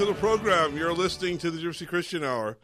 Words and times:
to 0.00 0.06
the 0.06 0.14
program. 0.14 0.78
You're 0.78 0.94
listening 0.94 1.36
to 1.38 1.50
the 1.50 1.58
Gypsy 1.58 1.86
Christian 1.86 2.24
Hour, 2.24 2.56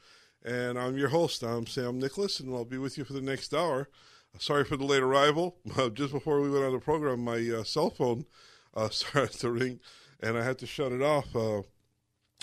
and 0.42 0.78
I'm 0.78 0.96
your 0.96 1.10
host. 1.10 1.42
I'm 1.42 1.66
Sam 1.66 1.98
Nicholas, 1.98 2.40
and 2.40 2.50
I'll 2.54 2.64
be 2.64 2.78
with 2.78 2.96
you 2.96 3.04
for 3.04 3.12
the 3.12 3.20
next 3.20 3.52
hour. 3.52 3.90
Sorry 4.38 4.64
for 4.64 4.78
the 4.78 4.86
late 4.86 5.02
arrival. 5.02 5.58
Just 5.92 6.14
before 6.14 6.40
we 6.40 6.48
went 6.48 6.64
on 6.64 6.72
the 6.72 6.78
program, 6.78 7.22
my 7.22 7.46
uh, 7.54 7.62
cell 7.62 7.90
phone 7.90 8.24
uh, 8.72 8.88
started 8.90 9.38
to 9.40 9.50
ring, 9.50 9.80
and 10.18 10.38
I 10.38 10.44
had 10.44 10.56
to 10.60 10.66
shut 10.66 10.92
it 10.92 11.02
off. 11.02 11.36
Uh, 11.36 11.60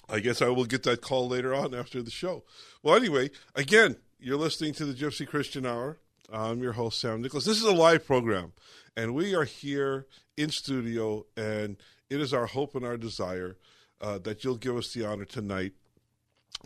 I 0.08 0.20
guess 0.20 0.44
I 0.44 0.50
will 0.50 0.66
get 0.66 0.84
that 0.84 1.02
call 1.02 1.28
later 1.28 1.56
on 1.56 1.74
after 1.74 2.04
the 2.04 2.12
show. 2.12 2.44
Well, 2.84 2.96
anyway, 2.96 3.32
again, 3.56 3.96
you're 4.20 4.38
listening 4.38 4.74
to 4.76 4.86
the 4.86 4.94
Gypsy 4.94 5.28
Christian 5.28 5.66
Hour. 5.66 5.98
I'm 6.32 6.62
your 6.62 6.74
host, 6.74 7.02
Sam 7.02 7.20
Nicholas. 7.20 7.46
This 7.46 7.58
is 7.58 7.64
a 7.64 7.74
live 7.74 8.06
program, 8.06 8.54
and 8.96 9.16
we 9.16 9.34
are 9.34 9.46
here 9.46 10.06
in 10.38 10.52
studio, 10.52 11.26
and 11.36 11.78
it 12.12 12.22
is 12.22 12.32
our 12.32 12.46
hope 12.46 12.76
and 12.76 12.86
our 12.86 12.98
desire 12.98 13.58
uh, 14.04 14.18
that 14.20 14.44
you'll 14.44 14.58
give 14.58 14.76
us 14.76 14.94
the 14.94 15.06
honor 15.06 15.26
tonight 15.26 15.72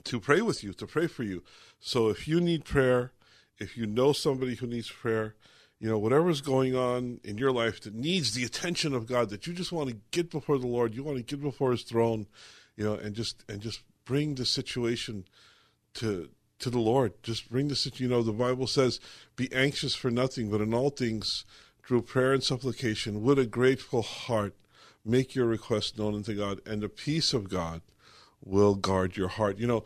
to 0.03 0.19
pray 0.19 0.41
with 0.41 0.63
you, 0.63 0.73
to 0.73 0.87
pray 0.87 1.05
for 1.05 1.23
you. 1.23 1.43
So 1.79 2.09
if 2.09 2.27
you 2.27 2.41
need 2.41 2.65
prayer, 2.65 3.11
if 3.59 3.77
you 3.77 3.85
know 3.85 4.11
somebody 4.11 4.55
who 4.55 4.65
needs 4.65 4.89
prayer, 4.89 5.35
you 5.79 5.87
know, 5.87 5.99
whatever's 5.99 6.41
going 6.41 6.75
on 6.75 7.19
in 7.23 7.37
your 7.37 7.51
life 7.51 7.79
that 7.81 7.93
needs 7.93 8.33
the 8.33 8.43
attention 8.43 8.95
of 8.95 9.05
God, 9.05 9.29
that 9.29 9.45
you 9.45 9.53
just 9.53 9.71
want 9.71 9.89
to 9.89 9.97
get 10.09 10.31
before 10.31 10.57
the 10.57 10.65
Lord, 10.65 10.95
you 10.95 11.03
want 11.03 11.17
to 11.17 11.23
get 11.23 11.39
before 11.39 11.71
his 11.71 11.83
throne, 11.83 12.25
you 12.75 12.83
know, 12.83 12.95
and 12.95 13.15
just 13.15 13.43
and 13.47 13.61
just 13.61 13.81
bring 14.03 14.35
the 14.35 14.45
situation 14.45 15.25
to 15.95 16.29
to 16.59 16.71
the 16.71 16.79
Lord. 16.79 17.13
Just 17.21 17.51
bring 17.51 17.67
the 17.67 17.75
situation. 17.75 18.09
You 18.09 18.17
know, 18.17 18.23
the 18.23 18.31
Bible 18.31 18.65
says, 18.65 18.99
"Be 19.35 19.53
anxious 19.53 19.93
for 19.93 20.09
nothing, 20.09 20.49
but 20.49 20.61
in 20.61 20.73
all 20.73 20.89
things, 20.89 21.45
through 21.85 22.01
prayer 22.01 22.33
and 22.33 22.43
supplication, 22.43 23.21
with 23.21 23.37
a 23.37 23.45
grateful 23.45 24.01
heart, 24.01 24.55
make 25.07 25.35
your 25.35 25.45
request 25.45 25.97
known 25.97 26.15
unto 26.15 26.35
God, 26.35 26.61
and 26.65 26.81
the 26.81 26.89
peace 26.89 27.33
of 27.33 27.49
God 27.49 27.81
will 28.43 28.75
guard 28.75 29.17
your 29.17 29.29
heart." 29.29 29.57
You 29.57 29.67
know, 29.67 29.83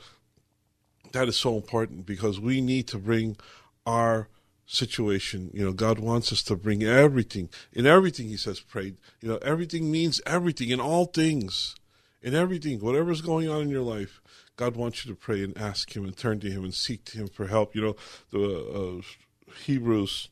that 1.12 1.28
is 1.28 1.38
so 1.38 1.56
important 1.56 2.06
because 2.06 2.40
we 2.40 2.62
need 2.62 2.88
to 2.88 2.98
bring 2.98 3.38
our 3.86 4.28
situation. 4.66 5.52
You 5.54 5.66
know, 5.66 5.74
God 5.74 6.00
wants 6.00 6.32
us 6.32 6.42
to 6.44 6.56
bring 6.56 6.84
everything. 6.84 7.50
In 7.74 7.86
everything, 7.86 8.28
He 8.30 8.38
says, 8.38 8.60
pray. 8.62 8.94
You 9.20 9.30
know, 9.30 9.38
everything 9.38 9.92
means 9.92 10.22
everything. 10.26 10.70
In 10.70 10.80
all 10.80 11.06
things, 11.06 11.76
in 12.22 12.34
everything, 12.34 12.80
whatever's 12.80 13.22
going 13.22 13.50
on 13.50 13.64
in 13.64 13.70
your 13.70 13.82
life, 13.82 14.22
God 14.56 14.76
wants 14.76 15.04
you 15.04 15.12
to 15.12 15.20
pray 15.20 15.44
and 15.44 15.58
ask 15.58 15.96
Him 15.96 16.06
and 16.06 16.16
turn 16.16 16.40
to 16.40 16.52
Him 16.52 16.64
and 16.64 16.74
seek 16.74 17.04
to 17.06 17.18
Him 17.18 17.28
for 17.28 17.48
help. 17.48 17.76
You 17.76 17.82
know, 17.82 17.96
the 18.32 19.02
uh, 19.02 19.54
Hebrews 19.66 20.30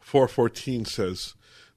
four 0.00 0.28
fourteen 0.28 0.84
says, 0.84 1.34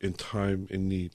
in 0.00 0.14
time 0.14 0.66
in 0.70 0.88
need. 0.88 1.12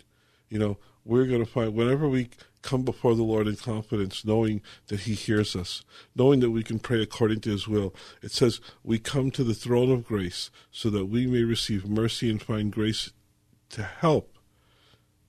You 0.50 0.59
know, 0.59 0.78
we're 1.03 1.25
going 1.25 1.44
to 1.44 1.51
find 1.51 1.73
whenever 1.73 2.07
we 2.07 2.29
come 2.62 2.84
before 2.84 3.16
the 3.16 3.23
Lord 3.23 3.47
in 3.47 3.56
confidence, 3.56 4.25
knowing 4.25 4.62
that 4.88 5.01
He 5.01 5.13
hears 5.13 5.56
us, 5.56 5.84
knowing 6.16 6.40
that 6.40 6.50
we 6.50 6.63
can 6.63 6.79
pray 6.79 7.01
according 7.01 7.41
to 7.41 7.51
His 7.51 7.68
will. 7.68 7.94
It 8.22 8.31
says, 8.31 8.59
We 8.84 8.97
come 9.00 9.31
to 9.31 9.44
the 9.44 9.53
throne 9.53 9.91
of 9.91 10.06
grace 10.06 10.50
so 10.72 10.90
that 10.90 11.06
we 11.06 11.28
may 11.28 11.44
receive 11.44 11.88
mercy 11.88 12.29
and 12.29 12.41
find 12.41 12.72
grace 12.72 13.12
to 13.69 13.84
help. 13.84 14.38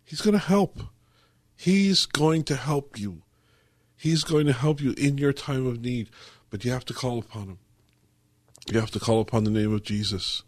He's 0.02 0.20
going 0.20 0.32
to 0.32 0.38
help. 0.38 0.80
He's 1.54 2.06
going 2.06 2.44
to 2.44 2.56
help 2.56 2.98
you. 2.98 3.22
He's 3.96 4.24
going 4.24 4.46
to 4.46 4.52
help 4.52 4.80
you 4.80 4.94
in 4.96 5.18
your 5.18 5.32
time 5.32 5.66
of 5.66 5.80
need, 5.80 6.10
but 6.50 6.64
you 6.64 6.70
have 6.70 6.84
to 6.86 6.94
call 6.94 7.18
upon 7.18 7.48
Him. 7.48 7.58
You 8.70 8.80
have 8.80 8.90
to 8.92 9.00
call 9.00 9.20
upon 9.20 9.44
the 9.44 9.50
name 9.50 9.72
of 9.72 9.82
Jesus. 9.82 10.42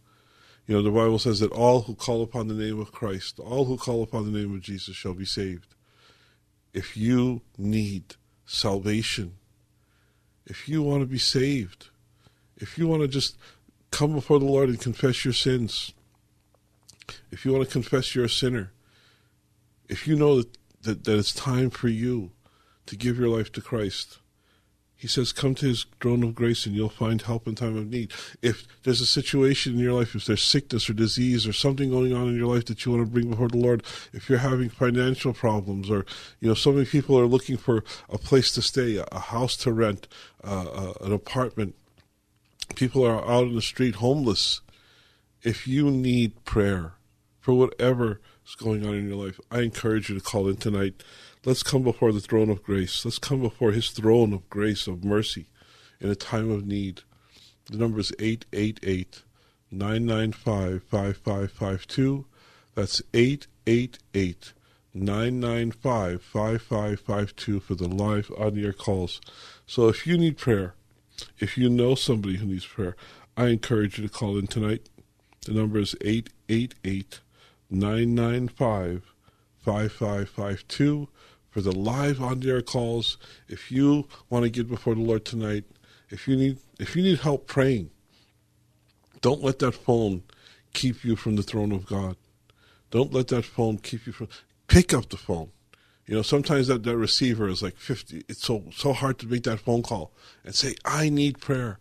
You 0.69 0.75
know, 0.75 0.83
the 0.83 0.91
Bible 0.91 1.19
says 1.19 1.41
that 1.41 1.51
all 1.51 1.81
who 1.81 1.95
call 1.95 2.23
upon 2.23 2.47
the 2.47 2.55
name 2.55 2.79
of 2.79 2.93
Christ, 2.93 3.41
all 3.41 3.65
who 3.65 3.79
call 3.79 4.03
upon 4.03 4.31
the 4.31 4.39
name 4.39 4.55
of 4.55 4.61
Jesus 4.61 4.95
shall 4.95 5.15
be 5.15 5.25
saved. 5.25 5.75
If 6.75 6.95
you 6.95 7.41
need 7.56 8.17
salvation, 8.45 9.37
if 10.45 10.69
you 10.69 10.83
want 10.83 11.01
to 11.01 11.07
be 11.07 11.19
saved, 11.19 11.89
if 12.59 12.77
you 12.77 12.87
want 12.87 13.01
to 13.01 13.09
just 13.09 13.39
come 13.91 14.12
before 14.12 14.39
the 14.39 14.45
Lord 14.45 14.69
and 14.69 14.78
confess 14.78 15.25
your 15.25 15.33
sins, 15.33 15.95
if 17.31 17.47
you 17.47 17.53
want 17.55 17.65
to 17.65 17.73
confess 17.73 18.15
you're 18.15 18.27
a 18.27 18.28
sinner, 18.28 18.71
if 19.89 20.07
you 20.07 20.17
know 20.17 20.37
that, 20.37 20.59
that, 20.83 21.05
that 21.05 21.19
it's 21.19 21.33
time 21.33 21.71
for 21.71 21.89
you 21.89 22.33
to 22.84 22.95
give 22.95 23.19
your 23.19 23.31
life 23.31 23.51
to 23.53 23.62
Christ, 23.62 24.19
he 24.98 25.06
says, 25.06 25.32
Come 25.32 25.54
to 25.54 25.66
his 25.66 25.86
throne 26.00 26.25
of 26.25 26.34
grace 26.34 26.66
and 26.66 26.75
you'll 26.75 26.88
find 26.88 27.22
help 27.22 27.47
in 27.47 27.54
time 27.54 27.76
of 27.76 27.88
need. 27.88 28.12
If 28.42 28.66
there's 28.82 29.00
a 29.00 29.06
situation 29.06 29.75
in 29.75 29.78
your 29.78 29.92
life, 29.92 30.16
if 30.16 30.26
there's 30.26 30.42
sickness 30.42 30.91
or 30.91 30.92
disease 30.92 31.47
or 31.47 31.53
something 31.53 31.88
going 31.88 32.12
on 32.12 32.28
in 32.28 32.36
your 32.36 32.53
life 32.53 32.64
that 32.64 32.84
you 32.84 32.91
want 32.91 33.06
to 33.06 33.10
bring 33.10 33.31
before 33.31 33.47
the 33.47 33.59
Lord, 33.59 33.84
if 34.12 34.28
you're 34.28 34.41
having 34.41 34.69
financial 34.69 35.32
problems 35.32 35.88
or, 35.88 36.04
you 36.41 36.48
know, 36.48 36.54
so 36.54 36.72
many 36.72 36.84
people 36.84 37.16
are 37.16 37.26
looking 37.26 37.56
for 37.56 37.84
a 38.09 38.19
place 38.19 38.50
to 38.53 38.60
stay, 38.60 39.00
a 39.12 39.20
house 39.20 39.56
to 39.59 39.72
rent, 39.72 40.09
uh, 40.42 40.66
uh, 40.69 40.92
an 41.03 41.12
apartment, 41.12 41.76
people 42.74 43.06
are 43.06 43.24
out 43.24 43.44
in 43.44 43.54
the 43.54 43.62
street 43.62 43.94
homeless. 43.97 44.62
If 45.44 45.68
you 45.68 45.92
need 45.92 46.44
prayer 46.44 46.94
for 47.39 47.54
whatever 47.54 48.21
is 48.44 48.56
going 48.56 48.84
on 48.84 48.94
in 48.94 49.09
your 49.09 49.27
life, 49.27 49.39
I 49.48 49.60
encourage 49.60 50.09
you 50.09 50.18
to 50.18 50.24
call 50.24 50.48
in 50.48 50.56
tonight. 50.56 51.04
Let's 51.45 51.63
come 51.63 51.85
before 51.85 52.13
the 52.13 52.21
throne 52.21 52.51
of 52.51 52.65
grace. 52.65 53.05
Let's 53.05 53.19
come 53.19 53.41
before 53.41 53.71
his 53.71 53.91
throne 53.91 54.33
of 54.33 54.51
grace, 54.51 54.89
of 54.89 55.05
mercy, 55.05 55.47
in 56.01 56.11
a 56.11 56.17
time 56.17 56.51
of 56.51 56.67
need. 56.67 57.03
The 57.71 57.79
number 57.79 58.01
is 58.01 58.13
888 58.19 59.23
995 59.71 60.83
5552. 60.83 62.27
That's 62.75 63.03
888 63.15 64.53
995 64.95 66.23
5552 66.23 67.61
for 67.61 67.75
the 67.77 67.89
live 67.89 68.33
on 68.37 68.59
air 68.59 68.73
calls. 68.73 69.21
So 69.65 69.87
if 69.89 70.07
you 70.09 70.19
need 70.19 70.39
prayer, 70.39 70.75
if 71.39 71.57
you 71.57 71.69
know 71.69 71.95
somebody 71.95 72.39
who 72.39 72.47
needs 72.47 72.67
prayer, 72.67 72.97
I 73.37 73.47
encourage 73.49 73.99
you 73.99 74.09
to 74.09 74.13
call 74.13 74.37
in 74.39 74.49
tonight. 74.49 74.89
The 75.47 75.53
number 75.53 75.79
is 75.79 75.95
888 76.01 77.21
995 77.71 79.03
5552 79.65 81.09
for 81.50 81.60
the 81.60 81.72
live 81.72 82.21
on 82.21 82.47
air 82.47 82.62
calls. 82.62 83.18
If 83.48 83.72
you 83.72 84.09
want 84.30 84.45
to 84.45 84.50
get 84.50 84.68
before 84.68 84.95
the 84.95 85.00
Lord 85.00 85.24
tonight 85.24 85.65
if 86.10 86.27
you 86.27 86.36
need 86.36 86.59
if 86.78 86.97
you 86.97 87.03
need 87.03 87.21
help 87.21 87.47
praying, 87.47 87.91
don't 89.21 89.42
let 89.42 89.59
that 89.59 89.72
phone 89.72 90.22
keep 90.72 91.04
you 91.04 91.16
from 91.16 91.36
the 91.36 91.42
throne 91.42 91.72
of 91.72 91.86
God. 91.86 92.16
Don't 92.91 93.12
let 93.12 93.28
that 93.28 93.45
phone 93.45 93.78
keep 93.78 94.06
you 94.06 94.12
from. 94.12 94.28
Pick 94.68 94.95
up 94.95 95.09
the 95.09 95.16
phone. 95.16 95.50
You 96.06 96.15
know, 96.15 96.22
sometimes 96.22 96.68
that, 96.68 96.84
that 96.84 96.97
receiver 96.97 97.48
is 97.48 97.62
like 97.62 97.77
50. 97.77 98.24
It's 98.28 98.42
so, 98.42 98.65
so 98.74 98.94
hard 98.94 99.18
to 99.18 99.27
make 99.27 99.42
that 99.42 99.60
phone 99.60 99.83
call 99.83 100.12
and 100.42 100.54
say, 100.54 100.74
I 100.84 101.10
need 101.10 101.39
prayer. 101.39 101.78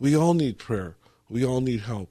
We 0.00 0.16
all 0.16 0.34
need 0.34 0.58
prayer. 0.58 0.96
We 1.28 1.44
all 1.44 1.60
need 1.60 1.82
help. 1.82 2.10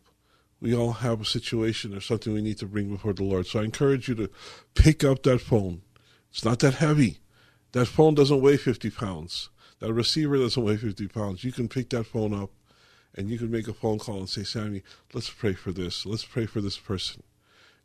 We 0.61 0.73
all 0.73 0.93
have 0.93 1.19
a 1.19 1.25
situation 1.25 1.93
or 1.93 1.99
something 1.99 2.33
we 2.33 2.41
need 2.41 2.57
to 2.59 2.65
bring 2.65 2.89
before 2.89 3.13
the 3.13 3.23
Lord. 3.23 3.47
So 3.47 3.59
I 3.59 3.63
encourage 3.63 4.07
you 4.07 4.15
to 4.15 4.29
pick 4.75 5.03
up 5.03 5.23
that 5.23 5.39
phone. 5.39 5.81
It's 6.37 6.45
not 6.45 6.59
that 6.59 6.75
heavy. 6.75 7.17
That 7.71 7.87
phone 7.87 8.13
doesn't 8.13 8.41
weigh 8.41 8.57
50 8.57 8.91
pounds. 8.91 9.49
That 9.79 9.91
receiver 9.91 10.37
doesn't 10.37 10.63
weigh 10.63 10.77
50 10.77 11.07
pounds. 11.07 11.43
You 11.43 11.51
can 11.51 11.67
pick 11.67 11.89
that 11.89 12.03
phone 12.03 12.31
up 12.31 12.51
and 13.15 13.27
you 13.27 13.39
can 13.39 13.49
make 13.49 13.67
a 13.67 13.73
phone 13.73 13.97
call 13.97 14.19
and 14.19 14.29
say, 14.29 14.43
Sammy, 14.43 14.83
let's 15.15 15.31
pray 15.31 15.53
for 15.53 15.71
this. 15.71 16.05
Let's 16.05 16.25
pray 16.25 16.45
for 16.45 16.61
this 16.61 16.77
person. 16.77 17.23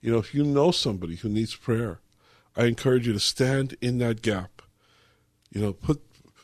You 0.02 0.12
know, 0.12 0.19
if 0.19 0.34
you 0.34 0.44
know 0.44 0.70
somebody 0.70 1.16
who 1.16 1.31
needs 1.31 1.56
prayer, 1.56 2.00
I 2.54 2.64
encourage 2.64 3.06
you 3.06 3.14
to 3.14 3.20
stand 3.20 3.75
in 3.81 3.96
that 3.99 4.20
gap. 4.20 4.60
You 5.50 5.62
know, 5.62 5.72
put 5.72 6.02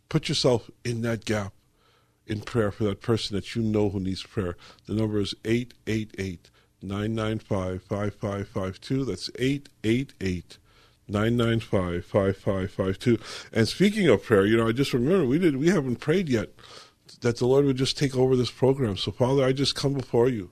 put 0.09 0.31
yourself 0.31 0.71
in 0.87 1.03
that 1.03 1.27
gap 1.27 1.53
in 2.27 2.41
prayer 2.41 2.71
for 2.71 2.85
that 2.85 3.03
person 3.03 3.37
that 3.37 3.55
you 3.55 3.61
know 3.61 3.91
who 3.91 4.01
needs 4.01 4.23
prayer. 4.23 4.57
The 4.87 4.95
number 4.95 5.21
is 5.21 5.35
888 5.45 6.49
995 6.81 7.83
5552. 7.83 9.05
That's 9.05 9.29
888 9.39 10.57
995 11.09 12.05
5552. 12.05 13.19
And 13.53 13.67
speaking 13.67 14.09
of 14.09 14.23
prayer, 14.23 14.47
you 14.47 14.57
know, 14.57 14.69
I 14.69 14.73
just 14.73 14.93
remember 14.93 15.27
we 15.27 15.39
did 15.39 15.57
we 15.57 15.69
haven't 15.69 15.97
prayed 15.97 16.29
yet 16.29 16.51
that 17.21 17.39
the 17.39 17.47
Lord 17.47 17.65
would 17.65 17.77
just 17.77 17.99
take 17.99 18.17
over 18.17 18.37
this 18.37 18.51
program. 18.51 18.97
So, 18.97 19.11
Father, 19.11 19.45
I 19.45 19.53
just 19.53 19.75
come 19.75 19.95
before 19.95 20.29
you. 20.29 20.51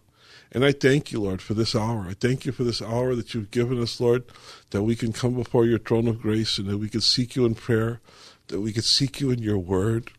And 0.52 0.64
I 0.64 0.72
thank 0.72 1.12
you, 1.12 1.20
Lord, 1.20 1.42
for 1.42 1.54
this 1.54 1.74
hour. 1.74 2.06
I 2.08 2.14
thank 2.14 2.46
you 2.46 2.52
for 2.52 2.64
this 2.64 2.80
hour 2.80 3.14
that 3.14 3.34
you've 3.34 3.50
given 3.50 3.82
us, 3.82 4.00
Lord, 4.00 4.24
that 4.70 4.82
we 4.82 4.96
can 4.96 5.12
come 5.12 5.34
before 5.34 5.66
your 5.66 5.78
throne 5.78 6.08
of 6.08 6.20
grace 6.20 6.58
and 6.58 6.68
that 6.68 6.78
we 6.78 6.88
can 6.88 7.00
seek 7.00 7.36
you 7.36 7.44
in 7.44 7.54
prayer, 7.54 8.00
that 8.48 8.60
we 8.60 8.72
can 8.72 8.82
seek 8.82 9.20
you 9.20 9.30
in 9.30 9.40
your 9.40 9.58
word. 9.58 10.12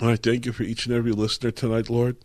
And 0.00 0.10
I 0.10 0.16
thank 0.16 0.44
you 0.44 0.52
for 0.52 0.64
each 0.64 0.86
and 0.86 0.94
every 0.94 1.12
listener 1.12 1.50
tonight, 1.50 1.88
Lord. 1.88 2.16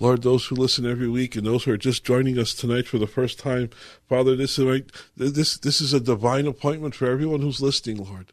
Lord, 0.00 0.22
those 0.22 0.46
who 0.46 0.56
listen 0.56 0.84
every 0.84 1.08
week 1.08 1.36
and 1.36 1.46
those 1.46 1.64
who 1.64 1.72
are 1.72 1.76
just 1.76 2.04
joining 2.04 2.38
us 2.38 2.52
tonight 2.52 2.88
for 2.88 2.98
the 2.98 3.06
first 3.06 3.38
time, 3.38 3.70
Father, 4.08 4.34
this 4.34 4.58
is 4.58 4.82
this 5.16 5.56
this 5.58 5.80
is 5.80 5.92
a 5.92 6.00
divine 6.00 6.46
appointment 6.46 6.94
for 6.94 7.06
everyone 7.06 7.42
who's 7.42 7.60
listening, 7.60 7.98
Lord 7.98 8.32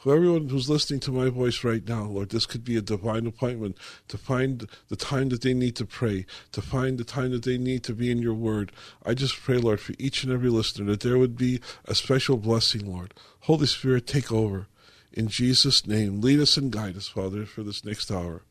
for 0.00 0.16
everyone 0.16 0.48
who's 0.48 0.70
listening 0.70 0.98
to 1.00 1.12
my 1.12 1.28
voice 1.28 1.62
right 1.62 1.86
now, 1.86 2.04
Lord, 2.04 2.30
this 2.30 2.46
could 2.46 2.64
be 2.64 2.74
a 2.78 2.80
divine 2.80 3.26
appointment 3.26 3.76
to 4.08 4.16
find 4.16 4.66
the 4.88 4.96
time 4.96 5.28
that 5.28 5.42
they 5.42 5.52
need 5.52 5.76
to 5.76 5.84
pray, 5.84 6.24
to 6.52 6.62
find 6.62 6.96
the 6.96 7.04
time 7.04 7.32
that 7.32 7.42
they 7.42 7.58
need 7.58 7.84
to 7.84 7.92
be 7.92 8.10
in 8.10 8.22
your 8.22 8.32
word. 8.32 8.72
I 9.04 9.12
just 9.12 9.38
pray, 9.38 9.58
Lord, 9.58 9.78
for 9.78 9.92
each 9.98 10.24
and 10.24 10.32
every 10.32 10.48
listener 10.48 10.86
that 10.86 11.00
there 11.00 11.18
would 11.18 11.36
be 11.36 11.60
a 11.84 11.94
special 11.94 12.38
blessing, 12.38 12.90
Lord. 12.90 13.12
Holy 13.40 13.66
Spirit, 13.66 14.06
take 14.06 14.32
over. 14.32 14.68
In 15.12 15.28
Jesus' 15.28 15.86
name, 15.86 16.22
lead 16.22 16.40
us 16.40 16.56
and 16.56 16.72
guide 16.72 16.96
us, 16.96 17.08
Father, 17.08 17.44
for 17.44 17.62
this 17.62 17.84
next 17.84 18.10
hour. 18.10 18.42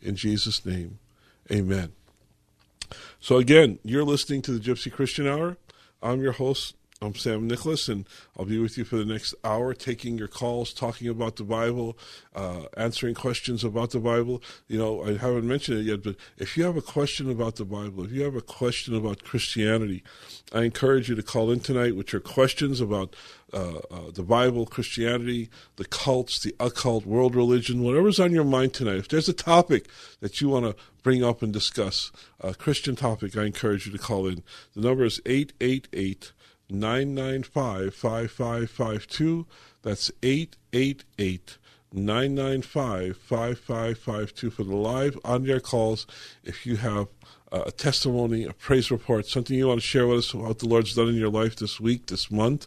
In 0.00 0.16
Jesus' 0.16 0.64
name, 0.64 0.98
amen. 1.50 1.92
So, 3.20 3.36
again, 3.36 3.78
you're 3.82 4.04
listening 4.04 4.42
to 4.42 4.52
the 4.52 4.60
Gypsy 4.60 4.92
Christian 4.92 5.26
Hour. 5.26 5.56
I'm 6.02 6.20
your 6.20 6.32
host, 6.32 6.76
I'm 7.02 7.14
Sam 7.14 7.46
Nicholas, 7.46 7.90
and 7.90 8.08
I'll 8.38 8.46
be 8.46 8.58
with 8.58 8.78
you 8.78 8.84
for 8.84 8.96
the 8.96 9.04
next 9.04 9.34
hour, 9.44 9.74
taking 9.74 10.16
your 10.16 10.28
calls, 10.28 10.72
talking 10.72 11.08
about 11.08 11.36
the 11.36 11.44
Bible, 11.44 11.98
uh, 12.34 12.62
answering 12.74 13.14
questions 13.14 13.62
about 13.62 13.90
the 13.90 14.00
Bible. 14.00 14.42
You 14.66 14.78
know, 14.78 15.04
I 15.04 15.18
haven't 15.18 15.46
mentioned 15.46 15.80
it 15.80 15.82
yet, 15.82 16.02
but 16.02 16.16
if 16.38 16.56
you 16.56 16.64
have 16.64 16.76
a 16.78 16.82
question 16.82 17.30
about 17.30 17.56
the 17.56 17.66
Bible, 17.66 18.04
if 18.04 18.12
you 18.12 18.22
have 18.22 18.34
a 18.34 18.40
question 18.40 18.94
about 18.94 19.24
Christianity, 19.24 20.02
I 20.54 20.62
encourage 20.62 21.10
you 21.10 21.14
to 21.16 21.22
call 21.22 21.50
in 21.50 21.60
tonight 21.60 21.96
with 21.96 22.14
your 22.14 22.22
questions 22.22 22.80
about 22.80 23.14
uh, 23.52 23.76
uh, 23.90 24.10
the 24.14 24.22
Bible, 24.22 24.64
Christianity, 24.64 25.50
the 25.76 25.84
cults, 25.84 26.38
the 26.40 26.54
occult, 26.58 27.04
world 27.04 27.36
religion, 27.36 27.82
whatever's 27.82 28.18
on 28.18 28.32
your 28.32 28.42
mind 28.42 28.72
tonight. 28.72 28.96
If 28.96 29.08
there's 29.08 29.28
a 29.28 29.34
topic 29.34 29.90
that 30.20 30.40
you 30.40 30.48
want 30.48 30.64
to 30.64 30.82
bring 31.02 31.22
up 31.22 31.42
and 31.42 31.52
discuss, 31.52 32.10
a 32.40 32.54
Christian 32.54 32.96
topic, 32.96 33.36
I 33.36 33.44
encourage 33.44 33.84
you 33.84 33.92
to 33.92 33.98
call 33.98 34.26
in. 34.26 34.42
The 34.74 34.80
number 34.80 35.04
is 35.04 35.20
888- 35.26 36.32
995 36.68 37.94
5552. 37.94 39.46
That's 39.82 40.10
888 40.22 41.58
995 41.92 43.16
5552 43.16 44.50
for 44.50 44.64
the 44.64 44.74
live 44.74 45.18
on 45.24 45.48
air 45.48 45.60
calls. 45.60 46.06
If 46.44 46.66
you 46.66 46.76
have 46.76 47.08
a 47.52 47.70
testimony, 47.70 48.44
a 48.44 48.52
praise 48.52 48.90
report, 48.90 49.26
something 49.26 49.56
you 49.56 49.68
want 49.68 49.80
to 49.80 49.86
share 49.86 50.06
with 50.06 50.18
us 50.18 50.34
about 50.34 50.58
the 50.58 50.68
Lord's 50.68 50.94
done 50.94 51.08
in 51.08 51.14
your 51.14 51.30
life 51.30 51.56
this 51.56 51.80
week, 51.80 52.06
this 52.06 52.30
month. 52.30 52.66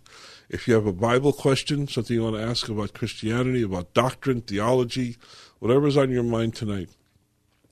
If 0.50 0.68
you 0.68 0.74
have 0.74 0.88
a 0.88 0.94
Bible 0.94 1.34
question, 1.34 1.88
something 1.88 2.16
you 2.16 2.24
want 2.24 2.38
to 2.38 2.42
ask 2.42 2.70
about 2.70 2.94
Christianity, 2.94 3.62
about 3.62 3.94
doctrine, 3.94 4.42
theology, 4.42 5.18
whatever's 5.60 5.98
on 5.98 6.10
your 6.12 6.24
mind 6.24 6.56
tonight, 6.56 6.90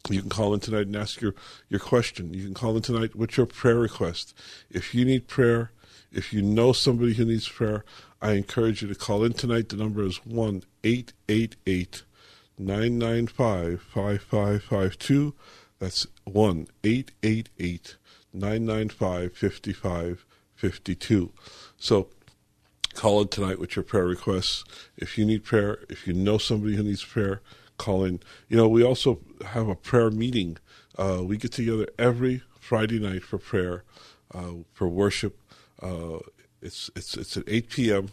you 0.09 0.21
can 0.21 0.29
call 0.29 0.53
in 0.53 0.59
tonight 0.59 0.87
and 0.87 0.95
ask 0.95 1.21
your, 1.21 1.33
your 1.69 1.79
question. 1.79 2.33
You 2.33 2.43
can 2.43 2.53
call 2.53 2.75
in 2.75 2.81
tonight 2.81 3.15
with 3.15 3.35
your 3.35 3.45
prayer 3.45 3.79
request. 3.79 4.37
If 4.69 4.93
you 4.93 5.05
need 5.05 5.27
prayer, 5.27 5.71
if 6.11 6.33
you 6.33 6.41
know 6.41 6.73
somebody 6.73 7.13
who 7.13 7.25
needs 7.25 7.47
prayer, 7.47 7.83
I 8.21 8.33
encourage 8.33 8.81
you 8.81 8.87
to 8.87 8.95
call 8.95 9.23
in 9.23 9.33
tonight. 9.33 9.69
The 9.69 9.77
number 9.77 10.03
is 10.03 10.25
1 10.25 10.63
888 10.83 12.03
995 12.57 13.81
5552. 13.81 15.33
That's 15.79 16.07
1 16.23 16.67
888 16.83 17.97
995 18.33 19.33
5552. 19.33 21.31
So 21.77 22.07
call 22.95 23.21
in 23.21 23.27
tonight 23.27 23.59
with 23.59 23.75
your 23.75 23.83
prayer 23.83 24.05
requests. 24.05 24.63
If 24.97 25.17
you 25.17 25.25
need 25.25 25.43
prayer, 25.43 25.79
if 25.89 26.07
you 26.07 26.13
know 26.13 26.37
somebody 26.37 26.75
who 26.75 26.83
needs 26.83 27.03
prayer, 27.03 27.41
call 27.77 28.03
in. 28.03 28.19
You 28.47 28.57
know, 28.57 28.67
we 28.67 28.83
also 28.83 29.19
have 29.45 29.67
a 29.67 29.75
prayer 29.75 30.09
meeting. 30.09 30.57
Uh, 30.97 31.21
we 31.23 31.37
get 31.37 31.51
together 31.51 31.87
every 31.99 32.41
Friday 32.59 32.99
night 32.99 33.23
for 33.23 33.37
prayer, 33.37 33.83
uh, 34.33 34.53
for 34.73 34.87
worship 34.87 35.39
uh, 35.81 36.19
it's 36.61 36.89
it's 36.95 37.15
it's 37.15 37.37
at 37.37 37.43
8 37.47 37.69
p.m. 37.69 38.09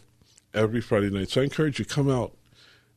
every 0.53 0.81
Friday 0.81 1.09
night. 1.09 1.29
So 1.29 1.41
I 1.41 1.45
encourage 1.45 1.79
you 1.79 1.85
come 1.85 2.09
out. 2.09 2.35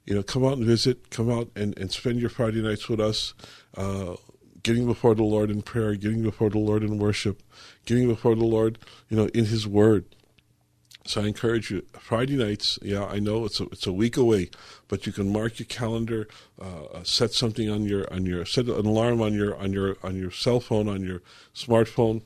You 0.05 0.15
know, 0.15 0.23
come 0.23 0.45
out 0.45 0.57
and 0.57 0.65
visit. 0.65 1.11
Come 1.11 1.31
out 1.31 1.49
and, 1.55 1.77
and 1.79 1.93
spend 1.93 2.21
your 2.21 2.31
Friday 2.31 2.63
nights 2.63 2.89
with 2.89 3.01
us. 3.01 3.35
Uh, 3.77 4.17
getting 4.63 4.87
before 4.87 5.15
the 5.15 5.23
Lord 5.23 5.51
in 5.51 5.63
prayer, 5.63 5.95
getting 5.95 6.23
before 6.23 6.51
the 6.51 6.59
Lord 6.59 6.83
in 6.83 6.99
worship, 6.99 7.43
getting 7.87 8.09
before 8.09 8.35
the 8.35 8.45
Lord, 8.45 8.79
you 9.09 9.17
know, 9.17 9.27
in 9.29 9.47
His 9.47 9.67
Word. 9.67 10.05
So 11.07 11.23
I 11.23 11.27
encourage 11.27 11.71
you. 11.71 11.87
Friday 11.99 12.37
nights, 12.37 12.79
yeah, 12.83 13.07
I 13.07 13.19
know 13.19 13.47
it's 13.47 13.61
a 13.61 13.65
it's 13.65 13.87
a 13.87 13.93
week 13.93 14.19
away, 14.19 14.51
but 14.89 15.07
you 15.07 15.13
can 15.13 15.33
mark 15.33 15.59
your 15.59 15.67
calendar, 15.67 16.29
uh, 16.61 16.85
uh 16.85 17.03
set 17.05 17.33
something 17.33 17.71
on 17.71 17.85
your 17.85 18.13
on 18.13 18.27
your 18.27 18.45
set 18.45 18.67
an 18.67 18.85
alarm 18.85 19.23
on 19.23 19.33
your 19.33 19.57
on 19.57 19.73
your 19.73 19.97
on 20.03 20.17
your 20.17 20.31
cell 20.31 20.61
phone 20.61 20.87
on 20.87 21.03
your 21.03 21.23
smartphone 21.55 22.23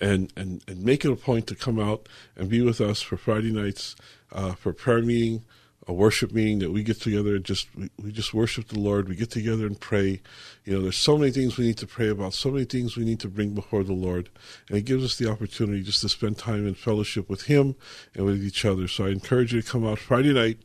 and, 0.00 0.32
and, 0.36 0.62
and 0.66 0.84
make 0.84 1.04
it 1.04 1.10
a 1.10 1.16
point 1.16 1.46
to 1.48 1.54
come 1.54 1.78
out 1.78 2.08
and 2.36 2.48
be 2.48 2.60
with 2.60 2.80
us 2.80 3.00
for 3.00 3.16
Friday 3.16 3.52
nights 3.52 3.96
uh, 4.32 4.52
for 4.52 4.72
prayer 4.72 5.02
meeting, 5.02 5.44
a 5.86 5.92
worship 5.92 6.32
meeting 6.32 6.60
that 6.60 6.70
we 6.70 6.82
get 6.82 7.00
together 7.00 7.34
and 7.34 7.44
just 7.44 7.68
we, 7.74 7.90
we 8.00 8.12
just 8.12 8.32
worship 8.34 8.68
the 8.68 8.78
Lord. 8.78 9.08
We 9.08 9.16
get 9.16 9.30
together 9.30 9.66
and 9.66 9.78
pray. 9.78 10.20
You 10.64 10.74
know, 10.74 10.82
there's 10.82 10.96
so 10.96 11.16
many 11.18 11.32
things 11.32 11.56
we 11.56 11.66
need 11.66 11.78
to 11.78 11.86
pray 11.86 12.08
about, 12.08 12.34
so 12.34 12.50
many 12.50 12.64
things 12.64 12.96
we 12.96 13.04
need 13.04 13.20
to 13.20 13.28
bring 13.28 13.54
before 13.54 13.82
the 13.82 13.92
Lord, 13.92 14.30
and 14.68 14.78
it 14.78 14.84
gives 14.84 15.04
us 15.04 15.16
the 15.16 15.30
opportunity 15.30 15.82
just 15.82 16.00
to 16.02 16.08
spend 16.08 16.38
time 16.38 16.66
in 16.66 16.74
fellowship 16.74 17.28
with 17.28 17.42
Him 17.42 17.74
and 18.14 18.24
with 18.24 18.44
each 18.44 18.64
other. 18.64 18.88
So 18.88 19.06
I 19.06 19.10
encourage 19.10 19.52
you 19.52 19.62
to 19.62 19.68
come 19.68 19.86
out 19.86 19.98
Friday 19.98 20.32
night 20.32 20.58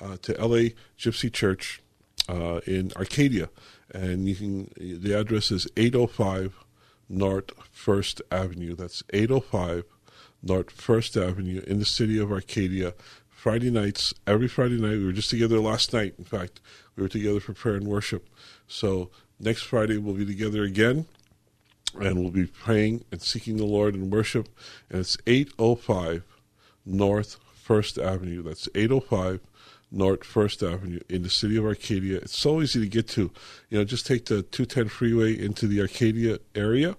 uh, 0.00 0.16
to 0.22 0.32
LA 0.34 0.70
Gypsy 0.98 1.32
Church 1.32 1.82
uh, 2.28 2.60
in 2.66 2.92
Arcadia, 2.96 3.48
and 3.92 4.28
you 4.28 4.36
can. 4.36 4.70
The 4.76 5.18
address 5.18 5.50
is 5.50 5.66
805 5.76 6.64
North 7.08 7.50
First 7.70 8.20
Avenue. 8.30 8.74
That's 8.74 9.02
805 9.12 9.84
North 10.42 10.70
First 10.70 11.16
Avenue 11.16 11.62
in 11.66 11.78
the 11.78 11.84
city 11.84 12.18
of 12.18 12.30
Arcadia. 12.30 12.94
Friday 13.28 13.70
nights, 13.70 14.12
every 14.26 14.48
Friday 14.48 14.80
night. 14.80 14.98
We 14.98 15.04
were 15.04 15.12
just 15.12 15.30
together 15.30 15.60
last 15.60 15.92
night. 15.92 16.14
In 16.18 16.24
fact, 16.24 16.60
we 16.96 17.04
were 17.04 17.08
together 17.08 17.38
for 17.38 17.52
prayer 17.54 17.76
and 17.76 17.86
worship. 17.86 18.28
So 18.66 19.10
next 19.38 19.62
Friday 19.62 19.96
we'll 19.96 20.16
be 20.16 20.26
together 20.26 20.64
again, 20.64 21.06
and 22.00 22.18
we'll 22.18 22.32
be 22.32 22.46
praying 22.46 23.04
and 23.12 23.22
seeking 23.22 23.56
the 23.56 23.64
Lord 23.64 23.94
in 23.94 24.10
worship. 24.10 24.48
And 24.90 25.00
it's 25.00 25.16
805 25.26 26.24
North 26.84 27.36
First 27.54 27.96
Avenue. 27.96 28.42
That's 28.42 28.68
805 28.74 29.40
North 29.90 30.24
First 30.24 30.62
Avenue 30.62 31.00
in 31.08 31.22
the 31.22 31.30
city 31.30 31.56
of 31.56 31.64
Arcadia. 31.64 32.18
It's 32.18 32.38
so 32.38 32.60
easy 32.60 32.80
to 32.80 32.88
get 32.88 33.08
to. 33.08 33.30
You 33.70 33.78
know, 33.78 33.84
just 33.84 34.06
take 34.06 34.26
the 34.26 34.42
210 34.42 34.88
freeway 34.88 35.38
into 35.38 35.66
the 35.66 35.80
Arcadia 35.80 36.38
area, 36.54 36.96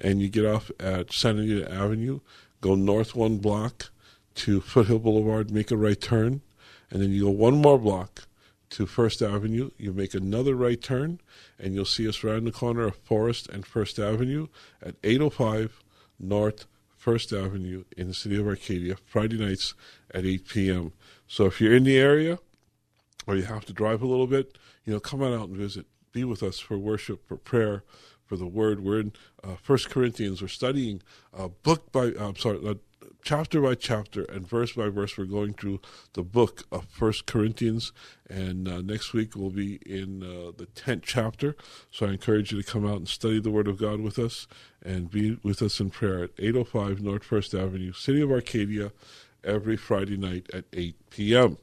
and 0.00 0.20
you 0.20 0.28
get 0.28 0.46
off 0.46 0.70
at 0.78 1.12
Santa 1.12 1.42
Anita 1.42 1.72
Avenue, 1.72 2.20
go 2.60 2.74
north 2.74 3.14
one 3.14 3.38
block 3.38 3.90
to 4.34 4.60
Foothill 4.60 4.98
Boulevard, 4.98 5.50
make 5.50 5.70
a 5.70 5.76
right 5.76 6.00
turn, 6.00 6.40
and 6.90 7.02
then 7.02 7.10
you 7.10 7.24
go 7.24 7.30
one 7.30 7.60
more 7.60 7.78
block 7.78 8.26
to 8.70 8.86
First 8.86 9.20
Avenue. 9.20 9.70
You 9.76 9.92
make 9.92 10.14
another 10.14 10.54
right 10.54 10.80
turn, 10.80 11.20
and 11.58 11.74
you'll 11.74 11.84
see 11.84 12.08
us 12.08 12.24
around 12.24 12.44
the 12.44 12.52
corner 12.52 12.86
of 12.86 12.96
Forest 12.96 13.48
and 13.48 13.66
First 13.66 13.98
Avenue 13.98 14.48
at 14.82 14.94
805 15.02 15.82
North 16.18 16.66
First 16.96 17.32
Avenue 17.32 17.84
in 17.96 18.08
the 18.08 18.14
city 18.14 18.38
of 18.38 18.46
Arcadia, 18.46 18.96
Friday 19.04 19.36
nights 19.36 19.74
at 20.14 20.24
8 20.24 20.48
p.m. 20.48 20.92
So 21.32 21.46
if 21.46 21.62
you're 21.62 21.74
in 21.74 21.84
the 21.84 21.96
area 21.96 22.38
or 23.26 23.36
you 23.36 23.44
have 23.44 23.64
to 23.64 23.72
drive 23.72 24.02
a 24.02 24.06
little 24.06 24.26
bit, 24.26 24.58
you 24.84 24.92
know, 24.92 25.00
come 25.00 25.22
on 25.22 25.32
out 25.32 25.48
and 25.48 25.56
visit. 25.56 25.86
Be 26.12 26.24
with 26.24 26.42
us 26.42 26.58
for 26.58 26.76
worship, 26.76 27.26
for 27.26 27.38
prayer, 27.38 27.84
for 28.26 28.36
the 28.36 28.46
word. 28.46 28.84
We're 28.84 29.00
in 29.00 29.12
uh, 29.42 29.54
First 29.54 29.88
Corinthians. 29.88 30.42
We're 30.42 30.48
studying 30.48 31.00
uh, 31.34 31.48
book 31.48 31.90
by, 31.90 32.08
uh, 32.08 32.28
I'm 32.28 32.36
sorry, 32.36 32.76
chapter 33.22 33.62
by 33.62 33.76
chapter 33.76 34.24
and 34.24 34.46
verse 34.46 34.74
by 34.74 34.90
verse. 34.90 35.16
We're 35.16 35.24
going 35.24 35.54
through 35.54 35.80
the 36.12 36.22
book 36.22 36.64
of 36.70 36.84
First 36.84 37.24
Corinthians, 37.24 37.92
and 38.28 38.68
uh, 38.68 38.82
next 38.82 39.14
week 39.14 39.34
we'll 39.34 39.48
be 39.48 39.76
in 39.86 40.18
the 40.20 40.66
tenth 40.74 41.04
chapter. 41.06 41.56
So 41.90 42.04
I 42.04 42.10
encourage 42.10 42.52
you 42.52 42.60
to 42.60 42.70
come 42.70 42.86
out 42.86 42.98
and 42.98 43.08
study 43.08 43.40
the 43.40 43.50
Word 43.50 43.68
of 43.68 43.78
God 43.78 44.00
with 44.00 44.18
us 44.18 44.46
and 44.84 45.10
be 45.10 45.38
with 45.42 45.62
us 45.62 45.80
in 45.80 45.88
prayer 45.88 46.24
at 46.24 46.32
805 46.38 47.00
North 47.00 47.24
First 47.24 47.54
Avenue, 47.54 47.94
City 47.94 48.20
of 48.20 48.30
Arcadia, 48.30 48.92
every 49.44 49.76
Friday 49.76 50.16
night 50.16 50.46
at 50.52 50.64
8 50.72 50.96
p.m. 51.10 51.58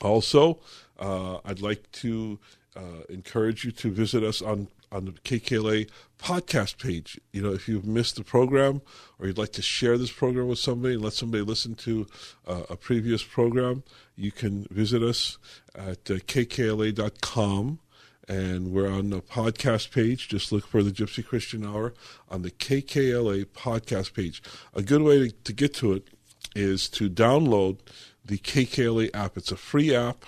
Also, 0.00 0.58
uh, 0.98 1.38
I'd 1.44 1.60
like 1.60 1.90
to 1.92 2.38
uh, 2.76 3.04
encourage 3.08 3.64
you 3.64 3.72
to 3.72 3.90
visit 3.90 4.22
us 4.22 4.42
on 4.42 4.68
on 4.92 5.04
the 5.04 5.12
KKLA 5.12 5.90
podcast 6.18 6.78
page. 6.82 7.20
You 7.32 7.42
know, 7.42 7.52
if 7.52 7.68
you've 7.68 7.86
missed 7.86 8.16
the 8.16 8.24
program 8.24 8.82
or 9.18 9.26
you'd 9.26 9.38
like 9.38 9.52
to 9.52 9.62
share 9.62 9.98
this 9.98 10.12
program 10.12 10.48
with 10.48 10.58
somebody 10.58 10.94
and 10.94 11.02
let 11.02 11.12
somebody 11.12 11.42
listen 11.42 11.74
to 11.76 12.06
uh, 12.46 12.62
a 12.70 12.76
previous 12.76 13.22
program, 13.22 13.82
you 14.14 14.32
can 14.32 14.66
visit 14.70 15.02
us 15.02 15.38
at 15.74 16.10
uh, 16.10 16.14
kkla.com. 16.14 17.80
And 18.28 18.72
we're 18.72 18.90
on 18.90 19.10
the 19.10 19.20
podcast 19.20 19.92
page. 19.92 20.26
Just 20.26 20.50
look 20.50 20.66
for 20.66 20.82
the 20.82 20.90
Gypsy 20.90 21.24
Christian 21.24 21.64
Hour 21.64 21.94
on 22.28 22.42
the 22.42 22.50
KKLA 22.50 23.44
podcast 23.44 24.14
page. 24.14 24.42
A 24.74 24.82
good 24.82 25.02
way 25.02 25.28
to, 25.28 25.30
to 25.30 25.52
get 25.52 25.74
to 25.74 25.92
it 25.92 26.08
is 26.54 26.88
to 26.90 27.08
download 27.08 27.78
the 28.24 28.38
KKLA 28.38 29.10
app. 29.14 29.36
It's 29.36 29.52
a 29.52 29.56
free 29.56 29.94
app 29.94 30.24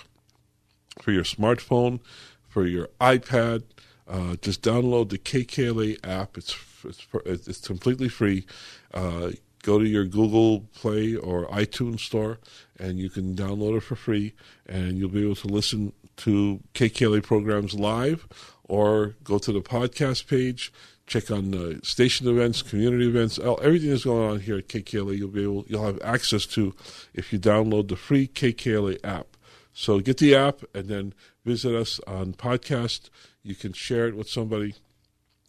for 1.01 1.11
your 1.11 1.23
smartphone, 1.23 1.99
for 2.47 2.65
your 2.65 2.89
iPad, 2.99 3.63
uh, 4.09 4.35
just 4.41 4.63
download 4.63 5.09
the 5.09 5.19
KKLA 5.19 5.97
app. 6.03 6.37
It's 6.37 6.57
it's, 6.83 7.47
it's 7.47 7.67
completely 7.67 8.09
free. 8.09 8.45
Uh, 8.93 9.31
go 9.63 9.77
to 9.77 9.85
your 9.87 10.05
Google 10.05 10.61
Play 10.73 11.15
or 11.15 11.45
iTunes 11.47 11.99
store, 11.99 12.39
and 12.79 12.97
you 12.97 13.09
can 13.09 13.35
download 13.35 13.77
it 13.77 13.81
for 13.81 13.95
free, 13.95 14.33
and 14.65 14.97
you'll 14.97 15.09
be 15.09 15.23
able 15.23 15.35
to 15.35 15.47
listen 15.47 15.93
to 16.17 16.61
KKLA 16.73 17.21
programs 17.21 17.73
live, 17.75 18.27
or 18.63 19.15
go 19.23 19.37
to 19.37 19.51
the 19.51 19.61
podcast 19.61 20.27
page. 20.27 20.73
Check 21.09 21.29
on 21.29 21.51
the 21.51 21.81
station 21.83 22.27
events, 22.29 22.61
community 22.61 23.07
events, 23.07 23.37
everything 23.39 23.89
that's 23.89 24.05
going 24.05 24.31
on 24.31 24.39
here 24.39 24.59
at 24.59 24.69
KKLA. 24.69 25.17
You'll 25.17 25.27
be 25.27 25.43
able, 25.43 25.65
you'll 25.67 25.85
have 25.85 25.99
access 26.01 26.45
to 26.47 26.73
if 27.13 27.33
you 27.33 27.39
download 27.39 27.89
the 27.89 27.97
free 27.97 28.27
KKLA 28.27 28.99
app. 29.03 29.35
So 29.73 29.99
get 29.99 30.17
the 30.17 30.35
app 30.35 30.61
and 30.73 30.87
then 30.87 31.13
visit 31.43 31.75
us 31.75 31.99
on 32.07 32.33
podcast 32.33 33.09
you 33.43 33.55
can 33.55 33.73
share 33.73 34.07
it 34.07 34.15
with 34.15 34.29
somebody 34.29 34.75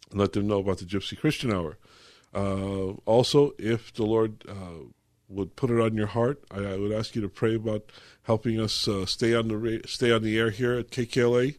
and 0.09 0.19
let 0.19 0.33
them 0.33 0.47
know 0.47 0.59
about 0.59 0.79
the 0.79 0.85
Gypsy 0.85 1.17
Christian 1.17 1.53
Hour. 1.53 1.77
Uh, 2.33 2.93
also, 3.05 3.53
if 3.57 3.93
the 3.93 4.03
Lord 4.03 4.43
uh, 4.47 4.85
would 5.27 5.55
put 5.55 5.69
it 5.69 5.79
on 5.79 5.95
your 5.95 6.07
heart, 6.07 6.43
I, 6.49 6.59
I, 6.59 6.77
would 6.77 6.91
ask 6.91 7.15
you 7.15 7.21
to 7.21 7.29
pray 7.29 7.55
about 7.55 7.91
helping 8.23 8.59
us 8.59 8.87
uh, 8.87 9.05
stay 9.05 9.35
on 9.35 9.49
the 9.49 9.81
stay 9.85 10.11
on 10.11 10.23
the 10.23 10.37
air 10.39 10.49
here 10.49 10.73
at 10.73 10.91
KKLA 10.91 11.57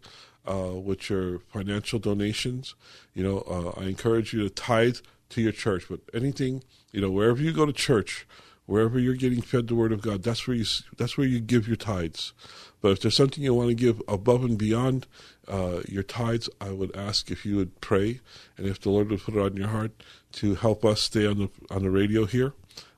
uh, 0.48 0.74
with 0.74 1.08
your 1.10 1.38
financial 1.38 1.98
donations. 1.98 2.74
You 3.14 3.22
know, 3.22 3.38
uh, 3.40 3.80
I 3.80 3.84
encourage 3.84 4.32
you 4.32 4.42
to 4.42 4.50
tithe 4.50 4.98
to 5.30 5.40
your 5.40 5.52
church, 5.52 5.86
but 5.88 6.00
anything, 6.12 6.62
you 6.92 7.00
know, 7.00 7.10
wherever 7.10 7.40
you 7.40 7.52
go 7.52 7.66
to 7.66 7.72
church, 7.72 8.26
wherever 8.66 8.98
you're 8.98 9.14
getting 9.14 9.40
fed 9.40 9.68
the 9.68 9.74
Word 9.74 9.92
of 9.92 10.02
God, 10.02 10.22
that's 10.22 10.46
where 10.46 10.56
you 10.56 10.64
that's 10.96 11.16
where 11.16 11.26
you 11.26 11.40
give 11.40 11.66
your 11.66 11.76
tithes. 11.76 12.32
But 12.80 12.92
if 12.92 13.00
there's 13.00 13.16
something 13.16 13.42
you 13.42 13.54
want 13.54 13.68
to 13.68 13.74
give 13.74 14.02
above 14.08 14.44
and 14.44 14.58
beyond 14.58 15.06
uh, 15.46 15.82
your 15.88 16.02
tithes, 16.02 16.50
I 16.60 16.70
would 16.70 16.94
ask 16.96 17.30
if 17.30 17.46
you 17.46 17.56
would 17.56 17.80
pray, 17.80 18.20
and 18.56 18.66
if 18.66 18.80
the 18.80 18.90
Lord 18.90 19.10
would 19.10 19.22
put 19.22 19.36
it 19.36 19.40
on 19.40 19.56
your 19.56 19.68
heart 19.68 20.02
to 20.32 20.56
help 20.56 20.84
us 20.84 21.02
stay 21.02 21.26
on 21.26 21.38
the 21.38 21.50
on 21.70 21.82
the 21.82 21.90
radio 21.90 22.26
here. 22.26 22.54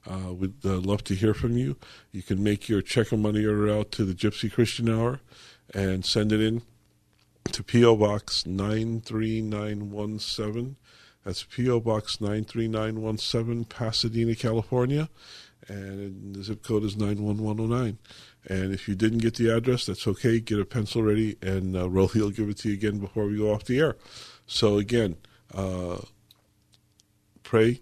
Uh, 0.07 0.35
we'd 0.35 0.67
uh, 0.67 0.79
love 0.81 1.03
to 1.05 1.15
hear 1.15 1.33
from 1.33 1.57
you. 1.57 1.77
You 2.13 2.23
can 2.23 2.43
make 2.43 2.69
your 2.69 2.83
check 2.83 3.11
of 3.11 3.21
money 3.21 3.47
order 3.47 3.71
out 3.71 3.91
to 3.93 4.05
the 4.05 4.13
Gypsy 4.13 4.53
Christian 4.53 4.89
Hour 4.89 5.21
and 5.73 6.05
send 6.05 6.31
it 6.31 6.43
in 6.43 6.61
to 7.53 7.63
P.O. 7.63 7.97
Box 7.97 8.47
93917. 8.47 10.77
That's 11.25 11.45
P.O. 11.45 11.81
Box 11.81 12.21
93917, 12.21 13.65
Pasadena, 13.65 14.35
California. 14.35 15.09
And 15.69 16.35
the 16.35 16.43
zip 16.43 16.63
code 16.63 16.85
is 16.85 16.97
91109. 16.97 17.99
And 18.47 18.75
if 18.75 18.89
you 18.89 18.95
didn't 18.95 19.19
get 19.19 19.37
the 19.37 19.55
address, 19.55 19.87
that's 19.87 20.07
okay. 20.07 20.39
Get 20.39 20.61
a 20.61 20.67
pencil 20.67 21.03
ready, 21.03 21.39
and 21.41 21.77
uh, 21.77 21.89
Rolly 21.89 22.21
will 22.21 22.31
give 22.31 22.51
it 22.51 22.59
to 22.59 22.69
you 22.69 22.75
again 22.75 22.99
before 22.99 23.27
we 23.27 23.39
go 23.39 23.53
off 23.53 23.65
the 23.65 23.79
air. 23.79 23.97
So 24.47 24.77
again, 24.77 25.17
uh, 25.55 25.99
pray. 27.43 27.81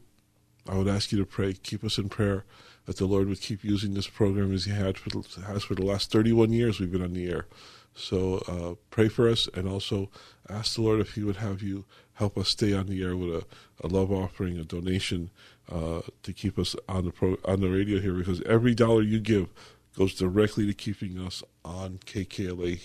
I 0.68 0.76
would 0.76 0.86
ask 0.86 1.10
you 1.10 1.18
to 1.18 1.26
pray. 1.26 1.54
Keep 1.54 1.82
us 1.82 1.98
in 1.98 2.08
prayer 2.08 2.44
that 2.86 2.96
the 2.96 3.06
Lord 3.06 3.28
would 3.28 3.40
keep 3.40 3.64
using 3.64 3.94
this 3.94 4.06
program 4.06 4.52
as 4.52 4.66
He 4.66 4.72
had 4.72 4.98
for 4.98 5.10
the, 5.10 5.42
has 5.46 5.64
for 5.64 5.74
the 5.74 5.84
last 5.84 6.12
31 6.12 6.52
years 6.52 6.78
we've 6.78 6.92
been 6.92 7.02
on 7.02 7.14
the 7.14 7.28
air. 7.28 7.46
So 7.94 8.42
uh, 8.48 8.74
pray 8.90 9.08
for 9.08 9.28
us, 9.28 9.48
and 9.54 9.68
also 9.68 10.10
ask 10.48 10.76
the 10.76 10.82
Lord 10.82 11.00
if 11.00 11.14
He 11.14 11.22
would 11.22 11.36
have 11.36 11.62
you 11.62 11.84
help 12.14 12.38
us 12.38 12.48
stay 12.48 12.72
on 12.72 12.86
the 12.86 13.02
air 13.02 13.16
with 13.16 13.30
a, 13.30 13.44
a 13.82 13.88
love 13.88 14.12
offering, 14.12 14.58
a 14.58 14.64
donation 14.64 15.30
uh, 15.70 16.00
to 16.22 16.32
keep 16.32 16.58
us 16.58 16.76
on 16.88 17.04
the 17.04 17.10
pro, 17.10 17.36
on 17.44 17.60
the 17.60 17.68
radio 17.68 18.00
here. 18.00 18.14
Because 18.14 18.42
every 18.42 18.74
dollar 18.74 19.02
you 19.02 19.18
give 19.18 19.48
goes 19.96 20.14
directly 20.14 20.66
to 20.66 20.74
keeping 20.74 21.18
us 21.18 21.42
on 21.64 21.98
KKLA 22.06 22.80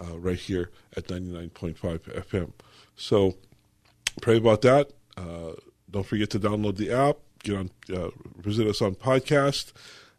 uh, 0.00 0.18
right 0.18 0.38
here 0.38 0.70
at 0.96 1.06
99.5 1.06 1.74
FM. 1.76 2.52
So 2.96 3.34
pray 4.20 4.36
about 4.36 4.62
that. 4.62 4.90
Uh, 5.16 5.52
don't 5.90 6.06
forget 6.06 6.30
to 6.30 6.40
download 6.40 6.76
the 6.76 6.90
app, 6.90 7.18
get 7.42 7.56
on, 7.56 7.70
uh, 7.94 8.10
visit 8.36 8.66
us 8.66 8.80
on 8.80 8.94
podcast, 8.94 9.72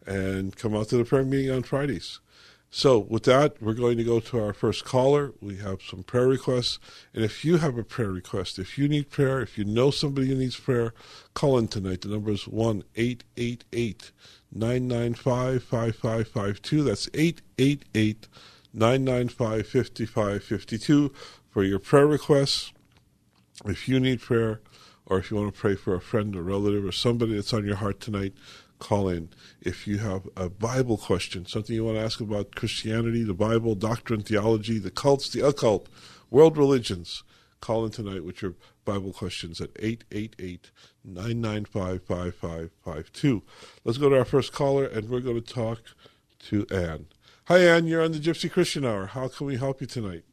and 0.05 0.55
come 0.55 0.75
out 0.75 0.89
to 0.89 0.97
the 0.97 1.05
prayer 1.05 1.23
meeting 1.23 1.51
on 1.51 1.63
Fridays. 1.63 2.19
So, 2.75 2.97
with 2.97 3.25
that, 3.25 3.61
we're 3.61 3.75
going 3.75 3.99
to 3.99 4.03
go 4.03 4.19
to 4.19 4.43
our 4.43 4.51
first 4.51 4.83
caller. 4.83 5.31
We 5.39 5.57
have 5.57 5.83
some 5.83 6.01
prayer 6.01 6.27
requests. 6.27 6.79
And 7.13 7.23
if 7.23 7.45
you 7.45 7.57
have 7.57 7.77
a 7.77 7.83
prayer 7.83 8.09
request, 8.09 8.57
if 8.57 8.79
you 8.79 8.87
need 8.87 9.11
prayer, 9.11 9.41
if 9.41 9.59
you 9.59 9.63
know 9.63 9.91
somebody 9.91 10.29
who 10.29 10.33
needs 10.33 10.59
prayer, 10.59 10.95
call 11.35 11.59
in 11.59 11.67
tonight. 11.67 12.01
The 12.01 12.07
number 12.07 12.31
is 12.31 12.47
1 12.47 12.83
888 12.95 14.11
995 14.51 15.63
5552. 15.63 16.83
That's 16.83 17.07
888 17.13 18.27
995 18.73 19.67
5552 19.67 21.13
for 21.51 21.63
your 21.63 21.77
prayer 21.77 22.07
requests. 22.07 22.73
If 23.65 23.87
you 23.87 23.99
need 23.99 24.19
prayer, 24.19 24.61
or 25.05 25.19
if 25.19 25.29
you 25.29 25.37
want 25.37 25.53
to 25.53 25.61
pray 25.61 25.75
for 25.75 25.93
a 25.93 26.01
friend, 26.01 26.35
or 26.35 26.41
relative, 26.41 26.85
or 26.85 26.91
somebody 26.91 27.35
that's 27.35 27.53
on 27.53 27.67
your 27.67 27.75
heart 27.75 27.99
tonight, 27.99 28.33
call 28.83 29.07
in. 29.07 29.29
If 29.61 29.87
you 29.87 29.99
have 29.99 30.27
a 30.35 30.49
Bible 30.49 30.97
question, 30.97 31.45
something 31.45 31.73
you 31.73 31.85
want 31.85 31.97
to 31.97 32.03
ask 32.03 32.19
about 32.19 32.55
Christianity, 32.55 33.23
the 33.23 33.33
Bible, 33.33 33.75
doctrine, 33.75 34.21
theology, 34.21 34.77
the 34.77 34.91
cults, 34.91 35.29
the 35.29 35.45
occult, 35.47 35.87
world 36.29 36.57
religions, 36.57 37.23
call 37.61 37.85
in 37.85 37.91
tonight 37.91 38.25
with 38.25 38.41
your 38.41 38.55
Bible 38.83 39.13
questions 39.13 39.61
at 39.61 39.69
888 39.79 40.69
995 41.05 42.03
5552. 42.03 43.41
Let's 43.85 43.97
go 43.97 44.09
to 44.09 44.17
our 44.17 44.25
first 44.25 44.51
caller, 44.51 44.85
and 44.85 45.09
we're 45.09 45.21
going 45.21 45.41
to 45.41 45.53
talk 45.53 45.81
to 46.49 46.67
Anne. 46.69 47.05
Hi, 47.45 47.59
Anne. 47.59 47.87
You're 47.87 48.03
on 48.03 48.11
the 48.11 48.19
Gypsy 48.19 48.51
Christian 48.51 48.85
Hour. 48.85 49.07
How 49.07 49.29
can 49.29 49.47
we 49.47 49.55
help 49.55 49.79
you 49.79 49.87
tonight? 49.87 50.23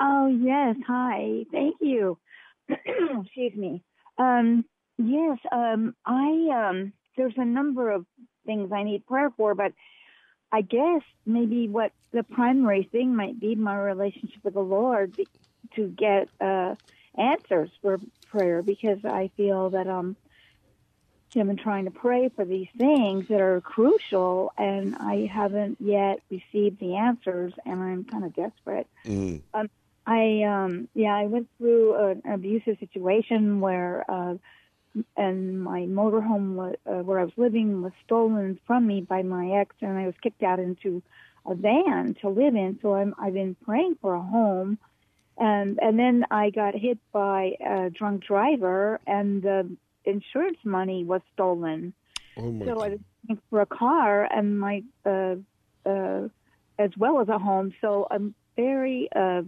Oh, 0.00 0.26
yes. 0.26 0.74
Hi. 0.88 1.44
Thank 1.52 1.76
you. 1.80 2.18
Excuse 2.68 3.54
me. 3.54 3.84
Um, 4.18 4.64
yes, 4.98 5.38
um, 5.52 5.94
I 6.04 6.68
um, 6.70 6.92
there's 7.16 7.34
a 7.36 7.44
number 7.44 7.90
of 7.90 8.06
things 8.46 8.72
I 8.72 8.82
need 8.82 9.06
prayer 9.06 9.30
for, 9.36 9.54
but 9.54 9.72
I 10.52 10.60
guess 10.60 11.02
maybe 11.26 11.68
what 11.68 11.92
the 12.12 12.22
primary 12.22 12.84
thing 12.84 13.16
might 13.16 13.40
be 13.40 13.54
my 13.54 13.76
relationship 13.76 14.44
with 14.44 14.54
the 14.54 14.60
Lord 14.60 15.18
to 15.74 15.88
get 15.88 16.28
uh, 16.40 16.76
answers 17.16 17.70
for 17.82 17.98
prayer 18.30 18.62
because 18.62 19.04
I 19.04 19.30
feel 19.36 19.70
that 19.70 19.86
um 19.86 20.16
I've 21.36 21.46
been 21.48 21.56
trying 21.56 21.86
to 21.86 21.90
pray 21.90 22.28
for 22.28 22.44
these 22.44 22.68
things 22.78 23.26
that 23.26 23.40
are 23.40 23.60
crucial 23.60 24.52
and 24.56 24.94
I 24.94 25.26
haven't 25.26 25.78
yet 25.80 26.20
received 26.30 26.78
the 26.78 26.94
answers 26.94 27.52
and 27.66 27.82
I'm 27.82 28.04
kind 28.04 28.24
of 28.24 28.36
desperate. 28.36 28.86
Mm. 29.04 29.42
Um, 29.52 29.68
I 30.06 30.42
um 30.42 30.88
yeah 30.94 31.14
I 31.16 31.26
went 31.26 31.48
through 31.58 31.96
an 31.96 32.22
abusive 32.30 32.78
situation 32.78 33.60
where 33.60 34.04
uh 34.08 34.34
and 35.16 35.60
my 35.60 35.80
motorhome 35.80 36.74
uh, 36.86 37.02
where 37.02 37.20
I 37.20 37.24
was 37.24 37.32
living 37.36 37.82
was 37.82 37.92
stolen 38.04 38.58
from 38.66 38.86
me 38.86 39.00
by 39.00 39.22
my 39.22 39.60
ex 39.60 39.74
and 39.80 39.98
I 39.98 40.06
was 40.06 40.14
kicked 40.22 40.42
out 40.42 40.58
into 40.58 41.02
a 41.46 41.54
van 41.54 42.16
to 42.20 42.28
live 42.28 42.54
in. 42.54 42.78
So 42.80 42.94
I'm 42.94 43.14
I've 43.18 43.34
been 43.34 43.56
praying 43.64 43.96
for 44.00 44.14
a 44.14 44.22
home, 44.22 44.78
and 45.38 45.78
and 45.82 45.98
then 45.98 46.24
I 46.30 46.50
got 46.50 46.74
hit 46.74 46.98
by 47.12 47.52
a 47.64 47.90
drunk 47.90 48.24
driver, 48.24 49.00
and 49.06 49.42
the 49.42 49.76
insurance 50.04 50.58
money 50.64 51.04
was 51.04 51.20
stolen. 51.34 51.92
Oh 52.36 52.50
my 52.52 52.66
So 52.66 52.72
I 52.72 52.74
God. 52.74 52.90
was 52.90 53.00
looking 53.28 53.42
for 53.50 53.60
a 53.60 53.66
car 53.66 54.24
and 54.24 54.58
my 54.58 54.82
uh, 55.04 55.36
uh, 55.86 56.28
as 56.78 56.90
well 56.96 57.20
as 57.20 57.28
a 57.28 57.38
home. 57.38 57.72
So 57.80 58.06
I'm 58.10 58.34
very 58.56 59.08
uh, 59.14 59.42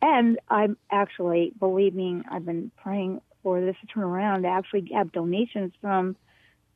and 0.00 0.38
I'm 0.48 0.76
actually 0.90 1.52
believing 1.58 2.24
I've 2.30 2.44
been 2.44 2.70
praying 2.76 3.20
for 3.42 3.60
this 3.60 3.76
to 3.80 3.86
turn 3.86 4.04
around 4.04 4.42
to 4.42 4.48
actually 4.48 4.88
have 4.94 5.12
donations 5.12 5.72
from 5.80 6.16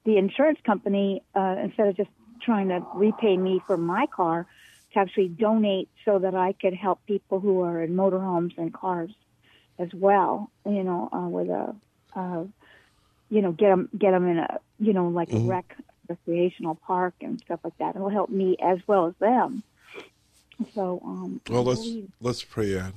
the 0.04 0.16
insurance 0.18 0.58
company 0.64 1.22
uh, 1.34 1.56
instead 1.62 1.88
of 1.88 1.96
just 1.96 2.10
trying 2.42 2.68
to 2.68 2.80
repay 2.94 3.36
me 3.36 3.60
for 3.66 3.76
my 3.76 4.06
car 4.14 4.46
to 4.92 4.98
actually 4.98 5.28
donate 5.28 5.88
so 6.04 6.18
that 6.18 6.34
I 6.34 6.52
could 6.52 6.74
help 6.74 7.00
people 7.06 7.40
who 7.40 7.62
are 7.62 7.82
in 7.82 7.94
motorhomes 7.94 8.56
and 8.58 8.72
cars 8.72 9.10
as 9.78 9.88
well. 9.94 10.50
You 10.64 10.84
know, 10.84 11.08
uh, 11.12 11.28
with 11.28 11.48
a 11.48 11.74
uh, 12.14 12.44
you 13.30 13.42
know 13.42 13.52
get 13.52 13.68
them 13.70 13.88
get 13.98 14.12
them 14.12 14.28
in 14.28 14.38
a 14.38 14.58
you 14.78 14.92
know 14.92 15.08
like 15.08 15.28
Mhm. 15.30 15.44
a 15.46 15.48
rec 15.48 15.76
recreational 16.08 16.76
park 16.76 17.14
and 17.20 17.40
stuff 17.44 17.60
like 17.64 17.76
that. 17.78 17.96
It'll 17.96 18.08
help 18.08 18.30
me 18.30 18.56
as 18.62 18.78
well 18.86 19.06
as 19.06 19.14
them. 19.18 19.62
So 20.74 21.02
um, 21.04 21.40
Well, 21.50 21.64
let's 21.64 21.80
believe- 21.80 22.12
let's 22.20 22.44
pray, 22.44 22.66
yeah. 22.68 22.90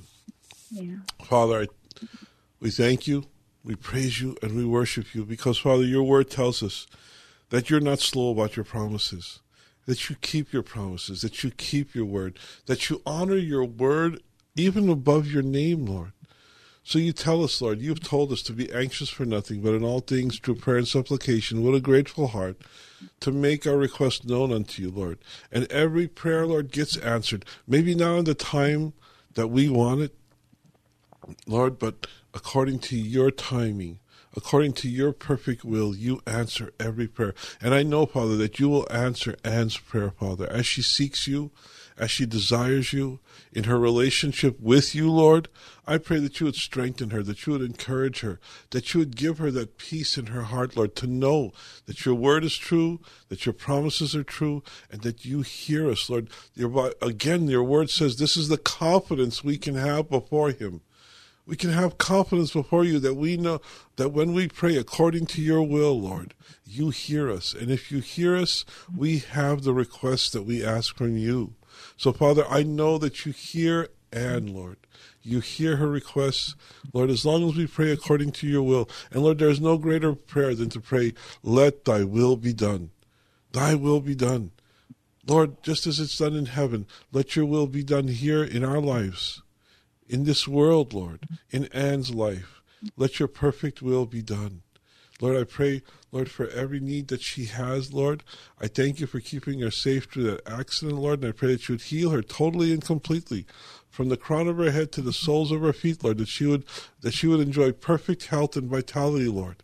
Father, 1.24 1.62
I, 1.62 1.66
we 2.60 2.70
thank 2.70 3.06
you, 3.08 3.24
we 3.62 3.74
praise 3.74 4.20
you, 4.20 4.36
and 4.42 4.56
we 4.56 4.64
worship 4.64 5.14
you 5.14 5.24
because, 5.24 5.58
Father, 5.58 5.84
your 5.84 6.02
word 6.02 6.30
tells 6.30 6.62
us 6.62 6.86
that 7.50 7.68
you're 7.68 7.80
not 7.80 8.00
slow 8.00 8.30
about 8.30 8.56
your 8.56 8.64
promises, 8.64 9.40
that 9.86 10.08
you 10.08 10.16
keep 10.20 10.52
your 10.52 10.62
promises, 10.62 11.20
that 11.20 11.44
you 11.44 11.50
keep 11.50 11.94
your 11.94 12.06
word, 12.06 12.38
that 12.66 12.88
you 12.88 13.02
honor 13.04 13.36
your 13.36 13.64
word 13.64 14.22
even 14.56 14.88
above 14.88 15.26
your 15.26 15.42
name, 15.42 15.86
Lord. 15.86 16.12
So 16.82 16.98
you 16.98 17.12
tell 17.12 17.44
us, 17.44 17.60
Lord, 17.60 17.80
you've 17.80 18.02
told 18.02 18.32
us 18.32 18.42
to 18.42 18.52
be 18.52 18.72
anxious 18.72 19.10
for 19.10 19.24
nothing, 19.24 19.60
but 19.60 19.74
in 19.74 19.84
all 19.84 20.00
things 20.00 20.38
through 20.38 20.56
prayer 20.56 20.78
and 20.78 20.88
supplication 20.88 21.62
with 21.62 21.74
a 21.74 21.80
grateful 21.80 22.28
heart 22.28 22.60
to 23.20 23.30
make 23.30 23.66
our 23.66 23.76
request 23.76 24.26
known 24.26 24.52
unto 24.52 24.82
you, 24.82 24.90
Lord. 24.90 25.18
And 25.52 25.70
every 25.70 26.08
prayer, 26.08 26.46
Lord, 26.46 26.72
gets 26.72 26.96
answered. 26.96 27.44
Maybe 27.66 27.94
not 27.94 28.18
in 28.18 28.24
the 28.24 28.34
time 28.34 28.94
that 29.34 29.48
we 29.48 29.68
want 29.68 30.00
it, 30.00 30.14
Lord, 31.46 31.78
but 31.78 32.06
according 32.34 32.78
to 32.80 32.96
your 32.96 33.30
timing, 33.30 33.98
according 34.36 34.72
to 34.72 34.88
your 34.88 35.12
perfect 35.12 35.64
will, 35.64 35.94
you 35.94 36.20
answer 36.26 36.72
every 36.78 37.08
prayer. 37.08 37.34
And 37.60 37.74
I 37.74 37.82
know, 37.82 38.06
Father, 38.06 38.36
that 38.36 38.58
you 38.58 38.68
will 38.68 38.86
answer 38.90 39.36
Anne's 39.44 39.78
prayer, 39.78 40.10
Father, 40.10 40.48
as 40.50 40.66
she 40.66 40.82
seeks 40.82 41.26
you, 41.26 41.50
as 41.98 42.10
she 42.10 42.24
desires 42.24 42.92
you 42.92 43.20
in 43.52 43.64
her 43.64 43.78
relationship 43.78 44.58
with 44.58 44.94
you, 44.94 45.10
Lord. 45.10 45.48
I 45.86 45.98
pray 45.98 46.18
that 46.20 46.40
you 46.40 46.46
would 46.46 46.54
strengthen 46.54 47.10
her, 47.10 47.22
that 47.22 47.46
you 47.46 47.52
would 47.52 47.62
encourage 47.62 48.20
her, 48.20 48.40
that 48.70 48.94
you 48.94 49.00
would 49.00 49.16
give 49.16 49.38
her 49.38 49.50
that 49.50 49.76
peace 49.76 50.16
in 50.16 50.26
her 50.26 50.44
heart, 50.44 50.76
Lord, 50.76 50.96
to 50.96 51.06
know 51.06 51.52
that 51.86 52.06
your 52.06 52.14
word 52.14 52.44
is 52.44 52.56
true, 52.56 53.00
that 53.28 53.44
your 53.44 53.52
promises 53.52 54.14
are 54.14 54.24
true, 54.24 54.62
and 54.90 55.02
that 55.02 55.24
you 55.24 55.42
hear 55.42 55.90
us, 55.90 56.08
Lord. 56.08 56.30
Your, 56.54 56.94
again, 57.02 57.48
your 57.48 57.64
word 57.64 57.90
says 57.90 58.16
this 58.16 58.36
is 58.36 58.48
the 58.48 58.56
confidence 58.56 59.44
we 59.44 59.58
can 59.58 59.74
have 59.74 60.08
before 60.08 60.52
him 60.52 60.80
we 61.50 61.56
can 61.56 61.70
have 61.70 61.98
confidence 61.98 62.52
before 62.52 62.84
you 62.84 63.00
that 63.00 63.14
we 63.14 63.36
know 63.36 63.60
that 63.96 64.10
when 64.10 64.32
we 64.32 64.46
pray 64.46 64.76
according 64.76 65.26
to 65.26 65.42
your 65.42 65.64
will, 65.64 66.00
Lord, 66.00 66.32
you 66.64 66.90
hear 66.90 67.28
us. 67.28 67.54
And 67.54 67.72
if 67.72 67.90
you 67.90 67.98
hear 67.98 68.36
us, 68.36 68.64
we 68.96 69.18
have 69.18 69.64
the 69.64 69.74
requests 69.74 70.30
that 70.30 70.44
we 70.44 70.64
ask 70.64 70.96
from 70.96 71.16
you. 71.16 71.54
So, 71.96 72.12
Father, 72.12 72.46
I 72.48 72.62
know 72.62 72.98
that 72.98 73.26
you 73.26 73.32
hear 73.32 73.88
Anne, 74.12 74.54
Lord. 74.54 74.76
You 75.24 75.40
hear 75.40 75.78
her 75.78 75.88
requests, 75.88 76.54
Lord, 76.92 77.10
as 77.10 77.26
long 77.26 77.48
as 77.48 77.56
we 77.56 77.66
pray 77.66 77.90
according 77.90 78.30
to 78.30 78.46
your 78.46 78.62
will. 78.62 78.88
And 79.10 79.24
Lord, 79.24 79.40
there 79.40 79.50
is 79.50 79.60
no 79.60 79.76
greater 79.76 80.14
prayer 80.14 80.54
than 80.54 80.70
to 80.70 80.80
pray, 80.80 81.14
let 81.42 81.84
thy 81.84 82.04
will 82.04 82.36
be 82.36 82.52
done. 82.52 82.90
Thy 83.50 83.74
will 83.74 84.00
be 84.00 84.14
done. 84.14 84.52
Lord, 85.26 85.60
just 85.64 85.88
as 85.88 85.98
it's 85.98 86.16
done 86.16 86.36
in 86.36 86.46
heaven, 86.46 86.86
let 87.10 87.34
your 87.34 87.44
will 87.44 87.66
be 87.66 87.82
done 87.82 88.06
here 88.06 88.44
in 88.44 88.62
our 88.62 88.80
lives 88.80 89.42
in 90.10 90.24
this 90.24 90.48
world, 90.48 90.92
Lord, 90.92 91.20
in 91.50 91.66
Anne's 91.66 92.12
life. 92.12 92.60
Let 92.96 93.18
your 93.18 93.28
perfect 93.28 93.80
will 93.80 94.06
be 94.06 94.22
done. 94.22 94.62
Lord, 95.20 95.36
I 95.36 95.44
pray, 95.44 95.82
Lord, 96.10 96.30
for 96.30 96.48
every 96.48 96.80
need 96.80 97.08
that 97.08 97.22
she 97.22 97.44
has, 97.44 97.92
Lord. 97.92 98.24
I 98.60 98.66
thank 98.66 98.98
you 98.98 99.06
for 99.06 99.20
keeping 99.20 99.60
her 99.60 99.70
safe 99.70 100.04
through 100.04 100.24
that 100.24 100.48
accident, 100.50 100.98
Lord, 100.98 101.20
and 101.20 101.28
I 101.28 101.32
pray 101.32 101.52
that 101.52 101.68
you 101.68 101.74
would 101.74 101.82
heal 101.82 102.10
her 102.10 102.22
totally 102.22 102.72
and 102.72 102.84
completely. 102.84 103.46
From 103.88 104.08
the 104.08 104.16
crown 104.16 104.48
of 104.48 104.56
her 104.56 104.70
head 104.70 104.92
to 104.92 105.02
the 105.02 105.12
soles 105.12 105.52
of 105.52 105.60
her 105.60 105.72
feet, 105.72 106.02
Lord, 106.02 106.18
that 106.18 106.28
she 106.28 106.46
would 106.46 106.64
that 107.02 107.12
she 107.12 107.26
would 107.26 107.40
enjoy 107.40 107.72
perfect 107.72 108.26
health 108.26 108.56
and 108.56 108.68
vitality, 108.68 109.28
Lord. 109.28 109.62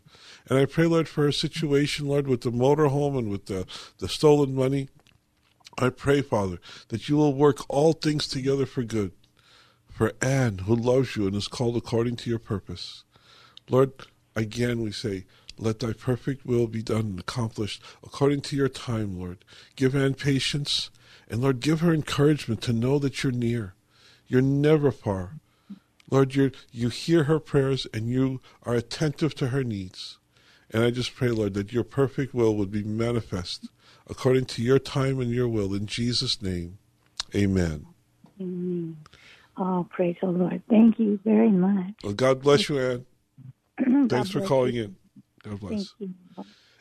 And 0.48 0.58
I 0.58 0.66
pray, 0.66 0.86
Lord, 0.86 1.08
for 1.08 1.24
her 1.24 1.32
situation, 1.32 2.06
Lord, 2.06 2.28
with 2.28 2.42
the 2.42 2.52
motorhome 2.52 3.18
and 3.18 3.30
with 3.30 3.46
the, 3.46 3.66
the 3.98 4.08
stolen 4.08 4.54
money. 4.54 4.88
I 5.78 5.88
pray, 5.88 6.22
Father, 6.22 6.58
that 6.88 7.08
you 7.08 7.16
will 7.16 7.34
work 7.34 7.58
all 7.68 7.92
things 7.92 8.28
together 8.28 8.66
for 8.66 8.82
good 8.82 9.12
for 9.96 10.12
Anne, 10.20 10.58
who 10.58 10.76
loves 10.76 11.16
you 11.16 11.26
and 11.26 11.34
is 11.34 11.48
called 11.48 11.74
according 11.74 12.16
to 12.16 12.28
your 12.28 12.38
purpose. 12.38 13.04
Lord, 13.70 13.92
again 14.34 14.82
we 14.82 14.92
say, 14.92 15.24
let 15.56 15.80
thy 15.80 15.94
perfect 15.94 16.44
will 16.44 16.66
be 16.66 16.82
done 16.82 17.06
and 17.06 17.20
accomplished 17.20 17.82
according 18.04 18.42
to 18.42 18.56
your 18.56 18.68
time, 18.68 19.18
Lord. 19.18 19.42
Give 19.74 19.96
Anne 19.96 20.12
patience, 20.12 20.90
and 21.30 21.40
Lord, 21.40 21.60
give 21.60 21.80
her 21.80 21.94
encouragement 21.94 22.60
to 22.62 22.74
know 22.74 22.98
that 22.98 23.22
you're 23.22 23.32
near. 23.32 23.72
You're 24.26 24.42
never 24.42 24.90
far. 24.90 25.40
Lord, 26.10 26.34
you 26.34 26.52
you 26.70 26.90
hear 26.90 27.24
her 27.24 27.40
prayers 27.40 27.86
and 27.94 28.10
you 28.10 28.42
are 28.64 28.74
attentive 28.74 29.34
to 29.36 29.48
her 29.48 29.64
needs. 29.64 30.18
And 30.70 30.84
I 30.84 30.90
just 30.90 31.14
pray, 31.14 31.28
Lord, 31.28 31.54
that 31.54 31.72
your 31.72 31.84
perfect 31.84 32.34
will 32.34 32.54
would 32.56 32.70
be 32.70 32.82
manifest 32.82 33.70
according 34.06 34.44
to 34.44 34.62
your 34.62 34.78
time 34.78 35.20
and 35.20 35.30
your 35.30 35.48
will. 35.48 35.72
In 35.72 35.86
Jesus' 35.86 36.42
name, 36.42 36.76
amen. 37.34 37.86
Amen. 38.38 38.98
Oh, 39.58 39.86
praise 39.90 40.16
the 40.20 40.28
Lord. 40.28 40.62
Thank 40.68 40.98
you 40.98 41.18
very 41.24 41.50
much. 41.50 41.94
Well, 42.04 42.12
God 42.12 42.42
bless 42.42 42.68
you, 42.68 42.78
Anne. 42.78 43.06
Thanks 44.08 44.30
for 44.30 44.40
calling 44.42 44.74
you. 44.74 44.84
in. 44.84 44.96
God 45.42 45.60
bless. 45.60 45.94
you. 45.98 46.14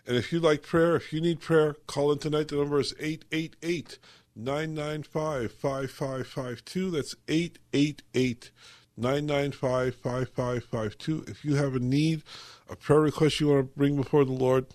And 0.07 0.17
if 0.17 0.31
you 0.31 0.39
like 0.39 0.61
prayer, 0.61 0.95
if 0.95 1.11
you 1.11 1.21
need 1.21 1.39
prayer, 1.39 1.75
call 1.87 2.11
in 2.11 2.19
tonight. 2.19 2.49
The 2.49 2.57
number 2.57 2.79
is 2.79 2.93
888 2.99 3.97
995 4.35 5.51
5552. 5.51 6.91
That's 6.91 7.15
888 7.27 8.51
995 8.97 9.95
5552. 9.95 11.25
If 11.27 11.45
you 11.45 11.55
have 11.55 11.75
a 11.75 11.79
need, 11.79 12.23
a 12.69 12.75
prayer 12.75 13.01
request 13.01 13.39
you 13.39 13.47
want 13.47 13.71
to 13.73 13.77
bring 13.77 13.95
before 13.95 14.25
the 14.25 14.31
Lord, 14.31 14.67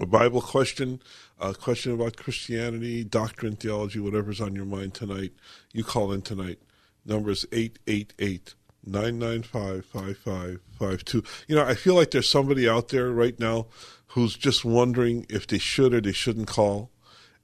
a 0.00 0.06
Bible 0.06 0.40
question, 0.40 1.00
a 1.38 1.54
question 1.54 1.92
about 1.92 2.16
Christianity, 2.16 3.04
doctrine, 3.04 3.56
theology, 3.56 4.00
whatever's 4.00 4.40
on 4.40 4.56
your 4.56 4.64
mind 4.64 4.94
tonight, 4.94 5.32
you 5.72 5.84
call 5.84 6.10
in 6.10 6.22
tonight. 6.22 6.58
Number 7.04 7.30
is 7.30 7.46
888 7.52 8.54
995 8.86 9.84
5552. 9.86 11.22
You 11.48 11.56
know, 11.56 11.64
I 11.64 11.74
feel 11.74 11.94
like 11.94 12.10
there's 12.10 12.28
somebody 12.28 12.68
out 12.68 12.88
there 12.88 13.10
right 13.10 13.38
now 13.38 13.66
who's 14.08 14.36
just 14.36 14.64
wondering 14.64 15.26
if 15.28 15.46
they 15.46 15.58
should 15.58 15.94
or 15.94 16.00
they 16.00 16.12
shouldn't 16.12 16.48
call. 16.48 16.90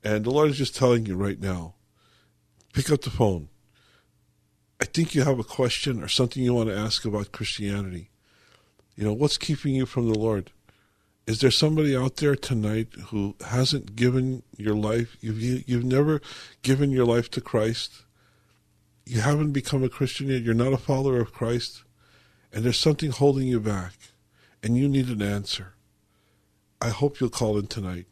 And 0.02 0.24
the 0.24 0.30
Lord 0.30 0.50
is 0.50 0.58
just 0.58 0.76
telling 0.76 1.06
you 1.06 1.16
right 1.16 1.40
now 1.40 1.74
pick 2.72 2.90
up 2.90 3.02
the 3.02 3.10
phone. 3.10 3.48
I 4.80 4.84
think 4.84 5.14
you 5.14 5.22
have 5.22 5.38
a 5.38 5.44
question 5.44 6.02
or 6.02 6.08
something 6.08 6.42
you 6.42 6.54
want 6.54 6.68
to 6.68 6.76
ask 6.76 7.04
about 7.04 7.32
Christianity. 7.32 8.10
You 8.96 9.04
know, 9.04 9.12
what's 9.12 9.38
keeping 9.38 9.74
you 9.74 9.86
from 9.86 10.08
the 10.08 10.18
Lord? 10.18 10.52
Is 11.26 11.40
there 11.40 11.50
somebody 11.50 11.96
out 11.96 12.16
there 12.16 12.34
tonight 12.34 12.88
who 13.06 13.36
hasn't 13.46 13.94
given 13.94 14.42
your 14.56 14.74
life? 14.74 15.16
You've 15.20 15.40
you've 15.68 15.84
never 15.84 16.20
given 16.62 16.90
your 16.90 17.04
life 17.04 17.30
to 17.32 17.40
Christ. 17.40 18.04
You 19.10 19.22
haven't 19.22 19.50
become 19.50 19.82
a 19.82 19.88
Christian 19.88 20.28
yet. 20.28 20.42
You're 20.42 20.54
not 20.54 20.72
a 20.72 20.76
follower 20.76 21.18
of 21.18 21.32
Christ, 21.32 21.82
and 22.52 22.64
there's 22.64 22.78
something 22.78 23.10
holding 23.10 23.48
you 23.48 23.58
back, 23.58 23.94
and 24.62 24.76
you 24.76 24.88
need 24.88 25.08
an 25.08 25.20
answer. 25.20 25.74
I 26.80 26.90
hope 26.90 27.18
you'll 27.18 27.28
call 27.28 27.58
in 27.58 27.66
tonight. 27.66 28.06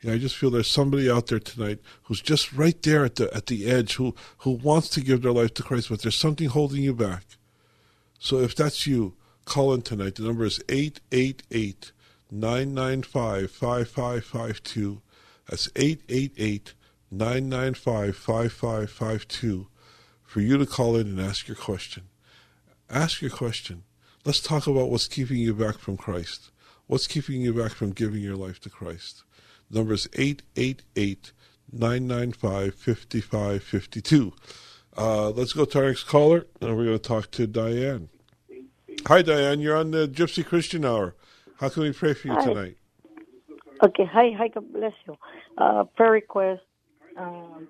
You 0.00 0.10
know, 0.10 0.16
I 0.16 0.18
just 0.18 0.36
feel 0.36 0.50
there's 0.50 0.66
somebody 0.66 1.08
out 1.08 1.28
there 1.28 1.38
tonight 1.38 1.78
who's 2.02 2.20
just 2.20 2.52
right 2.52 2.82
there 2.82 3.04
at 3.04 3.14
the 3.14 3.32
at 3.32 3.46
the 3.46 3.70
edge 3.70 3.94
who 3.94 4.16
who 4.38 4.50
wants 4.50 4.88
to 4.90 5.00
give 5.00 5.22
their 5.22 5.30
life 5.30 5.54
to 5.54 5.62
Christ, 5.62 5.90
but 5.90 6.02
there's 6.02 6.18
something 6.18 6.48
holding 6.48 6.82
you 6.82 6.92
back. 6.92 7.22
So 8.18 8.40
if 8.40 8.56
that's 8.56 8.84
you, 8.84 9.14
call 9.44 9.72
in 9.74 9.82
tonight. 9.82 10.16
The 10.16 10.24
number 10.24 10.44
is 10.44 10.60
888 10.68 11.92
995 12.32 13.48
5552. 13.52 15.02
That's 15.48 15.68
888 15.76 16.74
995 17.12 18.16
5552 18.16 19.68
for 20.26 20.40
you 20.40 20.58
to 20.58 20.66
call 20.66 20.96
in 20.96 21.06
and 21.06 21.20
ask 21.20 21.48
your 21.48 21.56
question. 21.56 22.04
Ask 22.90 23.22
your 23.22 23.30
question. 23.30 23.84
Let's 24.24 24.40
talk 24.40 24.66
about 24.66 24.90
what's 24.90 25.08
keeping 25.08 25.38
you 25.38 25.54
back 25.54 25.78
from 25.78 25.96
Christ. 25.96 26.50
What's 26.86 27.06
keeping 27.06 27.40
you 27.40 27.54
back 27.54 27.72
from 27.72 27.92
giving 27.92 28.20
your 28.20 28.36
life 28.36 28.60
to 28.60 28.70
Christ? 28.70 29.22
Number 29.70 29.94
is 29.94 30.08
888 30.14 31.32
995 31.72 32.74
5552. 32.74 34.32
Uh, 34.96 35.30
let's 35.30 35.52
go 35.52 35.64
to 35.64 35.78
our 35.78 35.86
next 35.86 36.04
caller, 36.04 36.46
and 36.60 36.76
we're 36.76 36.84
going 36.84 36.98
to 36.98 37.08
talk 37.08 37.30
to 37.32 37.46
Diane. 37.46 38.08
Hi, 39.06 39.22
Diane. 39.22 39.60
You're 39.60 39.76
on 39.76 39.90
the 39.90 40.08
Gypsy 40.08 40.44
Christian 40.44 40.84
Hour. 40.84 41.14
How 41.60 41.68
can 41.68 41.82
we 41.82 41.92
pray 41.92 42.14
for 42.14 42.28
you 42.28 42.34
Hi. 42.34 42.44
tonight? 42.44 42.76
Okay, 43.84 44.04
hi, 44.10 44.30
hi, 44.36 44.48
God 44.48 44.72
bless 44.72 44.92
you. 45.06 45.16
Uh, 45.58 45.84
prayer 45.96 46.12
request. 46.12 46.62
Um, 47.16 47.68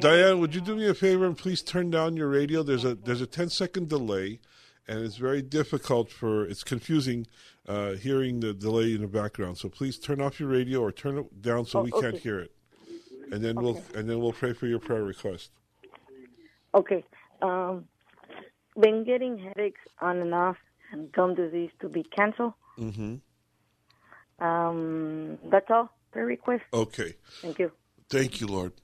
Diane, 0.00 0.40
would 0.40 0.54
you 0.54 0.60
do 0.60 0.76
me 0.76 0.88
a 0.88 0.94
favor 0.94 1.26
and 1.26 1.36
please 1.36 1.62
turn 1.62 1.90
down 1.90 2.16
your 2.16 2.28
radio? 2.28 2.62
There's 2.62 2.84
a 2.84 2.94
there's 2.94 3.20
a 3.20 3.26
10 3.26 3.50
second 3.50 3.88
delay, 3.88 4.40
and 4.88 5.04
it's 5.04 5.16
very 5.16 5.42
difficult 5.42 6.10
for 6.10 6.46
it's 6.46 6.64
confusing 6.64 7.26
uh, 7.68 7.92
hearing 7.92 8.40
the 8.40 8.54
delay 8.54 8.94
in 8.94 9.02
the 9.02 9.08
background. 9.08 9.58
So 9.58 9.68
please 9.68 9.98
turn 9.98 10.20
off 10.20 10.40
your 10.40 10.48
radio 10.48 10.80
or 10.80 10.90
turn 10.90 11.18
it 11.18 11.42
down 11.42 11.66
so 11.66 11.80
Oh, 11.80 11.82
we 11.82 11.90
can't 11.90 12.16
hear 12.16 12.38
it, 12.40 12.52
and 13.30 13.44
then 13.44 13.56
we'll 13.56 13.82
and 13.94 14.08
then 14.08 14.20
we'll 14.20 14.32
pray 14.32 14.54
for 14.54 14.66
your 14.66 14.78
prayer 14.78 15.04
request. 15.04 15.50
Okay. 16.74 17.04
Um, 17.42 17.84
been 18.80 19.04
getting 19.04 19.36
headaches 19.36 19.80
on 20.00 20.18
and 20.18 20.32
off, 20.32 20.56
and 20.92 21.12
gum 21.12 21.34
disease 21.34 21.70
to 21.80 21.90
be 21.90 22.04
canceled. 22.04 22.54
Mm-hmm. 22.78 23.16
Um, 24.42 25.38
that's 25.50 25.70
all. 25.70 25.90
Prayer 26.12 26.24
request. 26.26 26.62
Okay. 26.72 27.14
Thank 27.42 27.58
you. 27.58 27.70
Thank 28.12 28.42
you, 28.42 28.46
Lord. 28.46 28.74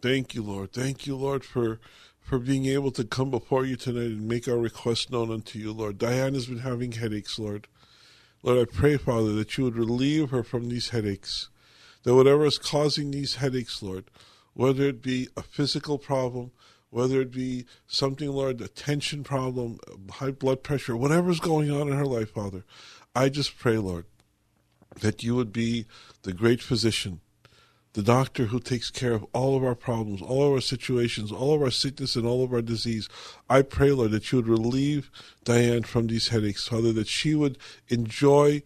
Thank 0.00 0.34
you, 0.34 0.42
Lord. 0.42 0.72
Thank 0.72 1.06
you, 1.06 1.14
Lord, 1.14 1.44
for 1.44 1.80
for 2.22 2.38
being 2.38 2.64
able 2.64 2.90
to 2.92 3.04
come 3.04 3.30
before 3.30 3.66
you 3.66 3.76
tonight 3.76 4.04
and 4.04 4.26
make 4.26 4.48
our 4.48 4.56
request 4.56 5.12
known 5.12 5.30
unto 5.30 5.58
you, 5.58 5.70
Lord. 5.70 5.98
Diana's 5.98 6.46
been 6.46 6.60
having 6.60 6.92
headaches, 6.92 7.38
Lord. 7.38 7.68
Lord, 8.42 8.58
I 8.66 8.72
pray, 8.72 8.96
Father, 8.96 9.32
that 9.32 9.58
you 9.58 9.64
would 9.64 9.76
relieve 9.76 10.30
her 10.30 10.42
from 10.42 10.70
these 10.70 10.88
headaches. 10.88 11.50
That 12.04 12.14
whatever 12.14 12.46
is 12.46 12.56
causing 12.56 13.10
these 13.10 13.34
headaches, 13.34 13.82
Lord, 13.82 14.06
whether 14.54 14.84
it 14.84 15.02
be 15.02 15.28
a 15.36 15.42
physical 15.42 15.98
problem, 15.98 16.50
whether 16.88 17.20
it 17.20 17.30
be 17.30 17.66
something, 17.86 18.30
Lord, 18.30 18.62
a 18.62 18.68
tension 18.68 19.24
problem, 19.24 19.78
high 20.10 20.30
blood 20.30 20.62
pressure, 20.62 20.96
whatever's 20.96 21.40
going 21.40 21.70
on 21.70 21.88
in 21.88 21.98
her 21.98 22.06
life, 22.06 22.30
Father, 22.30 22.64
I 23.14 23.28
just 23.28 23.58
pray, 23.58 23.76
Lord, 23.76 24.06
that 25.02 25.22
you 25.22 25.34
would 25.34 25.52
be 25.52 25.84
the 26.22 26.32
great 26.32 26.62
physician, 26.62 27.20
the 27.92 28.02
doctor 28.02 28.46
who 28.46 28.60
takes 28.60 28.90
care 28.90 29.12
of 29.12 29.26
all 29.32 29.56
of 29.56 29.64
our 29.64 29.74
problems, 29.74 30.22
all 30.22 30.46
of 30.46 30.52
our 30.52 30.60
situations, 30.60 31.32
all 31.32 31.54
of 31.54 31.62
our 31.62 31.70
sickness, 31.70 32.14
and 32.14 32.26
all 32.26 32.44
of 32.44 32.52
our 32.52 32.62
disease. 32.62 33.08
I 33.48 33.62
pray, 33.62 33.90
Lord, 33.90 34.12
that 34.12 34.30
you 34.30 34.38
would 34.38 34.48
relieve 34.48 35.10
Diane 35.44 35.82
from 35.82 36.06
these 36.06 36.28
headaches, 36.28 36.68
Father, 36.68 36.92
that 36.92 37.08
she 37.08 37.34
would 37.34 37.58
enjoy 37.88 38.62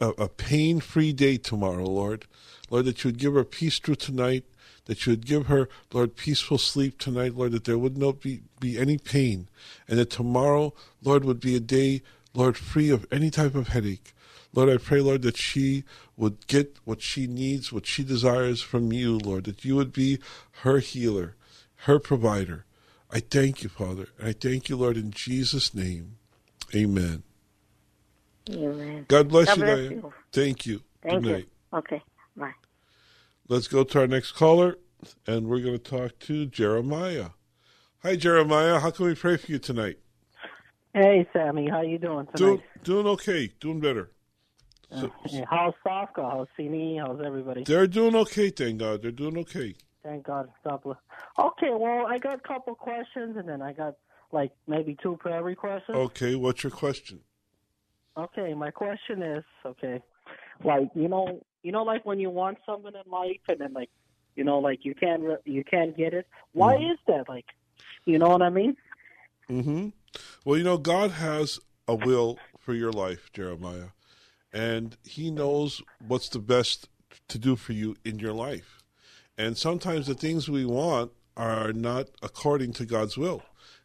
a 0.00 0.28
pain 0.28 0.80
free 0.80 1.12
day 1.12 1.36
tomorrow, 1.36 1.84
Lord. 1.84 2.26
Lord, 2.70 2.86
that 2.86 3.04
you 3.04 3.08
would 3.08 3.18
give 3.18 3.34
her 3.34 3.44
peace 3.44 3.78
through 3.78 3.96
tonight, 3.96 4.44
that 4.86 5.04
you 5.04 5.12
would 5.12 5.26
give 5.26 5.46
her, 5.46 5.68
Lord, 5.92 6.16
peaceful 6.16 6.58
sleep 6.58 6.98
tonight, 6.98 7.34
Lord, 7.34 7.52
that 7.52 7.64
there 7.64 7.78
would 7.78 7.98
not 7.98 8.20
be, 8.20 8.42
be 8.60 8.78
any 8.78 8.96
pain, 8.96 9.48
and 9.86 9.98
that 9.98 10.10
tomorrow, 10.10 10.72
Lord, 11.02 11.24
would 11.24 11.40
be 11.40 11.54
a 11.54 11.60
day, 11.60 12.02
Lord, 12.32 12.56
free 12.56 12.88
of 12.88 13.06
any 13.12 13.30
type 13.30 13.54
of 13.54 13.68
headache. 13.68 14.14
Lord, 14.54 14.70
I 14.70 14.76
pray, 14.76 15.00
Lord, 15.00 15.22
that 15.22 15.36
she 15.36 15.84
would 16.16 16.46
get 16.46 16.78
what 16.84 17.02
she 17.02 17.26
needs, 17.26 17.72
what 17.72 17.86
she 17.86 18.04
desires 18.04 18.62
from 18.62 18.92
you, 18.92 19.18
Lord, 19.18 19.44
that 19.44 19.64
you 19.64 19.74
would 19.76 19.92
be 19.92 20.20
her 20.62 20.78
healer, 20.78 21.34
her 21.86 21.98
provider. 21.98 22.64
I 23.10 23.20
thank 23.20 23.62
you, 23.62 23.68
Father. 23.68 24.08
And 24.18 24.28
I 24.28 24.32
thank 24.32 24.68
you, 24.68 24.76
Lord, 24.76 24.96
in 24.96 25.10
Jesus' 25.10 25.74
name. 25.74 26.18
Amen. 26.74 27.24
Amen. 28.50 29.06
God 29.08 29.28
bless 29.28 29.48
God 29.48 29.58
you, 29.58 29.64
bless 29.64 29.78
Diane. 29.78 29.90
you. 29.90 30.12
Thank 30.32 30.66
you. 30.66 30.80
Thank 31.02 31.22
Good 31.22 31.28
you. 31.28 31.32
night. 31.36 31.48
Okay. 31.72 32.02
Bye. 32.36 32.52
Let's 33.48 33.68
go 33.68 33.82
to 33.84 34.00
our 34.00 34.06
next 34.06 34.32
caller, 34.32 34.78
and 35.26 35.48
we're 35.48 35.60
going 35.60 35.78
to 35.78 35.78
talk 35.78 36.18
to 36.20 36.46
Jeremiah. 36.46 37.30
Hi, 38.02 38.16
Jeremiah. 38.16 38.80
How 38.80 38.90
can 38.90 39.06
we 39.06 39.14
pray 39.14 39.36
for 39.36 39.50
you 39.50 39.58
tonight? 39.58 39.98
Hey, 40.92 41.26
Sammy, 41.32 41.68
how 41.68 41.80
you 41.80 41.98
doing 41.98 42.26
tonight? 42.26 42.36
Doing, 42.36 42.62
doing 42.84 43.06
okay. 43.08 43.52
Doing 43.60 43.80
better. 43.80 44.10
So, 44.92 45.10
Hey, 45.24 45.44
how's 45.48 45.74
Safka? 45.84 46.30
How's 46.30 46.48
Sini? 46.58 47.00
How's 47.00 47.20
everybody? 47.24 47.64
they're 47.64 47.86
doing 47.86 48.14
okay, 48.16 48.50
thank 48.50 48.78
God. 48.78 49.02
They're 49.02 49.10
doing 49.10 49.38
okay. 49.38 49.74
Thank 50.02 50.24
God. 50.24 50.48
God 50.64 50.82
bless. 50.82 50.98
Okay, 51.38 51.70
well, 51.72 52.06
I 52.06 52.18
got 52.18 52.34
a 52.34 52.48
couple 52.48 52.74
questions, 52.74 53.36
and 53.36 53.48
then 53.48 53.62
I 53.62 53.72
got 53.72 53.94
like 54.32 54.52
maybe 54.66 54.96
two 55.02 55.16
prayer 55.16 55.42
requests. 55.42 55.88
Okay, 55.88 56.34
what's 56.34 56.62
your 56.62 56.70
question? 56.70 57.20
Okay, 58.16 58.54
my 58.54 58.70
question 58.70 59.22
is, 59.22 59.44
okay, 59.66 60.00
like 60.64 60.90
you 60.94 61.08
know, 61.08 61.40
you 61.62 61.72
know, 61.72 61.82
like 61.82 62.04
when 62.04 62.20
you 62.20 62.30
want 62.30 62.58
something 62.66 62.92
in 62.94 63.10
life, 63.10 63.40
and 63.48 63.58
then 63.60 63.72
like, 63.72 63.90
you 64.36 64.44
know, 64.44 64.58
like 64.58 64.80
you 64.84 64.94
can't 64.94 65.22
re- 65.22 65.36
you 65.44 65.64
can't 65.64 65.96
get 65.96 66.12
it. 66.14 66.26
Why 66.52 66.76
Mhm. 66.76 66.92
is 66.92 66.98
that? 67.08 67.28
Like, 67.28 67.46
you 68.04 68.18
know 68.18 68.28
what 68.28 68.42
I 68.42 68.50
mean? 68.50 68.76
hmm 69.48 69.88
Well, 70.44 70.58
you 70.58 70.64
know, 70.64 70.78
God 70.78 71.10
has 71.12 71.58
a 71.88 71.94
will 71.94 72.38
for 72.58 72.72
your 72.74 72.92
life, 72.92 73.30
Jeremiah, 73.32 73.88
and 74.54 74.96
He 75.02 75.30
knows 75.30 75.82
what's 76.06 76.30
the 76.30 76.38
best 76.38 76.88
to 77.28 77.38
do 77.38 77.56
for 77.56 77.72
you 77.72 77.96
in 78.04 78.18
your 78.18 78.32
life. 78.32 78.82
And 79.36 79.58
sometimes 79.58 80.06
the 80.06 80.14
things 80.14 80.48
we 80.48 80.64
want 80.64 81.10
are 81.36 81.72
not 81.72 82.06
according 82.22 82.72
to 82.74 82.86
God's 82.86 83.18
will. 83.18 83.42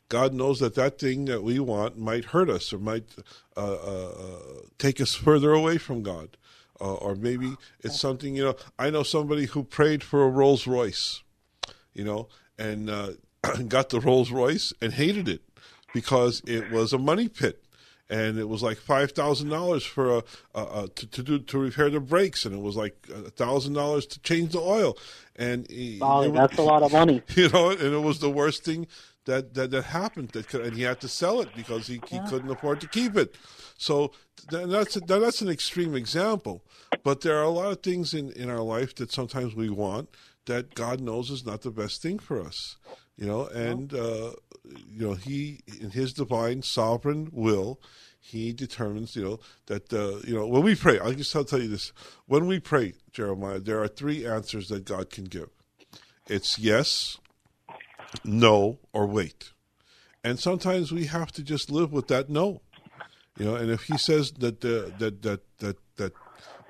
God 0.08 0.34
knows 0.34 0.60
that 0.60 0.75
that 0.75 0.99
thing 0.99 1.25
that 1.25 1.43
we 1.43 1.60
want 1.60 1.97
might 1.97 2.25
hurt 2.25 2.49
us 2.49 2.71
or 2.71 2.79
might 2.79 3.05
uh, 3.58 3.60
uh, 3.60 4.10
uh, 4.10 4.39
take 4.77 5.01
us 5.01 5.15
further 5.15 5.53
away 5.53 5.77
from 5.77 6.03
God. 6.03 6.38
Uh, 6.82 6.93
or 6.95 7.15
maybe 7.15 7.55
it's 7.82 7.99
something, 7.99 8.36
you 8.36 8.43
know, 8.45 8.55
I 8.77 8.89
know 8.89 9.03
somebody 9.03 9.45
who 9.45 9.63
prayed 9.63 10.01
for 10.01 10.23
a 10.23 10.29
Rolls 10.29 10.65
Royce, 10.65 11.21
you 11.93 12.05
know, 12.05 12.29
and 12.58 12.89
uh, 12.89 13.12
got 13.67 13.89
the 13.89 13.99
Rolls 13.99 14.32
Royce 14.32 14.71
and 14.82 14.93
hated 14.93 15.27
it 15.27 15.41
because 15.93 16.41
it 16.47 16.71
was 16.71 16.93
a 16.93 16.97
money 16.97 17.27
pit. 17.27 17.63
And 18.09 18.39
it 18.39 18.49
was 18.49 18.63
like 18.63 18.77
five 18.77 19.11
thousand 19.11 19.49
dollars 19.49 19.83
for 19.85 20.17
a, 20.17 20.23
a, 20.55 20.61
a 20.83 20.87
to, 20.95 21.05
to 21.07 21.23
do 21.23 21.39
to 21.39 21.59
repair 21.59 21.89
the 21.91 21.99
brakes, 21.99 22.43
and 22.45 22.55
it 22.55 22.61
was 22.61 22.75
like 22.75 22.95
a 23.13 23.29
thousand 23.29 23.73
dollars 23.73 24.05
to 24.07 24.19
change 24.21 24.51
the 24.53 24.59
oil, 24.59 24.97
and 25.35 25.69
he- 25.69 25.99
Oh, 26.01 26.21
it 26.23 26.33
that's 26.33 26.57
a 26.57 26.63
lot 26.63 26.81
of 26.81 26.91
money. 26.91 27.21
you 27.35 27.49
know, 27.49 27.69
and 27.69 27.81
it 27.81 28.01
was 28.01 28.17
the 28.19 28.29
worst 28.31 28.63
thing 28.65 28.87
that 29.25 29.53
that, 29.53 29.69
that 29.71 29.83
happened. 29.85 30.29
That 30.29 30.47
could, 30.47 30.61
and 30.61 30.75
he 30.75 30.81
had 30.83 30.99
to 31.01 31.07
sell 31.07 31.39
it 31.39 31.49
because 31.55 31.85
he, 31.85 32.01
he 32.07 32.19
couldn't 32.29 32.49
afford 32.49 32.81
to 32.81 32.87
keep 32.87 33.15
it. 33.15 33.35
So 33.77 34.11
that's 34.49 34.95
a, 34.95 35.01
that's 35.01 35.41
an 35.41 35.49
extreme 35.49 35.93
example, 35.95 36.63
but 37.03 37.21
there 37.21 37.37
are 37.37 37.43
a 37.43 37.49
lot 37.49 37.71
of 37.71 37.81
things 37.83 38.15
in 38.15 38.31
in 38.31 38.49
our 38.49 38.61
life 38.61 38.95
that 38.95 39.11
sometimes 39.11 39.53
we 39.53 39.69
want 39.69 40.09
that 40.45 40.73
God 40.73 40.99
knows 40.99 41.29
is 41.29 41.45
not 41.45 41.61
the 41.61 41.69
best 41.69 42.01
thing 42.01 42.17
for 42.17 42.41
us. 42.41 42.77
You 43.19 43.27
know, 43.27 43.47
and 43.47 43.93
uh, 43.93 44.32
you 44.63 45.05
know 45.05 45.13
he 45.13 45.60
in 45.82 45.91
His 45.91 46.13
divine 46.13 46.62
sovereign 46.62 47.29
will. 47.34 47.82
He 48.21 48.53
determines, 48.53 49.15
you 49.15 49.23
know, 49.23 49.39
that 49.65 49.91
uh, 49.91 50.25
you 50.25 50.36
know 50.36 50.47
when 50.47 50.63
we 50.63 50.75
pray. 50.75 50.99
I'll 50.99 51.12
just 51.12 51.36
I'll 51.36 51.43
tell 51.43 51.62
you 51.62 51.67
this: 51.67 51.91
when 52.27 52.47
we 52.47 52.60
pray, 52.62 52.93
Jeremiah, 53.12 53.60
there 53.60 53.82
are 53.82 53.89
three 53.89 54.25
answers 54.25 54.69
that 54.69 54.86
God 54.86 55.10
can 55.10 55.25
give. 55.25 55.49
It's 56.27 56.58
yes, 56.58 57.17
no, 58.23 58.79
or 58.93 59.05
wait. 59.05 59.51
And 60.23 60.39
sometimes 60.39 60.93
we 60.93 61.05
have 61.05 61.34
to 61.34 61.43
just 61.43 61.69
live 61.69 61.91
with 61.91 62.08
that 62.08 62.29
no. 62.29 62.62
You 63.38 63.45
know, 63.45 63.55
and 63.55 63.69
if 63.69 63.84
he 63.84 63.97
says 63.97 64.32
that 64.34 64.63
uh, 64.63 64.95
that 64.99 65.21
that 65.23 65.41
that 65.58 65.77
that 65.97 66.13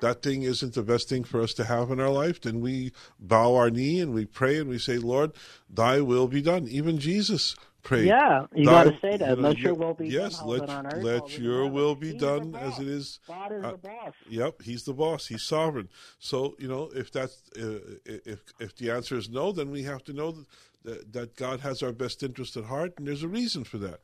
that 0.02 0.22
thing 0.22 0.44
isn't 0.44 0.74
the 0.74 0.84
best 0.84 1.10
thing 1.10 1.24
for 1.24 1.42
us 1.42 1.54
to 1.56 1.64
have 1.66 1.92
in 1.92 2.00
our 2.00 2.10
life, 2.10 2.42
then 2.42 2.62
we 2.62 2.92
bow 3.20 3.56
our 3.56 3.70
knee 3.70 4.00
and 4.00 4.14
we 4.14 4.26
pray 4.26 4.58
and 4.58 4.70
we 4.70 4.78
say, 4.78 4.98
"Lord, 4.98 5.32
Thy 5.70 6.02
will 6.02 6.28
be 6.28 6.42
done." 6.42 6.68
Even 6.68 7.00
Jesus 7.00 7.56
prayed. 7.84 8.08
Yeah, 8.08 8.46
you 8.54 8.66
"Thy- 8.66 8.84
got 8.84 8.92
to 8.92 9.00
say 9.00 9.18
that. 9.18 9.30
you 9.30 9.36
know, 9.42 9.50
let 9.50 9.58
your 9.58 9.74
you- 9.74 9.80
will 9.80 9.94
be 9.94 10.08
yes, 10.10 10.38
done. 10.40 10.48
let 10.48 10.70
on 10.70 10.86
earth, 10.88 11.04
let 11.04 11.22
how's 11.22 11.32
it 11.34 11.38
in 11.38 11.44
your 11.44 11.68
will 11.68 11.96
be 11.96 12.12
He's 12.12 12.22
done 12.22 12.56
as 12.56 12.80
it 12.80 12.88
is 12.88 13.20
God 13.28 13.52
is 13.52 13.64
uh, 13.64 13.72
the 13.72 13.78
boss. 13.78 14.14
Yep, 14.30 14.62
he's 14.64 14.84
the 14.84 14.94
boss. 14.94 15.28
He's 15.28 15.44
sovereign. 15.44 15.90
So 16.20 16.56
you 16.60 16.68
know, 16.68 16.92
if 16.96 17.12
that's 17.12 17.42
uh, 17.58 17.80
if 18.06 18.40
if 18.60 18.76
the 18.76 18.92
answer 18.92 19.16
is 19.18 19.30
no, 19.30 19.52
then 19.52 19.72
we 19.72 19.84
have 19.84 20.04
to 20.06 20.14
know 20.14 20.36
that 20.84 21.14
that 21.14 21.36
God 21.36 21.62
has 21.62 21.82
our 21.84 21.92
best 21.92 22.22
interest 22.24 22.56
at 22.58 22.66
heart, 22.66 22.94
and 22.98 23.08
there's 23.08 23.24
a 23.24 23.28
reason 23.28 23.64
for 23.64 23.78
that. 23.80 24.00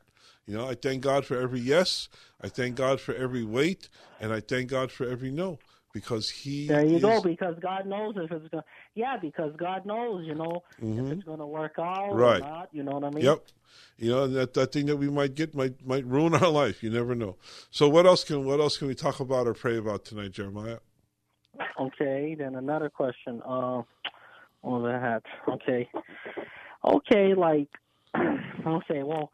You 0.46 0.56
know, 0.56 0.68
I 0.68 0.74
thank 0.74 1.02
God 1.02 1.26
for 1.26 1.36
every 1.40 1.60
yes. 1.60 2.08
I 2.40 2.48
thank 2.48 2.76
God 2.76 3.00
for 3.00 3.14
every 3.14 3.42
wait, 3.44 3.88
and 4.20 4.32
I 4.32 4.40
thank 4.40 4.70
God 4.70 4.92
for 4.92 5.06
every 5.08 5.30
no 5.30 5.58
because 5.96 6.28
He. 6.28 6.66
There 6.66 6.84
you 6.84 6.96
is, 6.96 7.02
go. 7.02 7.22
Because 7.22 7.56
God 7.58 7.86
knows 7.86 8.14
if 8.16 8.30
it's 8.30 8.48
going. 8.48 8.62
to 8.62 8.64
Yeah, 8.94 9.16
because 9.16 9.54
God 9.56 9.86
knows, 9.86 10.26
you 10.26 10.34
know, 10.34 10.62
if 10.78 11.10
it's 11.12 11.24
going 11.24 11.38
to 11.38 11.46
work 11.46 11.76
out 11.78 12.10
Mm-hmm. 12.10 12.18
Right. 12.18 12.42
or 12.42 12.44
not. 12.44 12.68
You 12.70 12.82
know 12.82 12.92
what 12.92 13.04
I 13.04 13.10
mean? 13.10 13.24
Yep. 13.24 13.44
You 13.96 14.10
know 14.10 14.26
that 14.26 14.52
that 14.54 14.72
thing 14.72 14.86
that 14.86 14.96
we 14.96 15.08
might 15.08 15.34
get 15.34 15.54
might 15.54 15.74
might 15.86 16.04
ruin 16.04 16.34
our 16.42 16.50
life. 16.50 16.82
You 16.82 16.90
never 16.90 17.14
know. 17.14 17.36
So 17.70 17.88
what 17.88 18.04
else 18.04 18.24
can 18.24 18.44
what 18.44 18.60
else 18.60 18.76
can 18.76 18.88
we 18.88 18.94
talk 18.94 19.20
about 19.20 19.46
or 19.46 19.54
pray 19.54 19.78
about 19.78 20.04
tonight, 20.04 20.32
Jeremiah? 20.32 20.78
Okay. 21.80 22.36
Then 22.38 22.56
another 22.56 22.90
question. 22.90 23.40
Uh, 23.42 23.82
what 24.60 24.82
was 24.82 24.92
that? 25.00 25.22
Okay. 25.54 25.88
Okay. 26.84 27.34
Like. 27.34 27.68
okay. 28.66 29.02
Well, 29.02 29.30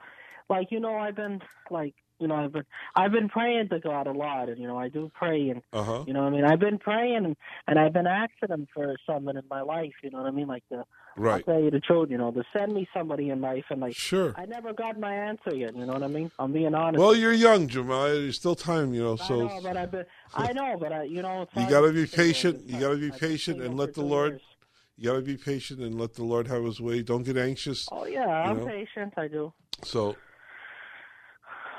like 0.49 0.69
you 0.71 0.79
know, 0.81 0.95
I've 0.97 1.17
been 1.17 1.41
like 1.71 1.95
you 2.23 2.29
know, 2.29 2.37
I've 2.37 2.53
been 2.53 2.65
I've 2.95 3.13
been 3.13 3.29
praying 3.29 3.69
to 3.71 3.81
God 3.81 4.07
a 4.07 4.13
lot, 4.13 4.49
and 4.49 4.59
you 4.59 4.67
know, 4.67 4.79
I 4.79 4.89
do 4.89 5.11
pray, 5.15 5.51
and 5.51 5.63
Uh-huh. 5.73 6.05
you 6.07 6.15
know, 6.15 6.23
what 6.23 6.33
I 6.33 6.37
mean, 6.37 6.45
I've 6.45 6.61
been 6.61 6.79
praying, 6.79 7.25
and, 7.27 7.37
and 7.67 7.79
I've 7.79 7.93
been 7.93 8.07
asking 8.07 8.49
Him 8.49 8.67
for 8.73 8.97
something 9.07 9.37
in 9.37 9.43
my 9.51 9.61
life. 9.61 9.93
You 10.03 10.11
know 10.11 10.19
what 10.19 10.29
I 10.29 10.31
mean? 10.31 10.47
Like 10.47 10.65
the 10.71 10.85
Right. 11.17 11.45
I'll 11.47 11.55
tell 11.55 11.63
you 11.63 11.71
the 11.71 11.81
truth, 11.81 12.11
you 12.11 12.17
know, 12.17 12.31
to 12.31 12.43
send 12.57 12.73
me 12.73 12.89
somebody 12.95 13.29
in 13.31 13.41
life, 13.41 13.65
and 13.71 13.81
like 13.81 13.95
Sure. 13.95 14.35
I 14.37 14.47
never 14.47 14.73
got 14.73 14.99
my 14.99 15.15
answer 15.15 15.55
yet. 15.55 15.77
You 15.77 15.85
know 15.85 15.93
what 15.93 16.03
I 16.03 16.09
mean? 16.09 16.31
I'm 16.39 16.53
being 16.53 16.75
honest. 16.75 17.01
Well, 17.01 17.15
you're 17.15 17.33
young, 17.33 17.69
Jeremiah. 17.69 18.15
There's 18.15 18.37
still 18.37 18.55
time, 18.55 18.95
you 18.95 19.03
know. 19.03 19.17
So 19.17 19.43
I 19.43 19.45
know, 19.45 19.61
but 19.63 19.77
I've 19.77 19.91
been, 19.91 20.05
I 20.35 20.53
know, 20.53 20.77
but 20.81 20.93
I, 20.93 21.03
you 21.03 21.23
know, 21.23 21.43
it's 21.43 21.53
you 21.55 21.69
got 21.69 21.83
to 21.83 21.93
be 21.93 22.07
say, 22.07 22.23
you 22.23 22.29
know, 22.29 22.33
patient. 22.33 22.65
You 22.67 22.81
got 22.81 22.91
to 22.91 22.97
be 22.97 23.11
patient 23.11 23.61
and 23.61 23.77
let 23.77 23.95
the 23.95 24.03
Lord. 24.03 24.33
years. 24.33 24.43
You 24.97 25.11
got 25.11 25.17
to 25.17 25.23
be 25.23 25.37
patient 25.37 25.81
and 25.81 25.99
let 25.99 26.15
the 26.15 26.25
Lord 26.25 26.49
have 26.49 26.65
His 26.65 26.81
way. 26.81 27.03
Don't 27.03 27.25
get 27.25 27.37
anxious. 27.37 27.89
Oh 27.91 28.07
yeah, 28.07 28.27
I'm 28.27 28.59
know? 28.59 28.67
patient. 28.67 29.15
I 29.17 29.29
do. 29.29 29.53
So, 29.85 30.17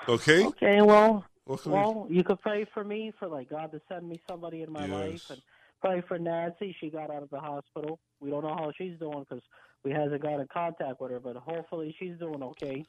okay. 0.09 0.45
Okay, 0.45 0.81
well, 0.81 1.25
What 1.45 1.61
can 1.61 1.71
we- 1.71 1.77
well, 1.77 2.07
you 2.09 2.23
could 2.23 2.39
pray 2.41 2.65
for 2.73 2.83
me 2.83 3.11
for 3.19 3.27
like 3.27 3.49
God 3.49 3.71
to 3.71 3.81
send 3.89 4.07
me 4.07 4.21
somebody 4.29 4.61
in 4.61 4.71
my 4.71 4.85
Yes. 4.85 4.91
life, 4.91 5.21
and 5.29 5.41
pray 5.81 6.01
for 6.07 6.17
Nancy. 6.17 6.75
She 6.79 6.89
got 6.89 7.11
out 7.11 7.23
of 7.23 7.29
the 7.29 7.39
hospital. 7.39 7.99
We 8.19 8.29
don't 8.29 8.43
know 8.43 8.55
how 8.55 8.71
she's 8.77 8.97
doing 8.99 9.25
because 9.27 9.43
we 9.83 9.91
hasn't 9.91 10.21
got 10.21 10.39
in 10.39 10.47
contact 10.47 11.01
with 11.01 11.11
her, 11.11 11.19
but 11.19 11.35
hopefully 11.35 11.95
she's 11.99 12.17
doing 12.17 12.41
okay. 12.43 12.85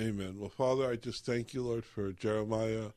Amen. 0.00 0.38
Well, 0.38 0.50
Father, 0.50 0.90
I 0.90 0.96
just 0.96 1.24
thank 1.24 1.54
you, 1.54 1.62
Lord, 1.62 1.84
for 1.84 2.12
Jeremiah. 2.12 2.90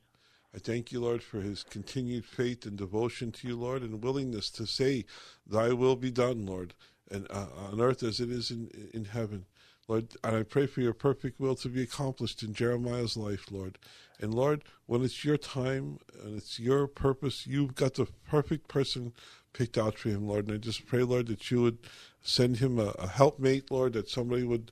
I 0.54 0.58
thank 0.58 0.90
you, 0.92 1.00
Lord, 1.00 1.22
for 1.22 1.40
his 1.40 1.62
continued 1.62 2.24
faith 2.24 2.66
and 2.66 2.76
devotion 2.76 3.30
to 3.32 3.48
you, 3.48 3.56
Lord, 3.56 3.82
and 3.82 4.02
willingness 4.02 4.50
to 4.50 4.66
say, 4.66 5.04
Thy 5.46 5.72
will 5.72 5.96
be 5.96 6.10
done, 6.10 6.44
Lord, 6.44 6.74
and 7.10 7.26
uh, 7.30 7.46
on 7.56 7.80
earth 7.80 8.02
as 8.02 8.20
it 8.20 8.30
is 8.30 8.50
in 8.50 8.68
in 8.92 9.04
heaven. 9.06 9.46
Lord, 9.90 10.14
and 10.22 10.36
I 10.36 10.42
pray 10.44 10.68
for 10.68 10.82
your 10.82 10.94
perfect 10.94 11.40
will 11.40 11.56
to 11.56 11.68
be 11.68 11.82
accomplished 11.82 12.44
in 12.44 12.54
Jeremiah's 12.54 13.16
life, 13.16 13.50
Lord. 13.50 13.76
And 14.20 14.32
Lord, 14.32 14.62
when 14.86 15.02
it's 15.02 15.24
your 15.24 15.36
time 15.36 15.98
and 16.22 16.36
it's 16.36 16.60
your 16.60 16.86
purpose, 16.86 17.44
you've 17.44 17.74
got 17.74 17.94
the 17.94 18.06
perfect 18.28 18.68
person 18.68 19.12
picked 19.52 19.76
out 19.76 19.98
for 19.98 20.10
him, 20.10 20.28
Lord. 20.28 20.46
And 20.46 20.54
I 20.54 20.58
just 20.58 20.86
pray, 20.86 21.02
Lord, 21.02 21.26
that 21.26 21.50
you 21.50 21.62
would 21.62 21.78
send 22.22 22.58
him 22.58 22.78
a, 22.78 22.90
a 23.00 23.08
helpmate, 23.08 23.72
Lord, 23.72 23.94
that 23.94 24.08
somebody 24.08 24.44
would 24.44 24.70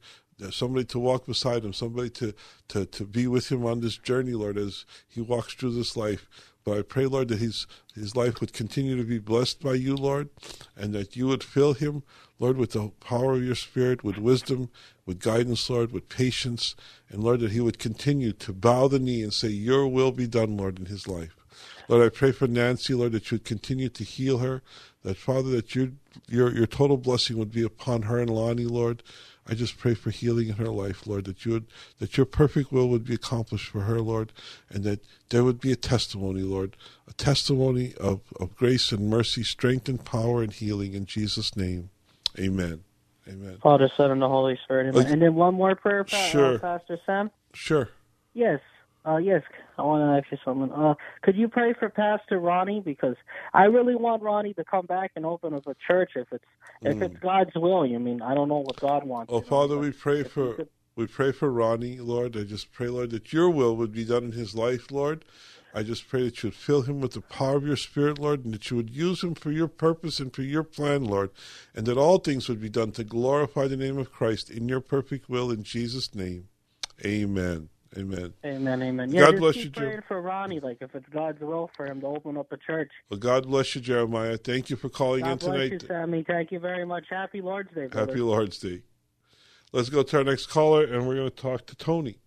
somebody 0.52 0.84
to 0.84 1.00
walk 1.00 1.26
beside 1.26 1.64
him, 1.64 1.72
somebody 1.72 2.10
to, 2.10 2.32
to, 2.68 2.86
to 2.86 3.04
be 3.04 3.26
with 3.26 3.50
him 3.50 3.66
on 3.66 3.80
this 3.80 3.96
journey, 3.96 4.34
Lord, 4.34 4.56
as 4.56 4.86
he 5.08 5.20
walks 5.20 5.52
through 5.52 5.74
this 5.74 5.96
life. 5.96 6.28
But 6.68 6.78
I 6.78 6.82
pray, 6.82 7.06
Lord, 7.06 7.28
that 7.28 7.38
his 7.38 7.66
his 7.94 8.14
life 8.14 8.40
would 8.42 8.52
continue 8.52 8.94
to 8.98 9.02
be 9.02 9.18
blessed 9.18 9.62
by 9.62 9.72
you, 9.72 9.96
Lord, 9.96 10.28
and 10.76 10.94
that 10.94 11.16
you 11.16 11.26
would 11.28 11.42
fill 11.42 11.72
him, 11.72 12.02
Lord, 12.38 12.58
with 12.58 12.72
the 12.72 12.90
power 13.00 13.32
of 13.32 13.42
your 13.42 13.54
Spirit, 13.54 14.04
with 14.04 14.18
wisdom, 14.18 14.68
with 15.06 15.18
guidance, 15.18 15.70
Lord, 15.70 15.92
with 15.92 16.10
patience, 16.10 16.76
and 17.08 17.24
Lord, 17.24 17.40
that 17.40 17.52
he 17.52 17.60
would 17.60 17.78
continue 17.78 18.32
to 18.32 18.52
bow 18.52 18.86
the 18.86 18.98
knee 18.98 19.22
and 19.22 19.32
say, 19.32 19.48
Your 19.48 19.88
will 19.88 20.12
be 20.12 20.26
done, 20.26 20.58
Lord, 20.58 20.78
in 20.78 20.86
his 20.86 21.08
life. 21.08 21.36
Lord, 21.88 22.04
I 22.04 22.14
pray 22.14 22.32
for 22.32 22.46
Nancy, 22.46 22.92
Lord, 22.92 23.12
that 23.12 23.30
you 23.30 23.36
would 23.36 23.46
continue 23.46 23.88
to 23.88 24.04
heal 24.04 24.38
her. 24.38 24.60
That 25.04 25.16
Father, 25.16 25.48
that 25.52 25.74
your 25.74 25.92
your 26.28 26.54
your 26.54 26.66
total 26.66 26.98
blessing 26.98 27.38
would 27.38 27.50
be 27.50 27.62
upon 27.62 28.02
her 28.02 28.18
and 28.18 28.28
Lonnie, 28.28 28.66
Lord. 28.66 29.02
I 29.48 29.54
just 29.54 29.78
pray 29.78 29.94
for 29.94 30.10
healing 30.10 30.48
in 30.48 30.56
her 30.56 30.68
life, 30.68 31.06
Lord, 31.06 31.24
that 31.24 31.44
you 31.46 31.52
would 31.52 31.66
that 31.98 32.16
your 32.16 32.26
perfect 32.26 32.70
will 32.70 32.88
would 32.88 33.04
be 33.04 33.14
accomplished 33.14 33.68
for 33.68 33.80
her, 33.80 34.00
Lord, 34.00 34.32
and 34.68 34.84
that 34.84 35.00
there 35.30 35.42
would 35.42 35.60
be 35.60 35.72
a 35.72 35.76
testimony, 35.76 36.42
Lord, 36.42 36.76
a 37.08 37.12
testimony 37.14 37.94
of, 37.98 38.20
of 38.38 38.54
grace 38.56 38.92
and 38.92 39.08
mercy, 39.08 39.42
strength 39.42 39.88
and 39.88 40.04
power 40.04 40.42
and 40.42 40.52
healing 40.52 40.92
in 40.94 41.06
Jesus' 41.06 41.56
name. 41.56 41.90
Amen. 42.38 42.84
Amen. 43.26 43.58
Father, 43.62 43.90
Son, 43.96 44.10
and 44.10 44.22
the 44.22 44.28
Holy 44.28 44.58
Spirit. 44.64 44.94
Amen. 44.94 45.12
And 45.12 45.22
then 45.22 45.34
one 45.34 45.54
more 45.54 45.74
prayer, 45.74 46.04
pa- 46.04 46.16
uh, 46.16 46.30
Sure. 46.30 46.58
Pastor 46.58 46.98
Sam. 47.04 47.30
Sure. 47.52 47.88
Yes. 48.34 48.60
Uh, 49.08 49.16
yes, 49.16 49.42
I 49.78 49.82
want 49.82 50.02
to 50.02 50.18
ask 50.18 50.30
you 50.30 50.38
something. 50.44 50.70
Uh, 50.70 50.94
could 51.22 51.34
you 51.34 51.48
pray 51.48 51.72
for 51.78 51.88
Pastor 51.88 52.38
Ronnie 52.38 52.80
because 52.80 53.16
I 53.54 53.64
really 53.64 53.94
want 53.94 54.22
Ronnie 54.22 54.52
to 54.54 54.64
come 54.64 54.84
back 54.84 55.12
and 55.16 55.24
open 55.24 55.54
up 55.54 55.66
a 55.66 55.74
church 55.86 56.10
if 56.16 56.28
it's 56.30 56.44
if 56.82 57.00
it's 57.00 57.16
God's 57.20 57.52
will. 57.54 57.86
You 57.86 57.98
mean 57.98 58.20
I 58.20 58.34
don't 58.34 58.48
know 58.48 58.58
what 58.58 58.78
God 58.78 59.04
wants. 59.04 59.32
Mm. 59.32 59.34
Oh, 59.34 59.38
you 59.38 59.44
know, 59.44 59.48
Father, 59.48 59.78
we 59.78 59.92
pray 59.92 60.24
for 60.24 60.54
could- 60.54 60.68
we 60.94 61.06
pray 61.06 61.32
for 61.32 61.50
Ronnie, 61.50 62.00
Lord. 62.00 62.36
I 62.36 62.42
just 62.42 62.72
pray, 62.72 62.88
Lord, 62.88 63.10
that 63.10 63.32
your 63.32 63.48
will 63.48 63.76
would 63.76 63.92
be 63.92 64.04
done 64.04 64.24
in 64.24 64.32
his 64.32 64.54
life, 64.54 64.90
Lord. 64.90 65.24
I 65.72 65.84
just 65.84 66.08
pray 66.08 66.24
that 66.24 66.42
you 66.42 66.48
would 66.48 66.56
fill 66.56 66.82
him 66.82 67.00
with 67.00 67.12
the 67.12 67.20
power 67.20 67.56
of 67.56 67.64
your 67.64 67.76
Spirit, 67.76 68.18
Lord, 68.18 68.44
and 68.44 68.52
that 68.52 68.70
you 68.70 68.76
would 68.76 68.90
use 68.90 69.22
him 69.22 69.34
for 69.34 69.52
your 69.52 69.68
purpose 69.68 70.18
and 70.18 70.34
for 70.34 70.42
your 70.42 70.64
plan, 70.64 71.04
Lord, 71.04 71.30
and 71.74 71.86
that 71.86 71.96
all 71.96 72.18
things 72.18 72.48
would 72.48 72.60
be 72.60 72.68
done 72.68 72.90
to 72.92 73.04
glorify 73.04 73.68
the 73.68 73.76
name 73.76 73.96
of 73.96 74.12
Christ 74.12 74.50
in 74.50 74.68
your 74.68 74.80
perfect 74.80 75.28
will, 75.30 75.50
in 75.52 75.62
Jesus' 75.62 76.14
name. 76.14 76.48
Amen. 77.04 77.68
Amen. 77.96 78.34
Amen, 78.44 78.82
amen. 78.82 79.10
God 79.10 79.30
just 79.30 79.36
bless 79.40 79.54
keep 79.54 79.64
you, 79.64 79.70
Jim. 79.70 79.84
praying 79.84 80.02
for 80.06 80.20
Ronnie, 80.20 80.60
like 80.60 80.78
if 80.80 80.94
it's 80.94 81.08
God's 81.08 81.40
will 81.40 81.70
for 81.76 81.86
him 81.86 82.00
to 82.00 82.06
open 82.06 82.36
up 82.36 82.52
a 82.52 82.56
church. 82.58 82.90
Well, 83.08 83.18
God 83.18 83.46
bless 83.46 83.74
you, 83.74 83.80
Jeremiah. 83.80 84.36
Thank 84.36 84.68
you 84.68 84.76
for 84.76 84.88
calling 84.88 85.22
God 85.22 85.32
in 85.32 85.38
bless 85.38 85.52
tonight. 85.52 85.72
you, 85.72 85.88
Sammy. 85.88 86.24
Thank 86.26 86.52
you 86.52 86.58
very 86.58 86.84
much. 86.84 87.06
Happy 87.08 87.40
Lord's 87.40 87.70
Day, 87.74 87.86
brother. 87.86 88.12
Happy 88.12 88.20
Lord's 88.20 88.58
Day. 88.58 88.82
Let's 89.72 89.88
go 89.88 90.02
to 90.02 90.18
our 90.18 90.24
next 90.24 90.46
caller, 90.46 90.84
and 90.84 91.06
we're 91.08 91.16
going 91.16 91.30
to 91.30 91.36
talk 91.36 91.66
to 91.66 91.76
Tony. 91.76 92.18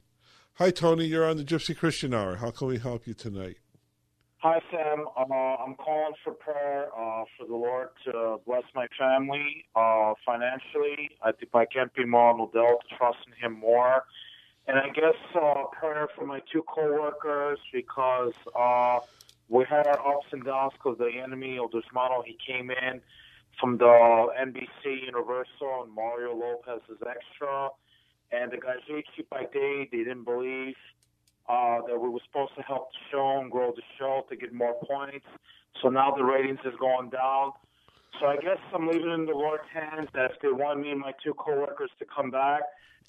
Hi, 0.56 0.72
Tony. 0.72 1.06
You're 1.06 1.28
on 1.28 1.38
the 1.38 1.44
Gypsy 1.44 1.78
Christian 1.78 2.14
Hour. 2.14 2.38
How 2.38 2.52
can 2.52 2.68
we 2.68 2.78
help 2.78 3.08
you 3.08 3.14
tonight? 3.14 3.58
Hi, 4.44 4.60
Sam. 4.72 5.06
Uh, 5.16 5.22
I'm 5.32 5.76
calling 5.76 6.14
for 6.24 6.34
prayer 6.34 6.88
uh, 6.98 7.24
for 7.38 7.46
the 7.48 7.56
Lord 7.56 7.90
to 8.06 8.38
bless 8.48 8.64
my 8.74 8.88
family 8.98 9.66
uh, 9.76 10.14
financially. 10.26 11.12
I 11.24 11.32
think 11.32 11.54
I 11.54 11.66
can't 11.66 11.94
be 11.94 12.06
more 12.06 12.32
on 12.32 12.42
Odell 12.42 12.80
to 12.80 12.96
trust 12.98 13.20
in 13.28 13.34
Him 13.44 13.60
more. 13.60 14.04
And 14.72 14.80
I 14.80 14.88
guess 14.88 15.20
uh, 15.36 15.66
prayer 15.78 16.08
for 16.16 16.26
my 16.26 16.40
two 16.50 16.64
coworkers 16.64 17.60
because 17.74 18.32
uh, 18.58 19.00
we 19.50 19.66
had 19.70 19.86
our 19.86 20.00
ups 20.00 20.28
and 20.32 20.46
downs 20.46 20.72
because 20.76 20.98
the 20.98 21.12
enemy, 21.22 21.60
Odusmano, 21.60 22.24
he 22.26 22.38
came 22.48 22.72
in 22.72 23.02
from 23.60 23.78
the 23.78 24.28
NBC 24.40 25.08
Universal 25.08 25.84
and 25.84 25.94
Mario 25.94 26.34
Lopez 26.34 26.80
is 26.90 27.00
extra. 27.06 27.68
And 28.32 28.50
the 28.50 28.56
guys 28.56 28.78
HQ 28.90 29.30
by 29.30 29.44
day, 29.52 29.90
they 29.92 30.06
didn't 30.06 30.24
believe 30.24 30.76
uh, 31.50 31.80
that 31.86 32.00
we 32.00 32.08
were 32.08 32.22
supposed 32.28 32.56
to 32.56 32.62
help 32.62 32.92
the 32.94 33.00
show 33.12 33.42
and 33.42 33.52
grow 33.52 33.74
the 33.76 33.84
show 34.00 34.26
to 34.30 34.38
get 34.38 34.54
more 34.54 34.76
points. 34.86 35.26
So 35.82 35.90
now 35.90 36.16
the 36.16 36.24
ratings 36.24 36.60
is 36.64 36.76
going 36.80 37.10
down. 37.10 37.52
So 38.22 38.28
I 38.28 38.38
guess 38.38 38.60
I'm 38.74 38.88
leaving 38.88 39.10
it 39.10 39.16
in 39.16 39.26
the 39.26 39.34
Lord's 39.34 39.68
hands 39.74 40.08
that 40.14 40.32
if 40.32 40.40
they 40.42 40.48
want 40.48 40.80
me 40.80 40.92
and 40.92 41.02
my 41.02 41.12
two 41.22 41.34
coworkers 41.34 41.90
to 42.00 42.06
come 42.06 42.32
back 42.32 42.62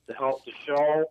to 0.09 0.14
help 0.14 0.44
the 0.44 0.51
show, 0.66 1.05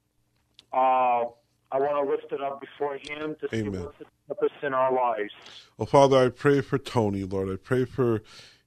uh, 0.73 1.25
I 1.73 1.79
want 1.79 2.05
to 2.05 2.11
lift 2.11 2.31
it 2.31 2.41
up 2.41 2.59
before 2.61 2.95
Him 2.95 3.35
to 3.41 3.49
see 3.49 3.67
Amen. 3.67 3.83
what's 3.83 3.97
the 3.99 4.05
purpose 4.27 4.57
in 4.61 4.73
our 4.73 4.93
lives. 4.93 5.33
Well, 5.77 5.85
Father, 5.85 6.25
I 6.25 6.29
pray 6.29 6.61
for 6.61 6.77
Tony, 6.77 7.23
Lord. 7.23 7.49
I 7.49 7.55
pray 7.55 7.85
for 7.85 8.21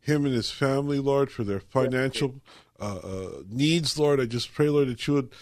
him 0.04 0.26
and 0.26 0.34
his 0.34 0.50
family, 0.50 0.98
Lord, 0.98 1.30
for 1.30 1.44
their 1.44 1.60
financial 1.60 2.36
uh, 2.78 2.96
uh, 2.96 3.28
needs, 3.48 3.98
Lord. 3.98 4.20
I 4.20 4.26
just 4.26 4.52
pray, 4.52 4.68
Lord, 4.68 4.88
that 4.88 5.06
you 5.06 5.14
would 5.14 5.32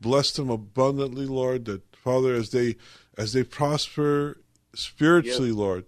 bless 0.00 0.30
them 0.32 0.50
abundantly, 0.50 1.26
Lord. 1.26 1.64
That 1.64 1.82
Father, 1.96 2.34
as 2.34 2.50
they 2.50 2.76
as 3.16 3.32
they 3.32 3.42
prosper 3.42 4.38
spiritually, 4.74 5.52
Lord, 5.52 5.86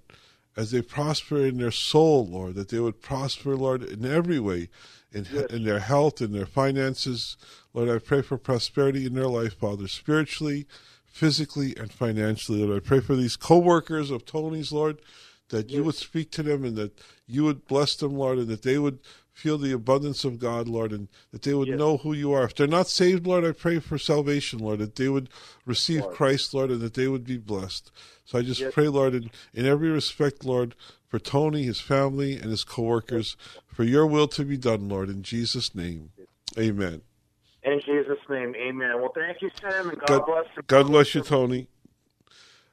as 0.56 0.70
they 0.70 0.80
prosper 0.80 1.44
in 1.44 1.58
their 1.58 1.70
soul, 1.70 2.26
Lord, 2.26 2.54
that 2.54 2.70
they 2.70 2.80
would 2.80 3.02
prosper, 3.02 3.54
Lord, 3.54 3.82
in 3.82 4.06
every 4.06 4.40
way, 4.40 4.70
in 5.12 5.26
in 5.50 5.64
their 5.64 5.80
health, 5.80 6.22
in 6.22 6.32
their 6.32 6.46
finances, 6.46 7.36
Lord. 7.74 7.88
I 7.88 7.98
pray 7.98 8.22
for 8.22 8.38
prosperity 8.38 9.06
in 9.06 9.14
their 9.14 9.28
life, 9.28 9.54
Father, 9.58 9.88
spiritually, 9.88 10.66
physically, 11.06 11.74
and 11.76 11.92
financially, 11.92 12.64
Lord. 12.64 12.82
I 12.82 12.86
pray 12.86 13.00
for 13.00 13.16
these 13.16 13.36
co-workers 13.36 14.10
of 14.10 14.24
Tony's, 14.24 14.72
Lord, 14.72 15.00
that 15.48 15.70
you 15.70 15.84
would 15.84 15.94
speak 15.94 16.30
to 16.32 16.42
them 16.42 16.64
and 16.64 16.76
that 16.76 16.98
you 17.26 17.44
would 17.44 17.66
bless 17.66 17.94
them, 17.94 18.14
Lord, 18.14 18.38
and 18.38 18.48
that 18.48 18.62
they 18.62 18.78
would 18.78 19.00
feel 19.32 19.56
the 19.56 19.72
abundance 19.72 20.24
of 20.24 20.38
God, 20.38 20.68
Lord, 20.68 20.92
and 20.92 21.08
that 21.30 21.42
they 21.42 21.54
would 21.54 21.68
know 21.68 21.96
who 21.96 22.12
you 22.12 22.32
are. 22.32 22.44
If 22.44 22.54
they're 22.54 22.66
not 22.66 22.88
saved, 22.88 23.26
Lord, 23.26 23.44
I 23.44 23.52
pray 23.52 23.78
for 23.78 23.98
salvation, 23.98 24.58
Lord, 24.58 24.78
that 24.80 24.96
they 24.96 25.08
would 25.08 25.30
receive 25.64 26.08
Christ, 26.10 26.52
Lord, 26.52 26.70
and 26.70 26.80
that 26.80 26.94
they 26.94 27.08
would 27.08 27.24
be 27.24 27.38
blessed. 27.38 27.90
So 28.24 28.38
I 28.38 28.42
just 28.42 28.70
pray, 28.72 28.88
Lord, 28.88 29.14
in, 29.14 29.30
in 29.54 29.66
every 29.66 29.90
respect, 29.90 30.44
Lord, 30.44 30.74
for 31.08 31.18
Tony, 31.18 31.64
his 31.64 31.80
family, 31.80 32.34
and 32.34 32.50
his 32.50 32.64
co-workers, 32.64 33.36
for 33.66 33.84
your 33.84 34.06
will 34.06 34.28
to 34.28 34.44
be 34.44 34.56
done, 34.56 34.88
Lord, 34.88 35.08
in 35.08 35.22
Jesus' 35.22 35.74
name. 35.74 36.10
Amen. 36.58 37.02
In 37.64 37.80
Jesus' 37.80 38.18
name, 38.28 38.54
amen. 38.56 39.00
Well, 39.00 39.12
thank 39.14 39.40
you, 39.40 39.50
Sam, 39.60 39.90
and 39.90 39.98
God, 40.00 40.08
God, 40.08 40.26
bless 40.26 40.44
you. 40.56 40.62
God 40.66 40.86
bless 40.88 41.14
you, 41.14 41.22
Tony. 41.22 41.68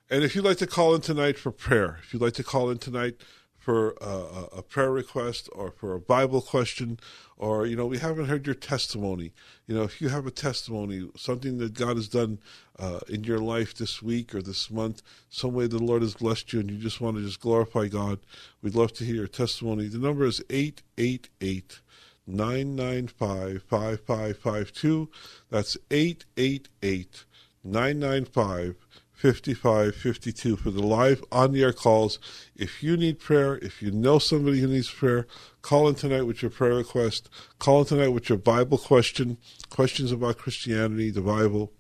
And 0.10 0.24
if 0.24 0.36
you'd 0.36 0.46
like 0.46 0.58
to 0.58 0.68
call 0.68 0.96
in 0.96 1.02
tonight 1.02 1.38
for 1.38 1.52
prayer, 1.52 2.00
if 2.02 2.12
you'd 2.12 2.22
like 2.22 2.34
to 2.34 2.44
call 2.44 2.72
in 2.72 2.80
tonight 2.80 3.16
for 3.60 3.92
a, 4.02 4.58
a, 4.58 4.64
prayer 4.64 4.92
request 4.92 5.48
or 5.52 5.70
for 5.70 5.94
a 5.94 6.00
Bible 6.00 6.42
question, 6.42 7.00
or 7.38 7.68
you 7.68 7.76
know, 7.76 7.86
we 7.86 8.00
haven't 8.00 8.26
heard 8.26 8.48
your 8.48 8.56
testimony. 8.56 9.32
You 9.68 9.76
know, 9.76 9.84
if 9.84 10.02
you 10.02 10.10
have 10.10 10.26
a 10.26 10.32
testimony, 10.32 11.08
something 11.16 11.60
that 11.60 11.76
God 11.76 11.98
has 11.98 12.08
done 12.08 12.40
uh, 12.80 13.02
in 13.08 13.26
your 13.26 13.38
life 13.38 13.76
this 13.76 14.02
week 14.02 14.34
or 14.34 14.42
this 14.42 14.72
month, 14.72 15.04
some 15.30 15.54
way 15.54 15.68
the 15.68 15.78
Lord 15.78 16.02
has 16.02 16.16
blessed 16.16 16.52
you, 16.52 16.62
and 16.62 16.72
you 16.72 16.78
just 16.78 17.00
want 17.00 17.18
to 17.18 17.24
just 17.24 17.42
glorify 17.42 17.88
God, 17.88 18.20
we'd 18.64 18.74
love 18.74 18.94
to 18.94 19.04
hear 19.04 19.16
your 19.16 19.28
testimony. 19.28 19.88
The 19.88 20.00
number 20.00 20.26
is 20.26 20.42
eight 20.50 20.82
eight 20.98 21.30
eight. 21.40 21.82
995 22.30 23.64
5552. 23.64 25.10
That's 25.50 25.78
888 25.92 27.26
995 27.64 28.76
5552 29.14 30.56
for 30.56 30.72
the 30.72 30.82
live 30.82 31.24
on 31.32 31.52
the 31.52 31.64
air 31.64 31.74
calls. 31.74 32.20
If 32.56 32.82
you 32.82 32.96
need 32.96 33.20
prayer, 33.20 33.58
if 33.58 33.82
you 33.82 33.92
know 33.92 34.18
somebody 34.18 34.62
who 34.62 34.68
needs 34.68 34.90
prayer, 34.90 35.28
call 35.62 35.90
in 35.90 35.96
tonight 35.96 36.22
with 36.22 36.42
your 36.42 36.52
prayer 36.52 36.76
request. 36.76 37.30
Call 37.60 37.82
in 37.82 37.86
tonight 37.86 38.10
with 38.10 38.30
your 38.30 38.38
Bible 38.38 38.78
question, 38.78 39.38
questions 39.70 40.14
about 40.14 40.38
Christianity, 40.38 41.10
the 41.10 41.22
Bible, 41.22 41.74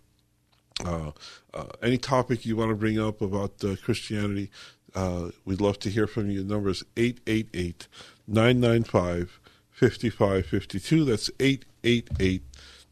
uh, 0.83 1.11
uh, 1.53 1.65
any 1.81 1.97
topic 1.97 2.45
you 2.45 2.57
want 2.57 2.71
to 2.71 2.75
bring 2.75 2.99
up 2.99 3.21
about 3.21 3.63
uh, 3.63 3.75
Christianity. 3.83 4.51
Uh, 4.93 5.29
we'd 5.45 5.61
love 5.61 5.79
to 5.79 5.89
hear 5.89 6.07
from 6.07 6.29
you. 6.29 6.43
The 6.43 6.53
number 6.53 6.69
is 6.69 6.83
888 6.97 7.87
995 8.27 9.38
5552. 9.79 11.05
That's 11.05 11.29
888 11.39 12.43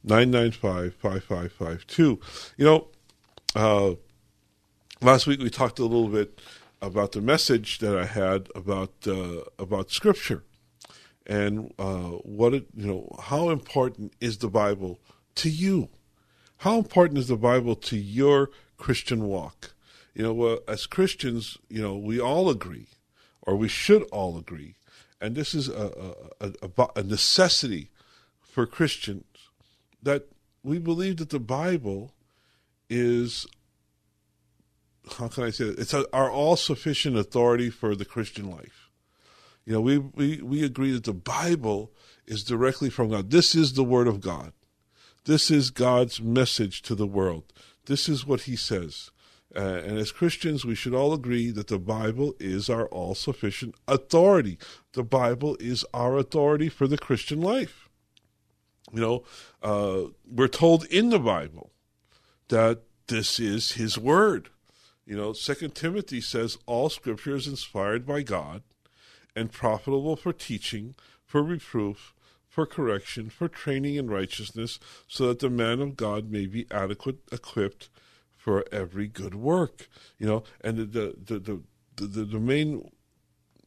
995 0.04 0.94
5552. 0.94 2.20
You 2.56 2.66
know, 2.66 2.88
uh, 3.56 3.96
last 5.02 5.28
week 5.28 5.42
we 5.42 5.50
talked 5.50 5.80
a 5.80 5.84
little 5.84 6.08
bit 6.08 6.40
about 6.82 7.12
the 7.12 7.22
message 7.22 7.80
that 7.80 7.98
I 7.98 8.06
had 8.06 8.48
about 8.56 8.94
uh, 9.06 9.42
about 9.60 9.92
Scripture 9.92 10.44
and 11.26 11.74
uh, 11.78 12.20
what 12.24 12.54
it 12.54 12.68
you 12.74 12.88
know 12.88 13.16
how 13.22 13.50
important 13.50 14.14
is 14.22 14.38
the 14.38 14.50
Bible 14.50 15.00
to 15.36 15.50
you? 15.50 15.90
How 16.60 16.78
important 16.78 17.20
is 17.20 17.28
the 17.28 17.36
Bible 17.36 17.76
to 17.76 17.98
your 17.98 18.50
Christian 18.78 19.26
walk? 19.26 19.74
You 20.14 20.24
know, 20.24 20.42
uh, 20.42 20.58
as 20.68 20.88
Christians, 20.88 21.58
you 21.70 21.82
know, 21.82 21.96
we 21.96 22.20
all 22.20 22.50
agree, 22.50 22.88
or 23.42 23.56
we 23.56 23.68
should 23.68 24.04
all 24.04 24.38
agree, 24.38 24.77
and 25.20 25.36
this 25.36 25.54
is 25.54 25.70
a, 25.70 26.16
a, 26.40 26.52
a, 26.62 26.88
a 26.96 27.04
necessity 27.04 27.90
for 28.42 28.66
Christians 28.66 29.26
that 30.02 30.28
we 30.64 30.80
believe 30.80 31.18
that 31.18 31.30
the 31.30 31.40
Bible 31.40 32.14
is 32.90 33.48
how 35.14 35.28
can 35.28 35.44
I 35.44 35.50
say 35.50 35.66
it? 35.66 35.80
It's 35.80 35.94
our 35.94 36.30
all 36.30 36.56
sufficient 36.56 37.18
authority 37.18 37.70
for 37.70 37.96
the 37.96 38.06
Christian 38.06 38.50
life. 38.50 38.90
You 39.66 39.74
know, 39.74 39.82
we, 39.82 39.98
we, 39.98 40.42
we 40.42 40.64
agree 40.64 40.92
that 40.92 41.04
the 41.04 41.14
Bible 41.14 41.92
is 42.26 42.44
directly 42.44 42.90
from 42.90 43.10
God. 43.10 43.32
This 43.32 43.56
is 43.56 43.74
the 43.74 43.84
Word 43.84 44.08
of 44.08 44.22
God. 44.22 44.54
This 45.26 45.52
is 45.52 45.72
God's 45.72 46.22
message 46.22 46.82
to 46.84 46.96
the 46.96 47.08
world. 47.08 47.52
This 47.86 48.08
is 48.08 48.26
what 48.26 48.42
He 48.42 48.56
says. 48.56 49.12
Uh, 49.56 49.60
and 49.60 49.98
as 49.98 50.12
Christians, 50.12 50.66
we 50.66 50.76
should 50.76 50.94
all 50.94 51.14
agree 51.14 51.52
that 51.52 51.68
the 51.68 51.80
Bible 51.80 52.36
is 52.40 52.70
our 52.70 52.88
all 52.88 53.16
sufficient 53.16 53.76
authority. 53.88 54.58
The 54.94 55.04
Bible 55.04 55.58
is 55.60 55.86
our 55.94 56.18
authority 56.18 56.70
for 56.70 56.88
the 56.88 56.98
Christian 56.98 57.42
life. 57.42 57.90
You 58.92 59.02
know, 59.02 59.24
uh, 59.64 60.10
we're 60.30 60.48
told 60.48 60.86
in 60.86 61.10
the 61.10 61.20
Bible 61.20 61.72
that 62.50 62.82
this 63.08 63.40
is 63.40 63.74
His 63.74 63.98
Word. 63.98 64.50
You 65.06 65.16
know, 65.16 65.32
Second 65.34 65.76
Timothy 65.76 66.20
says 66.20 66.58
all 66.66 66.90
Scripture 66.90 67.36
is 67.36 67.48
inspired 67.48 68.06
by 68.06 68.24
God 68.24 68.64
and 69.36 69.52
profitable 69.52 70.16
for 70.18 70.34
teaching, 70.34 70.96
for 71.26 71.42
reproof, 71.42 72.14
for 72.48 72.66
correction, 72.66 73.30
for 73.30 73.48
training 73.48 73.96
in 73.96 74.10
righteousness, 74.10 74.80
so 75.08 75.28
that 75.28 75.40
the 75.40 75.50
man 75.50 75.80
of 75.80 75.96
God 75.96 76.30
may 76.30 76.46
be 76.48 76.66
adequate, 76.72 77.20
equipped 77.32 77.90
for 78.48 78.64
every 78.72 79.08
good 79.08 79.36
work. 79.36 79.90
You 80.18 80.28
know, 80.28 80.44
and 80.62 80.78
the 80.78 80.86
the 80.86 81.40
the 81.40 81.62
the, 81.98 82.08
the, 82.08 82.24
the 82.24 82.40
main 82.40 82.90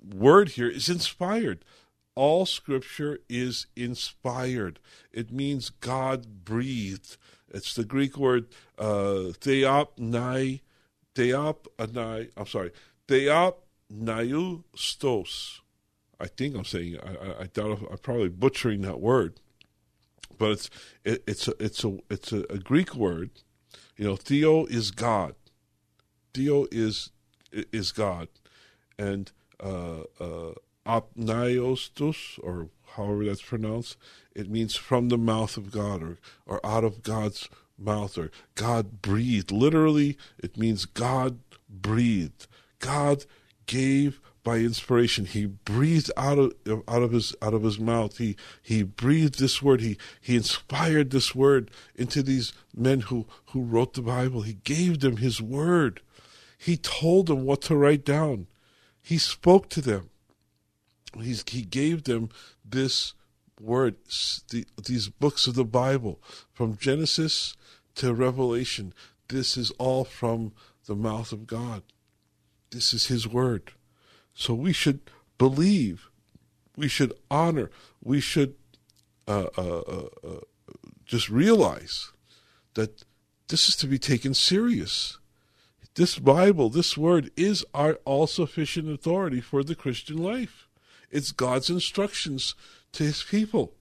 word 0.02 0.50
here 0.50 0.70
is 0.70 0.88
inspired. 0.88 1.66
All 2.14 2.46
Scripture 2.46 3.18
is 3.28 3.66
inspired. 3.76 4.80
It 5.12 5.30
means 5.30 5.68
God 5.68 6.44
breathed. 6.44 7.18
It's 7.50 7.74
the 7.74 7.84
Greek 7.84 8.16
word 8.16 8.46
uh, 8.78 9.34
theopnai 9.44 10.60
Theop 11.14 11.66
anai, 11.78 12.30
I'm 12.36 12.46
sorry, 12.46 12.70
Theop 13.08 13.56
stos. 14.76 15.60
I 16.18 16.26
think 16.26 16.56
I'm 16.56 16.64
saying 16.64 16.98
I, 17.02 17.42
I 17.42 17.46
doubt 17.46 17.80
I'm 17.90 17.98
probably 17.98 18.28
butchering 18.28 18.82
that 18.82 19.00
word, 19.00 19.40
but 20.38 20.52
it's 20.52 20.70
it, 21.04 21.24
it's 21.26 21.48
a 21.48 21.54
it's 21.58 21.84
a 21.84 21.98
it's 22.08 22.32
a, 22.32 22.44
a, 22.50 22.58
Greek 22.58 22.94
word. 22.94 23.30
You 24.00 24.06
know, 24.06 24.16
Theo 24.16 24.64
is 24.64 24.92
God. 24.92 25.34
Theo 26.32 26.66
is 26.72 27.10
is 27.52 27.92
God, 27.92 28.28
and 28.98 29.30
uh, 29.62 30.04
uh, 30.18 30.54
apnaiostos, 30.86 32.42
or 32.42 32.70
however 32.94 33.26
that's 33.26 33.42
pronounced, 33.42 33.98
it 34.34 34.48
means 34.48 34.74
from 34.74 35.10
the 35.10 35.18
mouth 35.18 35.58
of 35.58 35.70
God 35.70 36.02
or 36.02 36.16
or 36.46 36.64
out 36.64 36.82
of 36.82 37.02
God's 37.02 37.50
mouth 37.76 38.16
or 38.16 38.30
God 38.54 39.02
breathed. 39.02 39.52
Literally, 39.52 40.16
it 40.38 40.56
means 40.56 40.86
God 40.86 41.40
breathed. 41.68 42.46
God 42.78 43.26
gave 43.66 44.18
by 44.42 44.58
inspiration. 44.58 45.26
He 45.26 45.46
breathed 45.46 46.10
out 46.16 46.38
of 46.38 46.52
out 46.88 47.02
of 47.02 47.12
his 47.12 47.34
out 47.42 47.54
of 47.54 47.62
his 47.62 47.78
mouth. 47.78 48.18
He 48.18 48.36
he 48.62 48.82
breathed 48.82 49.38
this 49.38 49.62
word. 49.62 49.80
He 49.80 49.98
he 50.20 50.36
inspired 50.36 51.10
this 51.10 51.34
word 51.34 51.70
into 51.94 52.22
these 52.22 52.52
men 52.74 53.00
who 53.02 53.26
who 53.46 53.62
wrote 53.62 53.94
the 53.94 54.02
Bible. 54.02 54.42
He 54.42 54.54
gave 54.54 55.00
them 55.00 55.18
his 55.18 55.40
word. 55.40 56.00
He 56.58 56.76
told 56.76 57.26
them 57.26 57.44
what 57.44 57.62
to 57.62 57.76
write 57.76 58.04
down. 58.04 58.46
He 59.00 59.16
spoke 59.16 59.68
to 59.70 59.80
them. 59.80 60.10
He's, 61.18 61.42
he 61.48 61.62
gave 61.62 62.04
them 62.04 62.28
this 62.64 63.14
word, 63.58 63.96
the, 64.50 64.66
these 64.86 65.08
books 65.08 65.46
of 65.46 65.54
the 65.54 65.64
Bible, 65.64 66.20
from 66.52 66.76
Genesis 66.76 67.56
to 67.96 68.14
Revelation. 68.14 68.92
This 69.28 69.56
is 69.56 69.70
all 69.72 70.04
from 70.04 70.52
the 70.86 70.94
mouth 70.94 71.32
of 71.32 71.46
God. 71.46 71.82
This 72.70 72.92
is 72.92 73.06
His 73.06 73.26
word. 73.26 73.72
So 74.40 74.54
we 74.54 74.72
should 74.72 75.00
believe, 75.36 76.08
we 76.74 76.88
should 76.88 77.12
honor, 77.30 77.70
we 78.02 78.20
should 78.20 78.54
uh, 79.28 79.48
uh, 79.58 79.82
uh, 79.86 80.08
uh 80.26 80.40
just 81.04 81.28
realize 81.28 82.10
that 82.72 83.04
this 83.48 83.68
is 83.68 83.76
to 83.76 83.86
be 83.86 83.98
taken 83.98 84.32
serious. 84.32 85.18
This 85.94 86.18
Bible, 86.18 86.70
this 86.70 86.96
word, 86.96 87.30
is 87.36 87.66
our 87.74 87.98
all 88.06 88.26
sufficient 88.26 88.88
authority 88.88 89.42
for 89.42 89.62
the 89.62 89.74
Christian 89.74 90.16
life. 90.16 90.68
It's 91.10 91.32
God's 91.32 91.68
instructions 91.68 92.54
to 92.92 93.02
his 93.02 93.22
people. 93.22 93.74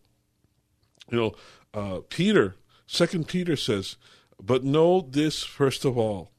You 1.10 1.18
know, 1.18 1.36
uh, 1.74 2.00
Peter, 2.10 2.58
Second 2.86 3.30
Peter 3.30 3.56
says, 3.56 3.96
But 4.44 4.66
know 4.66 5.08
this 5.10 5.42
first 5.42 5.86
of 5.86 5.98
all, 5.98 6.32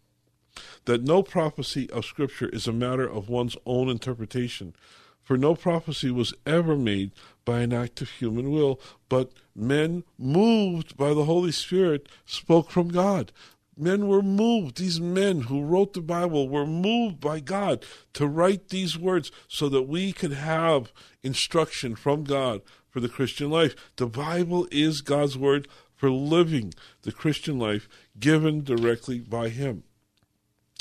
that 0.84 1.02
no 1.02 1.22
prophecy 1.22 1.88
of 1.90 2.04
Scripture 2.04 2.48
is 2.48 2.66
a 2.66 2.72
matter 2.72 3.08
of 3.08 3.28
one's 3.28 3.56
own 3.66 3.88
interpretation. 3.88 4.74
For 5.22 5.36
no 5.36 5.54
prophecy 5.54 6.10
was 6.10 6.34
ever 6.44 6.76
made 6.76 7.12
by 7.44 7.60
an 7.60 7.72
act 7.72 8.00
of 8.00 8.10
human 8.10 8.50
will, 8.50 8.80
but 9.08 9.30
men 9.54 10.02
moved 10.18 10.96
by 10.96 11.14
the 11.14 11.24
Holy 11.24 11.52
Spirit 11.52 12.08
spoke 12.24 12.70
from 12.70 12.88
God. 12.88 13.30
Men 13.76 14.08
were 14.08 14.22
moved. 14.22 14.76
These 14.76 15.00
men 15.00 15.42
who 15.42 15.62
wrote 15.62 15.92
the 15.92 16.00
Bible 16.00 16.48
were 16.48 16.66
moved 16.66 17.20
by 17.20 17.40
God 17.40 17.84
to 18.14 18.26
write 18.26 18.68
these 18.68 18.98
words 18.98 19.30
so 19.48 19.68
that 19.68 19.82
we 19.82 20.12
could 20.12 20.32
have 20.32 20.92
instruction 21.22 21.94
from 21.94 22.24
God 22.24 22.62
for 22.90 23.00
the 23.00 23.08
Christian 23.08 23.50
life. 23.50 23.74
The 23.96 24.06
Bible 24.06 24.66
is 24.70 25.00
God's 25.00 25.38
word 25.38 25.68
for 25.94 26.10
living 26.10 26.74
the 27.02 27.12
Christian 27.12 27.58
life 27.58 27.88
given 28.18 28.64
directly 28.64 29.20
by 29.20 29.48
Him. 29.48 29.84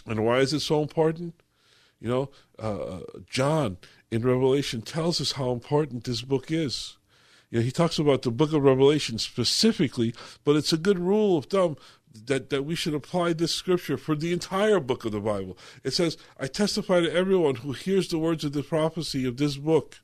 And 0.09 0.25
why 0.25 0.39
is 0.39 0.53
it 0.53 0.61
so 0.61 0.81
important? 0.81 1.35
You 2.01 2.09
know, 2.09 2.29
uh, 2.57 3.01
John 3.29 3.77
in 4.09 4.23
Revelation 4.23 4.81
tells 4.81 5.21
us 5.21 5.33
how 5.33 5.51
important 5.51 6.03
this 6.03 6.23
book 6.23 6.51
is. 6.51 6.97
You 7.51 7.59
know, 7.59 7.65
he 7.65 7.71
talks 7.71 7.99
about 7.99 8.23
the 8.23 8.31
book 8.31 8.51
of 8.51 8.63
Revelation 8.63 9.19
specifically, 9.19 10.15
but 10.43 10.55
it's 10.55 10.73
a 10.73 10.77
good 10.77 10.97
rule 10.97 11.37
of 11.37 11.45
thumb 11.45 11.77
that, 12.25 12.49
that 12.49 12.63
we 12.63 12.73
should 12.73 12.95
apply 12.95 13.33
this 13.33 13.53
scripture 13.53 13.97
for 13.97 14.15
the 14.15 14.33
entire 14.33 14.79
book 14.79 15.05
of 15.05 15.11
the 15.11 15.19
Bible. 15.19 15.57
It 15.83 15.91
says, 15.91 16.17
I 16.39 16.47
testify 16.47 17.01
to 17.01 17.13
everyone 17.13 17.55
who 17.55 17.73
hears 17.73 18.07
the 18.07 18.17
words 18.17 18.43
of 18.43 18.53
the 18.53 18.63
prophecy 18.63 19.25
of 19.25 19.37
this 19.37 19.57
book. 19.57 19.99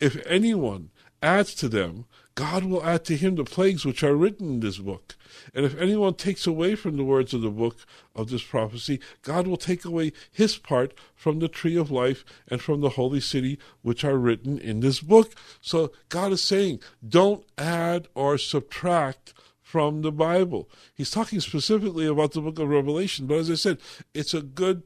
If 0.00 0.24
anyone 0.26 0.90
adds 1.26 1.54
to 1.56 1.68
them, 1.68 2.06
God 2.36 2.64
will 2.64 2.84
add 2.84 3.04
to 3.06 3.16
him 3.16 3.34
the 3.34 3.44
plagues 3.44 3.84
which 3.84 4.04
are 4.04 4.14
written 4.14 4.48
in 4.48 4.60
this 4.60 4.78
book. 4.78 5.16
And 5.54 5.64
if 5.64 5.76
anyone 5.78 6.14
takes 6.14 6.46
away 6.46 6.74
from 6.74 6.96
the 6.96 7.04
words 7.04 7.34
of 7.34 7.40
the 7.40 7.50
book 7.50 7.78
of 8.14 8.30
this 8.30 8.42
prophecy, 8.42 9.00
God 9.22 9.46
will 9.46 9.56
take 9.56 9.84
away 9.84 10.12
his 10.30 10.56
part 10.56 10.94
from 11.14 11.38
the 11.38 11.48
tree 11.48 11.76
of 11.76 11.90
life 11.90 12.24
and 12.46 12.60
from 12.60 12.80
the 12.80 12.90
holy 12.90 13.20
city 13.20 13.58
which 13.82 14.04
are 14.04 14.18
written 14.18 14.58
in 14.58 14.80
this 14.80 15.00
book. 15.00 15.34
So 15.60 15.92
God 16.10 16.32
is 16.32 16.42
saying, 16.42 16.80
don't 17.06 17.44
add 17.56 18.06
or 18.14 18.38
subtract 18.38 19.32
from 19.62 20.02
the 20.02 20.12
Bible. 20.12 20.68
He's 20.94 21.10
talking 21.10 21.40
specifically 21.40 22.06
about 22.06 22.32
the 22.32 22.40
book 22.40 22.58
of 22.58 22.68
Revelation, 22.68 23.26
but 23.26 23.38
as 23.38 23.50
I 23.50 23.54
said, 23.54 23.78
it's 24.14 24.34
a 24.34 24.42
good 24.42 24.82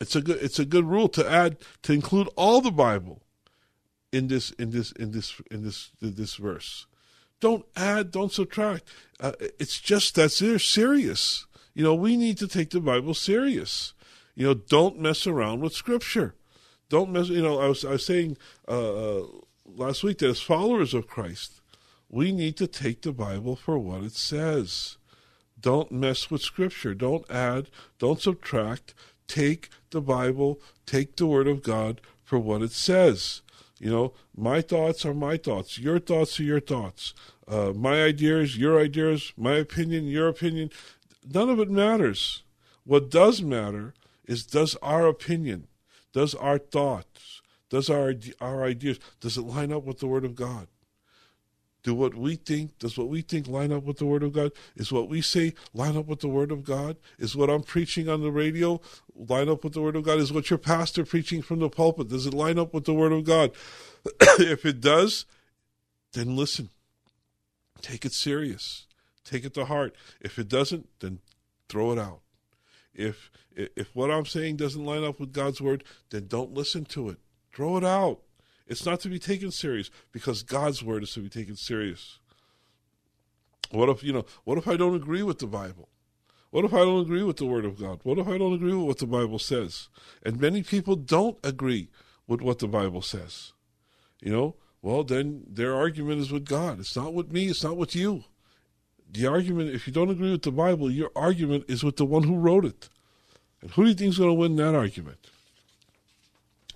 it's 0.00 0.16
a 0.16 0.22
good 0.22 0.38
it's 0.40 0.58
a 0.58 0.64
good 0.64 0.86
rule 0.86 1.08
to 1.10 1.30
add 1.30 1.58
to 1.82 1.92
include 1.92 2.28
all 2.36 2.60
the 2.62 2.70
Bible 2.70 3.20
in 4.12 4.28
this 4.28 4.50
in 4.52 4.70
this 4.70 4.92
in 4.92 5.12
this 5.12 5.40
in 5.50 5.62
this 5.62 5.90
in 6.00 6.14
this 6.14 6.36
verse. 6.36 6.86
Don't 7.40 7.64
add, 7.74 8.10
don't 8.10 8.32
subtract. 8.32 8.84
Uh, 9.18 9.32
it's 9.58 9.80
just 9.80 10.14
that 10.14 10.32
they're 10.32 10.58
serious. 10.58 11.46
You 11.74 11.82
know, 11.84 11.94
we 11.94 12.16
need 12.16 12.36
to 12.38 12.48
take 12.48 12.70
the 12.70 12.80
Bible 12.80 13.14
serious. 13.14 13.94
You 14.34 14.46
know, 14.46 14.54
don't 14.54 15.00
mess 15.00 15.26
around 15.26 15.60
with 15.60 15.72
Scripture. 15.72 16.34
Don't 16.88 17.10
mess. 17.10 17.28
You 17.28 17.42
know, 17.42 17.58
I 17.58 17.68
was 17.68 17.84
I 17.84 17.92
was 17.92 18.06
saying 18.06 18.36
uh, 18.68 19.20
uh 19.20 19.26
last 19.64 20.02
week 20.02 20.18
that 20.18 20.30
as 20.30 20.40
followers 20.40 20.92
of 20.92 21.06
Christ, 21.06 21.60
we 22.08 22.32
need 22.32 22.56
to 22.56 22.66
take 22.66 23.02
the 23.02 23.12
Bible 23.12 23.56
for 23.56 23.78
what 23.78 24.02
it 24.02 24.12
says. 24.12 24.96
Don't 25.58 25.92
mess 25.92 26.30
with 26.30 26.42
Scripture. 26.42 26.94
Don't 26.94 27.30
add. 27.30 27.68
Don't 27.98 28.20
subtract. 28.20 28.94
Take 29.28 29.68
the 29.90 30.00
Bible. 30.00 30.60
Take 30.86 31.16
the 31.16 31.26
Word 31.26 31.46
of 31.46 31.62
God 31.62 32.00
for 32.24 32.38
what 32.38 32.62
it 32.62 32.72
says. 32.72 33.42
You 33.80 33.90
know, 33.90 34.12
my 34.36 34.60
thoughts 34.60 35.06
are 35.06 35.14
my 35.14 35.38
thoughts. 35.38 35.78
Your 35.78 35.98
thoughts 35.98 36.38
are 36.38 36.44
your 36.44 36.60
thoughts. 36.60 37.14
Uh, 37.48 37.72
my 37.74 38.02
ideas, 38.04 38.58
your 38.58 38.78
ideas, 38.78 39.32
my 39.38 39.54
opinion, 39.54 40.04
your 40.04 40.28
opinion. 40.28 40.70
None 41.26 41.48
of 41.48 41.58
it 41.58 41.70
matters. 41.70 42.42
What 42.84 43.10
does 43.10 43.40
matter 43.40 43.94
is 44.26 44.44
does 44.44 44.76
our 44.82 45.06
opinion, 45.06 45.66
does 46.12 46.34
our 46.34 46.58
thoughts, 46.58 47.40
does 47.70 47.88
our 47.88 48.14
our 48.40 48.64
ideas, 48.64 49.00
does 49.18 49.38
it 49.38 49.42
line 49.42 49.72
up 49.72 49.84
with 49.84 50.00
the 50.00 50.06
Word 50.06 50.26
of 50.26 50.34
God? 50.34 50.68
Do 51.82 51.94
what 51.94 52.14
we 52.14 52.36
think, 52.36 52.78
does 52.78 52.98
what 52.98 53.08
we 53.08 53.22
think 53.22 53.48
line 53.48 53.72
up 53.72 53.84
with 53.84 53.98
the 53.98 54.06
Word 54.06 54.22
of 54.22 54.32
God? 54.32 54.52
Is 54.76 54.92
what 54.92 55.08
we 55.08 55.22
say 55.22 55.54
line 55.72 55.96
up 55.96 56.06
with 56.06 56.20
the 56.20 56.28
Word 56.28 56.52
of 56.52 56.62
God? 56.62 56.96
Is 57.18 57.34
what 57.34 57.48
I'm 57.48 57.62
preaching 57.62 58.08
on 58.08 58.20
the 58.20 58.30
radio 58.30 58.80
line 59.14 59.48
up 59.48 59.64
with 59.64 59.72
the 59.72 59.80
Word 59.80 59.96
of 59.96 60.04
God? 60.04 60.18
Is 60.18 60.32
what 60.32 60.50
your 60.50 60.58
pastor 60.58 61.04
preaching 61.06 61.40
from 61.40 61.60
the 61.60 61.70
pulpit, 61.70 62.08
does 62.08 62.26
it 62.26 62.34
line 62.34 62.58
up 62.58 62.74
with 62.74 62.84
the 62.84 62.94
Word 62.94 63.12
of 63.12 63.24
God? 63.24 63.52
if 64.20 64.66
it 64.66 64.80
does, 64.80 65.24
then 66.12 66.36
listen. 66.36 66.68
Take 67.80 68.04
it 68.04 68.12
serious. 68.12 68.86
Take 69.24 69.44
it 69.44 69.54
to 69.54 69.64
heart. 69.64 69.94
If 70.20 70.38
it 70.38 70.48
doesn't, 70.48 70.88
then 71.00 71.20
throw 71.68 71.92
it 71.92 71.98
out. 71.98 72.20
If 72.92 73.30
if 73.56 73.94
what 73.94 74.10
I'm 74.10 74.26
saying 74.26 74.56
doesn't 74.56 74.84
line 74.84 75.04
up 75.04 75.18
with 75.18 75.32
God's 75.32 75.60
word, 75.60 75.84
then 76.10 76.26
don't 76.26 76.52
listen 76.52 76.84
to 76.86 77.08
it. 77.08 77.18
Throw 77.52 77.76
it 77.76 77.84
out. 77.84 78.20
It's 78.70 78.86
not 78.86 79.00
to 79.00 79.08
be 79.08 79.18
taken 79.18 79.50
serious 79.50 79.90
because 80.12 80.44
God's 80.44 80.80
word 80.80 81.02
is 81.02 81.12
to 81.14 81.20
be 81.20 81.28
taken 81.28 81.56
serious. 81.56 82.20
What 83.72 83.88
if, 83.88 84.04
you 84.04 84.12
know, 84.12 84.24
what 84.44 84.58
if 84.58 84.68
I 84.68 84.76
don't 84.76 84.94
agree 84.94 85.24
with 85.24 85.40
the 85.40 85.48
Bible? 85.48 85.88
What 86.50 86.64
if 86.64 86.72
I 86.72 86.78
don't 86.78 87.00
agree 87.00 87.24
with 87.24 87.36
the 87.38 87.46
word 87.46 87.64
of 87.64 87.80
God? 87.80 87.98
What 88.04 88.18
if 88.18 88.28
I 88.28 88.38
don't 88.38 88.54
agree 88.54 88.72
with 88.72 88.86
what 88.86 88.98
the 88.98 89.08
Bible 89.08 89.40
says? 89.40 89.88
And 90.24 90.40
many 90.40 90.62
people 90.62 90.94
don't 90.94 91.36
agree 91.42 91.88
with 92.28 92.42
what 92.42 92.60
the 92.60 92.68
Bible 92.68 93.02
says. 93.02 93.52
You 94.20 94.32
know, 94.32 94.54
well, 94.82 95.02
then 95.02 95.42
their 95.48 95.74
argument 95.74 96.20
is 96.20 96.30
with 96.30 96.44
God. 96.44 96.78
It's 96.78 96.94
not 96.94 97.12
with 97.12 97.32
me, 97.32 97.48
it's 97.48 97.64
not 97.64 97.76
with 97.76 97.96
you. 97.96 98.22
The 99.10 99.26
argument, 99.26 99.74
if 99.74 99.88
you 99.88 99.92
don't 99.92 100.10
agree 100.10 100.30
with 100.30 100.42
the 100.42 100.52
Bible, 100.52 100.92
your 100.92 101.10
argument 101.16 101.64
is 101.66 101.82
with 101.82 101.96
the 101.96 102.04
one 102.04 102.22
who 102.22 102.36
wrote 102.36 102.64
it. 102.64 102.88
And 103.62 103.72
who 103.72 103.82
do 103.82 103.88
you 103.88 103.94
think 103.96 104.10
is 104.10 104.18
going 104.18 104.30
to 104.30 104.34
win 104.34 104.54
that 104.56 104.76
argument? 104.76 105.18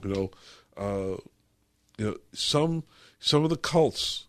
You 0.02 0.12
know, 0.12 0.30
uh, 0.76 1.20
you 1.98 2.06
know, 2.06 2.16
some 2.32 2.84
some 3.18 3.44
of 3.44 3.50
the 3.50 3.56
cults 3.56 4.26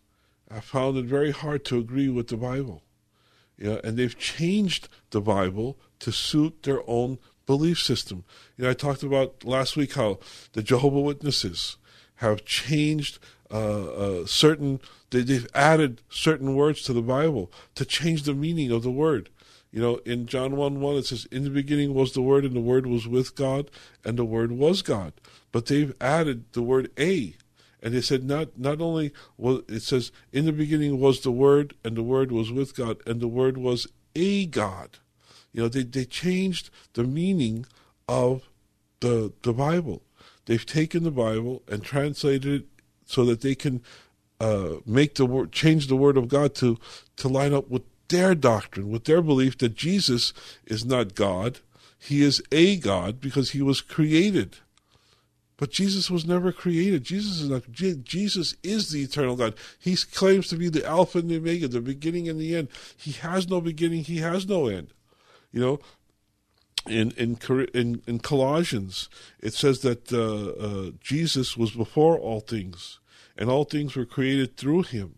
have 0.52 0.64
found 0.64 0.98
it 0.98 1.06
very 1.06 1.32
hard 1.32 1.66
to 1.66 1.78
agree 1.78 2.10
with 2.10 2.28
the 2.28 2.38
Bible. 2.38 2.84
You 3.58 3.72
know, 3.72 3.82
and 3.84 3.98
they've 3.98 4.18
changed 4.18 4.90
the 5.12 5.22
Bible 5.22 5.78
to 6.00 6.12
suit 6.12 6.64
their 6.64 6.82
own 6.88 7.20
belief 7.46 7.80
system. 7.80 8.24
You 8.58 8.66
know, 8.66 8.70
I 8.70 8.74
talked 8.74 9.04
about 9.04 9.44
last 9.44 9.76
week 9.76 9.94
how 9.94 10.20
the 10.54 10.64
Jehovah 10.64 11.00
Witnesses 11.00 11.78
have 12.16 12.46
changed 12.46 13.20
uh, 13.52 13.86
uh, 13.86 14.26
certain. 14.26 14.82
They, 15.10 15.22
they've 15.22 15.48
added 15.54 16.02
certain 16.10 16.56
words 16.56 16.84
to 16.84 16.94
the 16.94 17.02
Bible 17.02 17.52
to 17.76 17.86
change 17.86 18.24
the 18.24 18.34
meaning 18.34 18.72
of 18.72 18.84
the 18.84 18.92
word. 18.92 19.30
You 19.72 19.82
know, 19.82 19.96
in 20.06 20.26
John 20.26 20.56
1 20.56 20.80
1, 20.80 20.96
it 20.96 21.06
says, 21.08 21.26
In 21.32 21.44
the 21.44 21.50
beginning 21.50 21.94
was 21.94 22.14
the 22.14 22.22
Word, 22.22 22.46
and 22.46 22.56
the 22.56 22.62
Word 22.62 22.88
was 22.88 23.10
with 23.10 23.36
God, 23.36 23.70
and 24.06 24.18
the 24.18 24.24
Word 24.24 24.54
was 24.54 24.82
God. 24.82 25.12
But 25.52 25.66
they've 25.66 25.94
added 26.00 26.46
the 26.54 26.62
word 26.62 26.92
a 26.98 27.36
and 27.86 27.94
they 27.94 28.02
said 28.02 28.24
not 28.24 28.58
not 28.58 28.82
only 28.82 29.14
it 29.38 29.84
says 29.84 30.12
in 30.34 30.46
the 30.46 30.52
beginning 30.52 31.00
was 31.00 31.22
the 31.22 31.32
word 31.32 31.76
and 31.84 31.96
the 31.96 32.02
word 32.02 32.32
was 32.32 32.52
with 32.52 32.76
God 32.76 32.98
and 33.06 33.22
the 33.22 33.28
word 33.28 33.58
was 33.58 33.86
a 34.16 34.48
God. 34.48 34.98
You 35.54 35.62
know, 35.62 35.68
they, 35.68 35.84
they 35.84 36.06
changed 36.06 36.72
the 36.94 37.04
meaning 37.04 37.68
of 38.10 38.50
the 39.02 39.34
the 39.44 39.54
Bible. 39.54 40.02
They've 40.48 40.66
taken 40.66 41.04
the 41.04 41.12
Bible 41.12 41.62
and 41.68 41.84
translated 41.84 42.62
it 42.62 42.66
so 43.06 43.24
that 43.26 43.42
they 43.42 43.54
can 43.54 43.84
uh, 44.40 44.78
make 44.88 45.14
the 45.14 45.28
word 45.28 45.52
change 45.52 45.86
the 45.86 45.96
word 45.96 46.18
of 46.18 46.28
God 46.28 46.56
to 46.56 46.80
to 47.18 47.28
line 47.28 47.54
up 47.54 47.70
with 47.70 47.84
their 48.08 48.34
doctrine, 48.34 48.90
with 48.90 49.04
their 49.04 49.22
belief 49.22 49.60
that 49.60 49.76
Jesus 49.76 50.34
is 50.66 50.86
not 50.86 51.14
God. 51.14 51.60
He 52.00 52.24
is 52.24 52.42
a 52.52 52.78
God 52.78 53.22
because 53.22 53.52
he 53.52 53.62
was 53.62 53.82
created. 53.82 54.58
But 55.58 55.72
Jesus 55.72 56.12
was 56.12 56.26
never 56.26 56.52
created. 56.52 57.06
Jesus 57.06 57.40
is 57.40 57.50
not. 57.50 57.72
Jesus 57.72 58.56
is 58.62 58.90
the 58.90 59.04
eternal 59.04 59.38
God. 59.38 59.56
He 59.80 59.96
claims 59.96 60.50
to 60.50 60.58
be 60.58 60.68
the 60.68 60.86
Alpha 60.86 61.20
and 61.20 61.30
the 61.30 61.38
Omega, 61.38 61.68
the 61.68 61.80
beginning 61.80 62.28
and 62.28 62.40
the 62.40 62.56
end. 62.56 62.68
He 62.98 63.14
has 63.14 63.48
no 63.48 63.62
beginning. 63.62 64.04
He 64.04 64.18
has 64.18 64.48
no 64.48 64.68
end. 64.68 64.90
You 65.54 65.62
know, 65.62 65.80
in 66.88 67.12
in 67.12 67.38
in, 67.74 68.02
in 68.06 68.20
Colossians, 68.20 69.10
it 69.40 69.54
says 69.54 69.80
that 69.80 70.12
uh, 70.12 70.62
uh, 70.62 70.92
Jesus 71.00 71.56
was 71.56 71.72
before 71.72 72.20
all 72.20 72.42
things, 72.42 73.00
and 73.38 73.50
all 73.50 73.64
things 73.64 73.96
were 73.96 74.06
created 74.06 74.58
through 74.58 74.84
Him. 74.84 75.16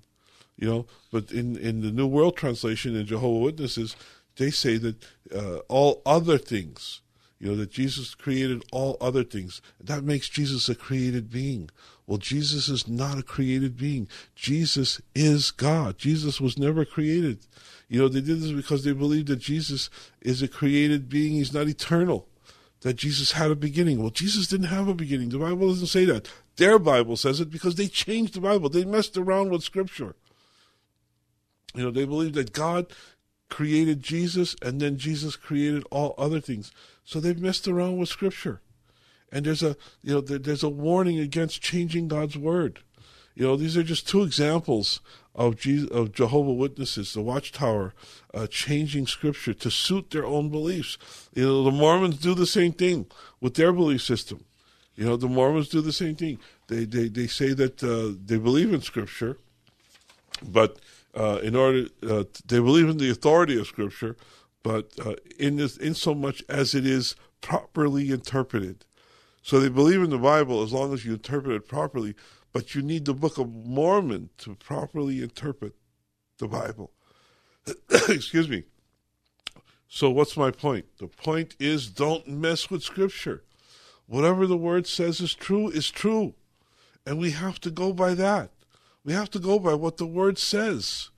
You 0.56 0.68
know, 0.68 0.86
but 1.12 1.32
in 1.32 1.58
in 1.58 1.82
the 1.82 1.92
New 1.92 2.08
World 2.08 2.38
Translation 2.38 2.96
in 2.96 3.08
Jehovah 3.08 3.40
Witnesses, 3.40 3.96
they 4.36 4.52
say 4.52 4.78
that 4.78 5.04
uh, 5.34 5.58
all 5.68 6.04
other 6.06 6.38
things 6.38 7.02
you 7.40 7.50
know, 7.50 7.56
that 7.56 7.72
Jesus 7.72 8.16
created 8.16 8.64
all 8.72 8.98
other 9.00 9.24
things. 9.24 9.62
That 9.80 10.04
makes 10.04 10.28
Jesus 10.28 10.70
a 10.70 10.76
created 10.76 11.30
being. 11.30 11.70
Well, 12.08 12.18
Jesus 12.18 12.68
is 12.68 12.88
not 12.88 13.20
a 13.20 13.24
created 13.24 13.78
being. 13.78 14.08
Jesus 14.36 15.02
is 15.14 15.52
God. 15.52 15.98
Jesus 15.98 16.42
was 16.42 16.58
never 16.58 16.84
created. 16.86 17.46
You 17.90 18.02
know, 18.02 18.08
they 18.08 18.22
did 18.22 18.42
this 18.42 18.52
because 18.52 18.84
they 18.84 18.94
believed 18.94 19.28
that 19.28 19.38
Jesus 19.38 19.90
is 20.22 20.42
a 20.42 20.48
created 20.48 21.10
being. 21.10 21.34
He's 21.34 21.54
not 21.54 21.68
eternal. 21.68 22.28
That 22.82 22.96
Jesus 22.96 23.34
had 23.34 23.52
a 23.52 23.56
beginning. 23.56 24.02
Well, 24.02 24.10
Jesus 24.10 24.48
didn't 24.48 24.68
have 24.68 24.88
a 24.88 24.94
beginning. 24.94 25.30
The 25.30 25.40
Bible 25.40 25.70
doesn't 25.70 25.88
say 25.88 26.06
that. 26.06 26.30
Their 26.56 26.80
Bible 26.80 27.18
says 27.18 27.40
it 27.40 27.52
because 27.52 27.76
they 27.76 27.88
changed 27.88 28.34
the 28.34 28.42
Bible. 28.42 28.70
They 28.70 28.86
messed 28.86 29.18
around 29.18 29.52
with 29.52 29.64
Scripture. 29.64 30.16
You 31.76 31.84
know, 31.84 31.92
they 31.92 32.06
believe 32.06 32.34
that 32.34 32.54
God 32.54 32.88
created 33.50 34.02
Jesus 34.02 34.56
and 34.62 34.80
then 34.80 34.98
Jesus 34.98 35.36
created 35.36 35.84
all 35.92 36.16
other 36.18 36.40
things. 36.40 36.72
So 37.08 37.22
they've 37.22 37.40
messed 37.40 37.70
around 37.70 37.96
with 37.96 38.10
Scripture, 38.10 38.60
and 39.32 39.46
there's 39.46 39.64
a 39.64 39.78
you 40.04 40.16
know 40.16 40.20
there, 40.20 40.40
there's 40.40 40.62
a 40.62 40.68
warning 40.68 41.20
against 41.20 41.62
changing 41.62 42.10
God's 42.10 42.38
word. 42.38 42.80
You 43.34 43.46
know 43.46 43.56
these 43.56 43.78
are 43.78 43.84
just 43.84 44.10
two 44.10 44.24
examples 44.24 45.00
of 45.34 45.56
Jesus, 45.56 45.90
of 45.90 46.12
Jehovah 46.12 46.52
Witnesses, 46.52 47.14
the 47.14 47.22
Watchtower, 47.22 47.94
uh, 48.34 48.48
changing 48.48 49.08
Scripture 49.08 49.54
to 49.54 49.72
suit 49.72 50.10
their 50.10 50.26
own 50.26 50.50
beliefs. 50.50 50.98
You 51.34 51.46
know 51.46 51.64
the 51.64 51.72
Mormons 51.72 52.18
do 52.18 52.36
the 52.36 52.46
same 52.46 52.74
thing 52.74 53.06
with 53.40 53.54
their 53.54 53.72
belief 53.72 54.02
system. 54.02 54.44
You 54.98 55.06
know 55.06 55.16
the 55.16 55.30
Mormons 55.30 55.70
do 55.70 55.80
the 55.80 55.94
same 55.94 56.18
thing. 56.18 56.40
They 56.68 56.84
they 56.84 57.08
they 57.08 57.28
say 57.28 57.54
that 57.54 57.82
uh, 57.82 58.20
they 58.22 58.38
believe 58.38 58.74
in 58.74 58.82
Scripture, 58.82 59.38
but 60.44 60.78
uh, 61.16 61.40
in 61.42 61.56
order 61.56 61.86
uh, 62.04 62.26
they 62.46 62.60
believe 62.60 62.90
in 62.90 62.98
the 62.98 63.10
authority 63.10 63.58
of 63.58 63.66
Scripture, 63.66 64.18
but 64.68 64.92
uh, 65.06 65.16
in 65.40 65.56
this, 65.56 65.78
in 65.78 65.94
so 65.94 66.14
much 66.14 66.44
as 66.50 66.76
it 66.76 66.86
is 66.86 67.16
properly 67.40 68.12
interpreted. 68.12 68.84
So 69.42 69.62
they 69.62 69.70
believe 69.70 70.02
in 70.02 70.10
the 70.10 70.18
Bible 70.18 70.62
as 70.62 70.74
long 70.74 70.94
as 70.94 71.06
you 71.06 71.14
interpret 71.14 71.56
it 71.56 71.70
properly, 71.70 72.16
but 72.52 72.76
you 72.76 72.82
need 72.82 73.06
the 73.06 73.14
Book 73.14 73.38
of 73.38 73.50
Mormon 73.50 74.30
to 74.40 74.56
properly 74.56 75.22
interpret 75.22 75.74
the 76.38 76.50
Bible. 76.50 76.92
Excuse 78.10 78.50
me. 78.50 78.66
So 79.88 80.10
what's 80.10 80.36
my 80.36 80.52
point? 80.52 80.86
The 80.98 81.08
point 81.08 81.56
is 81.62 81.88
don't 81.88 82.28
mess 82.28 82.70
with 82.70 82.84
Scripture. 82.84 83.46
Whatever 84.06 84.46
the 84.46 84.58
Word 84.58 84.86
says 84.86 85.22
is 85.22 85.34
true 85.34 85.70
is 85.70 85.90
true, 85.90 86.36
and 87.06 87.18
we 87.20 87.32
have 87.32 87.62
to 87.62 87.72
go 87.72 87.94
by 87.94 88.14
that. 88.16 88.52
We 89.06 89.14
have 89.14 89.30
to 89.32 89.40
go 89.40 89.60
by 89.60 89.76
what 89.76 89.96
the 89.96 90.06
Word 90.06 90.38
says 90.38 91.10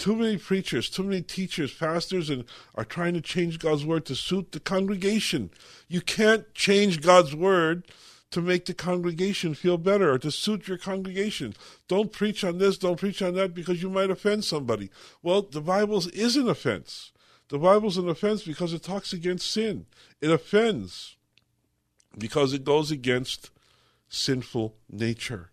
too 0.00 0.16
many 0.16 0.38
preachers, 0.38 0.88
too 0.88 1.04
many 1.04 1.20
teachers, 1.20 1.74
pastors, 1.74 2.30
and 2.30 2.44
are 2.74 2.84
trying 2.84 3.14
to 3.14 3.20
change 3.20 3.58
God's 3.58 3.84
word 3.84 4.06
to 4.06 4.16
suit 4.16 4.50
the 4.50 4.58
congregation. 4.58 5.50
You 5.88 6.00
can't 6.00 6.52
change 6.54 7.02
God's 7.02 7.36
word 7.36 7.84
to 8.30 8.40
make 8.40 8.64
the 8.64 8.74
congregation 8.74 9.54
feel 9.54 9.76
better 9.76 10.10
or 10.10 10.18
to 10.18 10.30
suit 10.30 10.66
your 10.66 10.78
congregation. 10.78 11.54
Don't 11.86 12.12
preach 12.12 12.42
on 12.42 12.58
this, 12.58 12.78
don't 12.78 12.98
preach 12.98 13.20
on 13.20 13.34
that 13.34 13.54
because 13.54 13.82
you 13.82 13.90
might 13.90 14.10
offend 14.10 14.44
somebody. 14.44 14.90
Well, 15.22 15.42
the 15.42 15.60
Bible 15.60 15.98
is 15.98 16.36
an 16.36 16.48
offense. 16.48 17.12
The 17.48 17.58
Bible's 17.58 17.98
an 17.98 18.08
offense 18.08 18.42
because 18.42 18.72
it 18.72 18.82
talks 18.82 19.12
against 19.12 19.50
sin. 19.50 19.84
It 20.20 20.30
offends 20.30 21.16
because 22.16 22.54
it 22.54 22.64
goes 22.64 22.90
against 22.90 23.50
sinful 24.08 24.76
nature. 24.88 25.50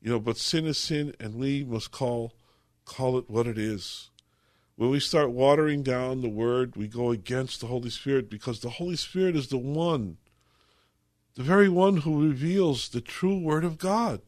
You 0.00 0.12
know, 0.12 0.20
but 0.20 0.38
sin 0.38 0.64
is 0.64 0.78
sin, 0.78 1.14
and 1.20 1.34
we 1.34 1.62
must 1.62 1.90
call 1.90 2.32
call 2.90 3.16
it 3.16 3.30
what 3.30 3.46
it 3.46 3.56
is. 3.56 4.10
When 4.74 4.90
we 4.90 4.98
start 4.98 5.30
watering 5.30 5.84
down 5.84 6.22
the 6.22 6.28
Word, 6.28 6.74
we 6.74 6.88
go 6.88 7.12
against 7.12 7.60
the 7.60 7.68
Holy 7.68 7.90
Spirit 7.90 8.28
because 8.28 8.60
the 8.60 8.70
Holy 8.70 8.96
Spirit 8.96 9.36
is 9.36 9.48
the 9.48 9.58
one, 9.58 10.16
the 11.36 11.44
very 11.44 11.68
one 11.68 11.98
who 11.98 12.26
reveals 12.28 12.88
the 12.88 13.00
true 13.00 13.38
Word 13.38 13.64
of 13.64 13.78
God. 13.78 14.22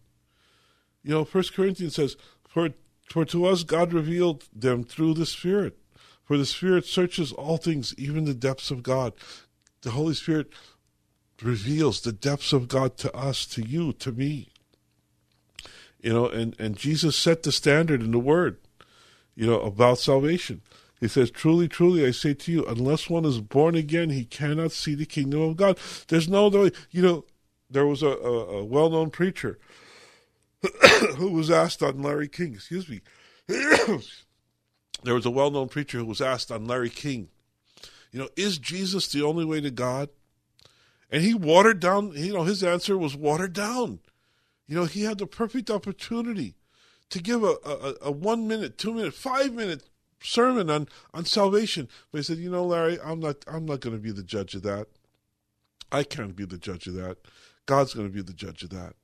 You 1.03 1.11
know, 1.11 1.25
First 1.25 1.55
Corinthians 1.55 1.97
says, 1.97 2.17
"For 2.47 2.71
for 3.09 3.25
to 3.25 3.47
us 3.47 3.65
God 3.65 3.93
revealed 3.93 4.45
them 4.55 4.85
through 4.85 5.15
the 5.15 5.27
Spirit. 5.27 5.77
For 6.25 6.39
the 6.39 6.47
Spirit 6.47 6.87
searches 6.87 7.33
all 7.33 7.57
things, 7.57 7.95
even 7.99 8.25
the 8.25 8.33
depths 8.35 8.71
of 8.71 8.85
God." 8.85 9.13
The 9.81 9.91
Holy 9.91 10.15
Spirit 10.15 10.53
reveals 11.43 12.01
the 12.01 12.13
depths 12.13 12.53
of 12.53 12.69
God 12.69 12.97
to 12.99 13.13
us, 13.13 13.45
to 13.47 13.67
you, 13.67 13.93
to 13.95 14.13
me. 14.13 14.52
You 16.03 16.13
know, 16.13 16.27
and, 16.27 16.57
and 16.59 16.77
Jesus 16.77 17.17
set 17.17 17.43
the 17.43 17.53
standard 17.53 18.03
in 18.03 18.11
the 18.11 18.19
Word, 18.19 18.59
you 19.35 19.47
know, 19.47 19.61
about 19.61 19.99
salvation. 19.99 20.61
He 21.01 21.09
says, 21.09 21.31
Truly, 21.31 21.69
truly, 21.69 22.05
I 22.05 22.11
say 22.11 22.35
to 22.35 22.53
you, 22.53 22.65
unless 22.67 23.09
one 23.09 23.25
is 23.25 23.41
born 23.41 23.75
again, 23.75 24.11
he 24.11 24.25
cannot 24.25 24.73
see 24.73 24.95
the 24.95 25.07
kingdom 25.07 25.41
of 25.41 25.57
God. 25.57 25.79
There's 26.09 26.29
no 26.29 26.47
other 26.47 26.61
way. 26.61 26.71
You 26.91 27.03
know, 27.03 27.25
there 27.71 27.87
was 27.87 28.03
a, 28.03 28.09
a, 28.09 28.59
a 28.59 28.65
well 28.65 28.91
known 28.91 29.11
preacher 29.11 29.59
who 31.17 31.31
was 31.31 31.51
asked 31.51 31.83
on 31.83 32.03
Larry 32.03 32.29
King, 32.29 32.55
excuse 32.55 32.89
me. 32.89 33.01
there 33.47 35.15
was 35.15 35.27
a 35.27 35.31
well 35.31 35.51
known 35.51 35.69
preacher 35.69 35.99
who 35.99 36.05
was 36.05 36.21
asked 36.21 36.51
on 36.51 36.67
Larry 36.67 36.91
King, 36.91 37.29
you 38.13 38.19
know, 38.19 38.29
is 38.37 38.59
Jesus 38.59 39.09
the 39.09 39.23
only 39.23 39.45
way 39.45 39.61
to 39.61 39.71
God? 39.71 40.11
And 41.11 41.23
he 41.23 41.35
watered 41.35 41.81
down, 41.81 42.13
you 42.15 42.33
know, 42.33 42.45
his 42.45 42.63
answer 42.63 42.97
was 42.97 43.17
watered 43.17 43.55
down. 43.55 44.01
You 44.73 44.79
know, 44.79 44.85
he 44.87 45.03
had 45.03 45.19
the 45.19 45.27
perfect 45.27 45.69
opportunity 45.69 46.55
to 47.11 47.23
give 47.23 47.45
a, 47.45 47.57
a, 47.63 47.95
a 48.05 48.11
one 48.11 48.49
minute, 48.49 48.79
two 48.79 48.95
minute, 48.95 49.13
five 49.13 49.53
minute 49.53 49.83
sermon 50.23 50.71
on, 50.71 50.89
on 51.13 51.27
salvation. 51.27 51.91
But 52.11 52.21
he 52.21 52.23
said, 52.23 52.39
you 52.39 52.49
know, 52.49 52.65
Larry, 52.65 52.99
I'm 53.05 53.21
not 53.21 53.45
I'm 53.47 53.67
not 53.67 53.81
going 53.81 53.95
to 53.95 54.01
be 54.01 54.13
the 54.13 54.23
judge 54.23 54.55
of 54.55 54.63
that. 54.63 54.87
I 55.93 56.05
can't 56.05 56.35
be 56.35 56.47
the 56.47 56.57
judge 56.57 56.87
of 56.87 56.95
that. 56.95 57.19
God's 57.67 57.93
going 57.93 58.07
to 58.07 58.15
be 58.15 58.23
the 58.23 58.33
judge 58.33 58.63
of 58.63 58.71
that. 58.71 58.95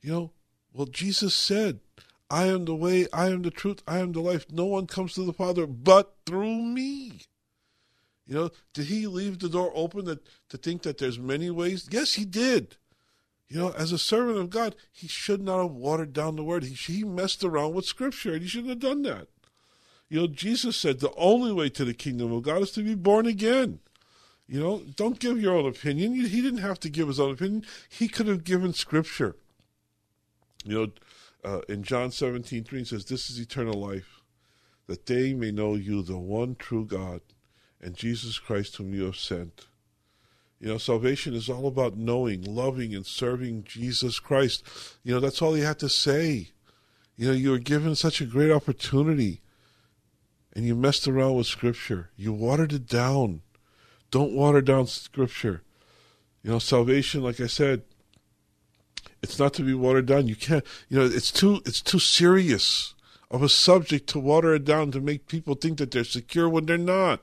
You 0.00 0.12
know, 0.12 0.32
well, 0.72 0.86
Jesus 0.86 1.34
said, 1.34 1.80
I 2.30 2.46
am 2.46 2.64
the 2.64 2.74
way, 2.74 3.06
I 3.12 3.26
am 3.26 3.42
the 3.42 3.50
truth, 3.50 3.82
I 3.86 3.98
am 3.98 4.12
the 4.12 4.20
life. 4.20 4.46
No 4.50 4.64
one 4.64 4.86
comes 4.86 5.12
to 5.12 5.26
the 5.26 5.34
Father 5.34 5.66
but 5.66 6.14
through 6.24 6.62
me. 6.62 7.20
You 8.26 8.34
know, 8.34 8.50
did 8.72 8.86
he 8.86 9.06
leave 9.06 9.40
the 9.40 9.50
door 9.50 9.72
open 9.74 10.06
that, 10.06 10.26
to 10.48 10.56
think 10.56 10.84
that 10.84 10.96
there's 10.96 11.18
many 11.18 11.50
ways? 11.50 11.86
Yes, 11.90 12.14
he 12.14 12.24
did. 12.24 12.78
You 13.50 13.58
know, 13.58 13.70
as 13.76 13.90
a 13.90 13.98
servant 13.98 14.38
of 14.38 14.48
God, 14.48 14.76
he 14.92 15.08
should 15.08 15.42
not 15.42 15.60
have 15.60 15.72
watered 15.72 16.12
down 16.12 16.36
the 16.36 16.44
word. 16.44 16.62
He, 16.62 16.74
he 16.74 17.04
messed 17.04 17.42
around 17.42 17.74
with 17.74 17.84
scripture, 17.84 18.32
and 18.32 18.42
he 18.42 18.48
shouldn't 18.48 18.70
have 18.70 18.78
done 18.78 19.02
that. 19.02 19.26
You 20.08 20.20
know, 20.20 20.26
Jesus 20.28 20.76
said 20.76 21.00
the 21.00 21.12
only 21.16 21.52
way 21.52 21.68
to 21.70 21.84
the 21.84 21.92
kingdom 21.92 22.32
of 22.32 22.44
God 22.44 22.62
is 22.62 22.70
to 22.72 22.82
be 22.82 22.94
born 22.94 23.26
again. 23.26 23.80
You 24.46 24.60
know, 24.60 24.82
don't 24.94 25.18
give 25.18 25.40
your 25.40 25.56
own 25.56 25.66
opinion. 25.66 26.14
He 26.14 26.40
didn't 26.40 26.60
have 26.60 26.78
to 26.80 26.88
give 26.88 27.08
his 27.08 27.18
own 27.18 27.32
opinion. 27.32 27.64
He 27.88 28.06
could 28.06 28.28
have 28.28 28.44
given 28.44 28.72
scripture. 28.72 29.34
You 30.64 30.74
know, 30.74 30.92
uh, 31.44 31.60
in 31.68 31.82
John 31.82 32.12
17, 32.12 32.64
3, 32.64 32.78
he 32.78 32.84
says, 32.84 33.04
This 33.04 33.30
is 33.30 33.40
eternal 33.40 33.74
life, 33.74 34.22
that 34.86 35.06
they 35.06 35.34
may 35.34 35.50
know 35.50 35.74
you, 35.74 36.02
the 36.02 36.18
one 36.18 36.54
true 36.54 36.84
God, 36.84 37.20
and 37.80 37.96
Jesus 37.96 38.38
Christ, 38.38 38.76
whom 38.76 38.94
you 38.94 39.04
have 39.04 39.16
sent. 39.16 39.66
You 40.60 40.68
know, 40.68 40.78
salvation 40.78 41.32
is 41.34 41.48
all 41.48 41.66
about 41.66 41.96
knowing, 41.96 42.42
loving, 42.42 42.94
and 42.94 43.06
serving 43.06 43.64
Jesus 43.64 44.18
Christ. 44.18 44.62
You 45.02 45.14
know, 45.14 45.20
that's 45.20 45.40
all 45.40 45.54
he 45.54 45.62
had 45.62 45.78
to 45.78 45.88
say. 45.88 46.50
You 47.16 47.28
know, 47.28 47.32
you 47.32 47.50
were 47.50 47.58
given 47.58 47.94
such 47.94 48.20
a 48.20 48.26
great 48.26 48.50
opportunity, 48.50 49.40
and 50.54 50.66
you 50.66 50.74
messed 50.76 51.08
around 51.08 51.34
with 51.34 51.46
Scripture. 51.46 52.10
You 52.14 52.34
watered 52.34 52.74
it 52.74 52.86
down. 52.86 53.40
Don't 54.10 54.34
water 54.34 54.60
down 54.60 54.86
Scripture. 54.86 55.62
You 56.42 56.50
know, 56.50 56.58
salvation, 56.58 57.22
like 57.22 57.40
I 57.40 57.46
said, 57.46 57.82
it's 59.22 59.38
not 59.38 59.54
to 59.54 59.62
be 59.62 59.74
watered 59.74 60.06
down. 60.06 60.28
You 60.28 60.36
can't. 60.36 60.64
You 60.90 60.98
know, 60.98 61.04
it's 61.06 61.32
too. 61.32 61.62
It's 61.64 61.80
too 61.80 61.98
serious 61.98 62.94
of 63.30 63.42
a 63.42 63.48
subject 63.48 64.08
to 64.08 64.18
water 64.18 64.54
it 64.54 64.64
down 64.64 64.90
to 64.90 65.00
make 65.00 65.26
people 65.26 65.54
think 65.54 65.78
that 65.78 65.90
they're 65.90 66.04
secure 66.04 66.48
when 66.48 66.66
they're 66.66 66.76
not. 66.76 67.22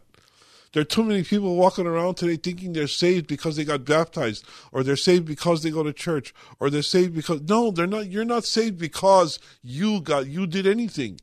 There 0.73 0.81
are 0.81 0.85
too 0.85 1.03
many 1.03 1.23
people 1.23 1.55
walking 1.55 1.87
around 1.87 2.15
today 2.15 2.35
thinking 2.35 2.73
they're 2.73 2.87
saved 2.87 3.27
because 3.27 3.55
they 3.55 3.63
got 3.63 3.85
baptized, 3.85 4.45
or 4.71 4.83
they're 4.83 4.95
saved 4.95 5.25
because 5.25 5.63
they 5.63 5.71
go 5.71 5.83
to 5.83 5.93
church, 5.93 6.33
or 6.59 6.69
they're 6.69 6.81
saved 6.81 7.15
because 7.15 7.41
no, 7.41 7.71
they're 7.71 7.87
not. 7.87 8.09
You're 8.09 8.25
not 8.25 8.45
saved 8.45 8.77
because 8.77 9.39
you 9.61 10.01
got 10.01 10.27
you 10.27 10.45
did 10.47 10.67
anything. 10.67 11.19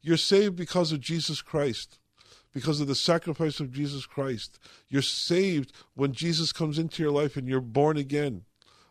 You're 0.00 0.16
saved 0.16 0.56
because 0.56 0.92
of 0.92 1.00
Jesus 1.00 1.42
Christ, 1.42 1.98
because 2.52 2.80
of 2.80 2.86
the 2.86 2.94
sacrifice 2.94 3.58
of 3.58 3.72
Jesus 3.72 4.06
Christ. 4.06 4.58
You're 4.88 5.02
saved 5.02 5.72
when 5.94 6.12
Jesus 6.12 6.52
comes 6.52 6.78
into 6.78 7.02
your 7.02 7.12
life 7.12 7.36
and 7.36 7.48
you're 7.48 7.60
born 7.60 7.96
again. 7.96 8.42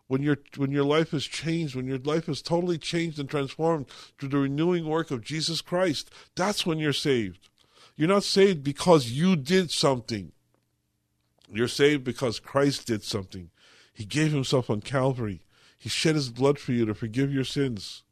When 0.08 0.22
your 0.22 0.38
when 0.58 0.72
your 0.72 0.84
life 0.84 1.14
is 1.14 1.26
changed, 1.26 1.76
when 1.76 1.88
your 1.88 1.97
life 1.97 2.28
is 2.28 2.41
totally 2.41 2.78
changed 2.78 3.20
and 3.20 3.30
transformed 3.30 3.88
through 4.20 4.30
the 4.30 4.38
renewing 4.38 4.86
work 4.86 5.12
of 5.12 5.24
Jesus 5.24 5.62
Christ, 5.62 6.12
that's 6.36 6.66
when 6.66 6.78
you're 6.78 6.93
saved. 6.93 7.49
You're 7.95 8.09
not 8.09 8.23
saved 8.23 8.63
because 8.63 9.11
you 9.11 9.35
did 9.35 9.71
something. 9.71 10.31
You're 11.49 11.67
saved 11.67 12.03
because 12.03 12.39
Christ 12.39 12.87
did 12.87 13.03
something. 13.03 13.51
He 13.93 14.05
gave 14.05 14.31
himself 14.31 14.69
on 14.69 14.81
Calvary. 14.81 15.43
He 15.77 15.89
shed 15.89 16.15
his 16.15 16.29
blood 16.29 16.57
for 16.57 16.71
you 16.71 16.85
to 16.85 16.95
forgive 16.95 17.31
your 17.31 17.43
sins. 17.43 18.03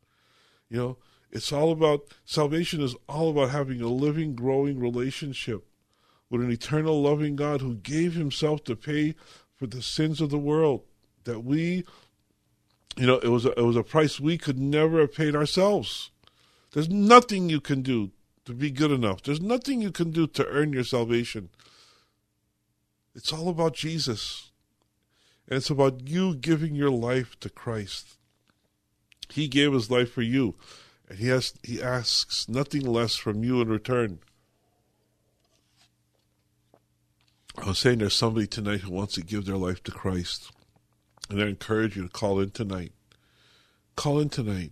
You 0.69 0.77
know, 0.77 0.97
it's 1.31 1.51
all 1.51 1.71
about 1.71 2.01
salvation 2.25 2.81
is 2.81 2.95
all 3.07 3.29
about 3.31 3.49
having 3.49 3.81
a 3.81 3.87
living, 3.87 4.35
growing 4.35 4.79
relationship 4.79 5.65
with 6.29 6.41
an 6.41 6.51
eternal 6.51 7.01
loving 7.01 7.35
God 7.35 7.61
who 7.61 7.75
gave 7.75 8.13
himself 8.13 8.63
to 8.65 8.75
pay 8.75 9.15
for 9.55 9.67
the 9.67 9.81
sins 9.81 10.21
of 10.21 10.29
the 10.29 10.37
world 10.37 10.83
that 11.23 11.43
we 11.43 11.85
you 12.97 13.07
know, 13.07 13.19
it 13.19 13.29
was 13.29 13.45
a, 13.45 13.51
it 13.57 13.63
was 13.63 13.77
a 13.77 13.83
price 13.83 14.19
we 14.19 14.37
could 14.37 14.59
never 14.59 14.99
have 14.99 15.13
paid 15.13 15.35
ourselves. 15.35 16.11
There's 16.73 16.89
nothing 16.89 17.49
you 17.49 17.61
can 17.61 17.81
do 17.81 18.11
to 18.45 18.53
be 18.53 18.71
good 18.71 18.91
enough. 18.91 19.23
There's 19.23 19.41
nothing 19.41 19.81
you 19.81 19.91
can 19.91 20.11
do 20.11 20.27
to 20.27 20.47
earn 20.47 20.73
your 20.73 20.83
salvation. 20.83 21.49
It's 23.15 23.31
all 23.33 23.49
about 23.49 23.75
Jesus. 23.75 24.51
And 25.47 25.57
it's 25.57 25.69
about 25.69 26.07
you 26.07 26.35
giving 26.35 26.75
your 26.75 26.89
life 26.89 27.39
to 27.41 27.49
Christ. 27.49 28.17
He 29.29 29.47
gave 29.47 29.73
his 29.73 29.89
life 29.89 30.11
for 30.11 30.21
you, 30.21 30.55
and 31.07 31.19
he 31.19 31.27
has 31.27 31.53
he 31.63 31.81
asks 31.81 32.49
nothing 32.49 32.81
less 32.81 33.15
from 33.15 33.43
you 33.43 33.61
in 33.61 33.69
return. 33.69 34.19
I 37.57 37.67
was 37.67 37.79
saying 37.79 37.99
there's 37.99 38.15
somebody 38.15 38.47
tonight 38.47 38.81
who 38.81 38.91
wants 38.91 39.15
to 39.15 39.21
give 39.21 39.45
their 39.45 39.57
life 39.57 39.83
to 39.83 39.91
Christ. 39.91 40.51
And 41.29 41.41
I 41.41 41.47
encourage 41.47 41.95
you 41.95 42.03
to 42.03 42.09
call 42.09 42.39
in 42.39 42.51
tonight. 42.51 42.91
Call 43.95 44.19
in 44.19 44.29
tonight. 44.29 44.71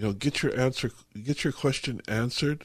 You 0.00 0.06
know, 0.06 0.12
get 0.14 0.42
your 0.42 0.58
answer, 0.58 0.92
get 1.22 1.44
your 1.44 1.52
question 1.52 2.00
answered. 2.08 2.64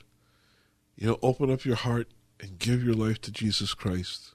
You 0.96 1.08
know, 1.08 1.20
open 1.22 1.52
up 1.52 1.66
your 1.66 1.76
heart 1.76 2.08
and 2.40 2.58
give 2.58 2.82
your 2.82 2.94
life 2.94 3.20
to 3.24 3.32
Jesus 3.32 3.74
Christ. 3.74 4.34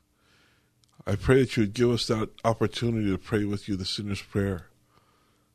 I 1.07 1.17
pray 1.17 1.41
that 1.41 1.57
you 1.57 1.63
would 1.63 1.73
give 1.73 1.89
us 1.89 2.07
that 2.09 2.29
opportunity 2.45 3.11
to 3.11 3.17
pray 3.17 3.47
with 3.47 3.69
you 3.71 3.77
the 3.77 3.87
sinner's 3.87 4.21
prayer 4.21 4.67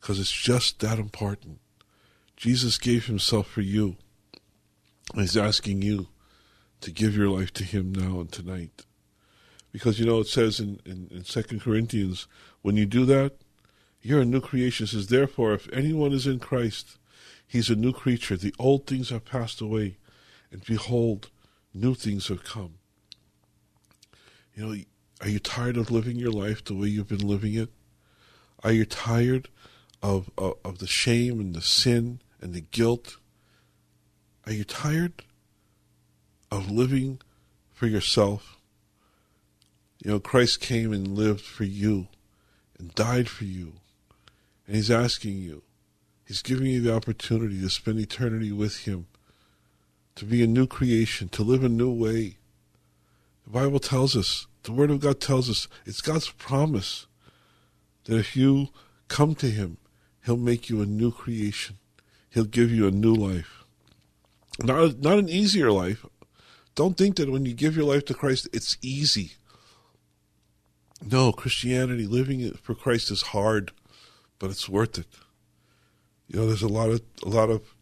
because 0.01 0.19
it's 0.19 0.31
just 0.31 0.79
that 0.79 0.97
important. 0.97 1.59
Jesus 2.35 2.79
gave 2.79 3.05
himself 3.05 3.45
for 3.45 3.61
you. 3.61 3.97
He's 5.13 5.37
asking 5.37 5.83
you 5.83 6.07
to 6.81 6.89
give 6.89 7.15
your 7.15 7.29
life 7.29 7.53
to 7.53 7.63
him 7.63 7.93
now 7.93 8.21
and 8.21 8.31
tonight. 8.31 8.85
Because, 9.71 9.99
you 9.99 10.07
know, 10.07 10.19
it 10.19 10.27
says 10.27 10.59
in, 10.59 10.79
in, 10.83 11.09
in 11.11 11.21
2 11.21 11.59
Corinthians, 11.59 12.25
when 12.63 12.75
you 12.75 12.87
do 12.87 13.05
that, 13.05 13.33
you're 14.01 14.21
a 14.21 14.25
new 14.25 14.41
creation. 14.41 14.85
It 14.85 14.87
says, 14.87 15.07
therefore, 15.09 15.53
if 15.53 15.71
anyone 15.71 16.11
is 16.11 16.25
in 16.25 16.39
Christ, 16.39 16.97
he's 17.47 17.69
a 17.69 17.75
new 17.75 17.93
creature. 17.93 18.37
The 18.37 18.53
old 18.59 18.87
things 18.87 19.09
have 19.09 19.25
passed 19.25 19.61
away, 19.61 19.97
and 20.51 20.63
behold, 20.65 21.29
new 21.73 21.95
things 21.95 22.27
have 22.27 22.43
come. 22.43 22.75
You 24.55 24.65
know, 24.65 24.83
are 25.21 25.29
you 25.29 25.39
tired 25.39 25.77
of 25.77 25.91
living 25.91 26.17
your 26.17 26.31
life 26.31 26.63
the 26.63 26.75
way 26.75 26.87
you've 26.87 27.09
been 27.09 27.27
living 27.27 27.55
it? 27.55 27.69
Are 28.63 28.71
you 28.71 28.85
tired 28.85 29.49
of, 30.01 30.29
of, 30.37 30.55
of 30.63 30.79
the 30.79 30.87
shame 30.87 31.39
and 31.39 31.53
the 31.53 31.61
sin 31.61 32.19
and 32.41 32.53
the 32.53 32.61
guilt? 32.61 33.17
Are 34.45 34.53
you 34.53 34.63
tired 34.63 35.23
of 36.51 36.71
living 36.71 37.19
for 37.73 37.87
yourself? 37.87 38.57
You 40.03 40.11
know, 40.11 40.19
Christ 40.19 40.61
came 40.61 40.93
and 40.93 41.07
lived 41.07 41.41
for 41.41 41.63
you 41.63 42.07
and 42.77 42.93
died 42.95 43.29
for 43.29 43.45
you. 43.45 43.73
And 44.67 44.75
He's 44.75 44.91
asking 44.91 45.37
you, 45.37 45.63
He's 46.25 46.41
giving 46.41 46.67
you 46.67 46.81
the 46.81 46.95
opportunity 46.95 47.61
to 47.61 47.69
spend 47.69 47.99
eternity 47.99 48.51
with 48.51 48.85
Him, 48.85 49.05
to 50.15 50.25
be 50.25 50.43
a 50.43 50.47
new 50.47 50.65
creation, 50.65 51.29
to 51.29 51.43
live 51.43 51.63
a 51.63 51.69
new 51.69 51.91
way. 51.91 52.37
The 53.45 53.51
Bible 53.51 53.79
tells 53.79 54.15
us, 54.15 54.47
the 54.63 54.71
Word 54.71 54.89
of 54.89 54.99
God 54.99 55.21
tells 55.21 55.49
us, 55.49 55.67
it's 55.85 56.01
God's 56.01 56.31
promise 56.31 57.05
that 58.05 58.17
if 58.17 58.35
you 58.35 58.69
come 59.07 59.35
to 59.35 59.49
Him, 59.49 59.77
He'll 60.25 60.37
make 60.37 60.69
you 60.69 60.81
a 60.81 60.87
new 60.87 61.11
creation. 61.11 61.77
He'll 62.31 62.45
give 62.45 62.71
you 62.71 62.87
a 62.87 62.91
new 62.91 63.13
life. 63.13 63.63
Not, 64.63 64.99
not 64.99 65.19
an 65.19 65.29
easier 65.29 65.71
life, 65.71 66.05
don't 66.73 66.97
think 66.97 67.17
that 67.17 67.31
when 67.31 67.45
you 67.45 67.53
give 67.53 67.75
your 67.75 67.85
life 67.85 68.05
to 68.05 68.13
Christ, 68.13 68.49
it's 68.51 68.77
easy. 68.81 69.33
No, 71.05 71.31
Christianity, 71.31 72.07
living 72.07 72.51
for 72.53 72.73
Christ 72.73 73.11
is 73.11 73.21
hard, 73.21 73.71
but 74.39 74.49
it's 74.49 74.67
worth 74.67 74.97
it. 74.97 75.05
You 76.27 76.39
know, 76.39 76.47
there's 76.47 76.63
a 76.63 76.67
lot 76.67 76.89
of 76.89 77.01
a 77.23 77.29
lot 77.29 77.49
of 77.49 77.75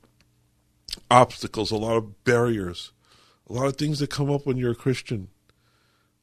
obstacles, 1.10 1.72
a 1.72 1.78
lot 1.78 1.98
of 1.98 2.24
barriers, 2.24 2.92
a 3.50 3.54
lot 3.54 3.68
of 3.68 3.78
things 3.78 4.00
that 4.00 4.10
come 4.10 4.30
up 4.30 4.46
when 4.46 4.58
you're 4.58 4.72
a 4.72 4.76
Christian. 4.76 5.30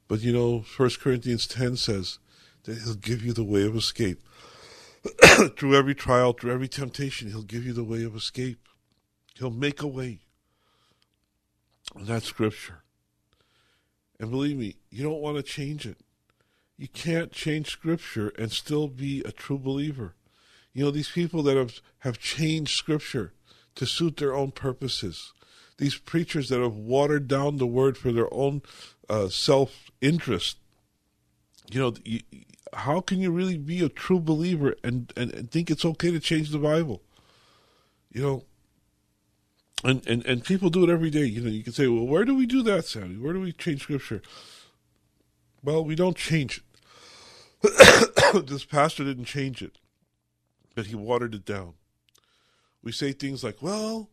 But 0.09 0.21
you 0.21 0.33
know, 0.33 0.63
First 0.63 1.01
Corinthians 1.01 1.47
ten 1.47 1.77
says 1.77 2.19
that 2.65 2.79
He'll 2.83 2.95
give 2.95 3.25
you 3.25 3.33
the 3.33 3.45
way 3.45 3.65
of 3.65 3.77
escape. 3.77 4.23
through 5.57 5.75
every 5.75 5.95
trial, 5.95 6.33
through 6.33 6.53
every 6.53 6.69
temptation, 6.69 7.31
He'll 7.31 7.43
give 7.43 7.65
you 7.65 7.73
the 7.73 7.85
way 7.85 8.05
of 8.05 8.15
escape. 8.15 8.69
He'll 9.35 9.51
make 9.51 9.81
a 9.81 9.87
way. 9.87 10.21
And 11.97 12.07
that's 12.07 12.27
Scripture. 12.27 12.83
And 14.19 14.31
believe 14.31 14.59
me, 14.59 14.77
you 14.91 15.03
don't 15.03 15.23
want 15.23 15.39
to 15.39 15.43
change 15.43 15.87
it. 15.87 15.99
You 16.77 16.89
can't 16.89 17.33
change 17.33 17.71
Scripture 17.71 18.33
and 18.39 18.53
still 18.53 18.89
be 18.89 19.23
a 19.23 19.33
true 19.33 19.59
believer. 19.59 20.15
You 20.73 20.85
know, 20.85 20.91
these 20.91 21.11
people 21.11 21.43
that 21.45 21.57
have, 21.57 21.81
have 22.01 22.19
changed 22.19 22.77
Scripture 22.77 23.33
to 23.75 23.87
suit 23.87 24.17
their 24.17 24.35
own 24.35 24.53
purposes, 24.53 25.33
these 25.79 25.97
preachers 25.97 26.49
that 26.49 26.61
have 26.61 26.77
watered 26.77 27.27
down 27.27 27.57
the 27.57 27.67
Word 27.67 27.97
for 27.97 28.13
their 28.13 28.33
own 28.33 28.63
uh, 29.09 29.29
self 29.29 29.91
interest, 30.01 30.59
you 31.71 31.81
know, 31.81 31.95
you, 32.05 32.21
how 32.73 33.01
can 33.01 33.21
you 33.21 33.31
really 33.31 33.59
be 33.59 33.85
a 33.85 33.89
true 33.89 34.21
believer 34.21 34.77
and, 34.85 35.13
and, 35.17 35.33
and 35.35 35.51
think 35.51 35.71
it's 35.71 35.85
okay 35.85 36.11
to 36.11 36.21
change 36.21 36.51
the 36.51 36.59
Bible? 36.59 37.03
You 38.13 38.23
know, 38.23 38.45
and, 39.83 40.07
and, 40.07 40.25
and 40.27 40.45
people 40.45 40.71
do 40.71 40.85
it 40.85 40.91
every 40.91 41.11
day. 41.11 41.25
You 41.25 41.41
know, 41.41 41.51
you 41.51 41.63
can 41.63 41.73
say, 41.73 41.87
well, 41.87 42.07
where 42.07 42.25
do 42.25 42.35
we 42.35 42.47
do 42.47 42.63
that, 42.65 42.85
Sammy? 42.85 43.17
Where 43.17 43.33
do 43.33 43.41
we 43.41 43.53
change 43.53 43.83
Scripture? 43.83 44.23
Well, 45.63 45.85
we 45.85 45.95
don't 45.95 46.17
change 46.17 46.63
it. 47.63 48.47
this 48.47 48.65
pastor 48.65 49.05
didn't 49.05 49.27
change 49.27 49.63
it, 49.63 49.77
he 50.87 50.95
watered 50.95 51.35
it 51.35 51.45
down. 51.45 51.75
We 52.83 52.93
say 52.93 53.13
things 53.13 53.45
like, 53.45 53.63
well, 53.63 54.11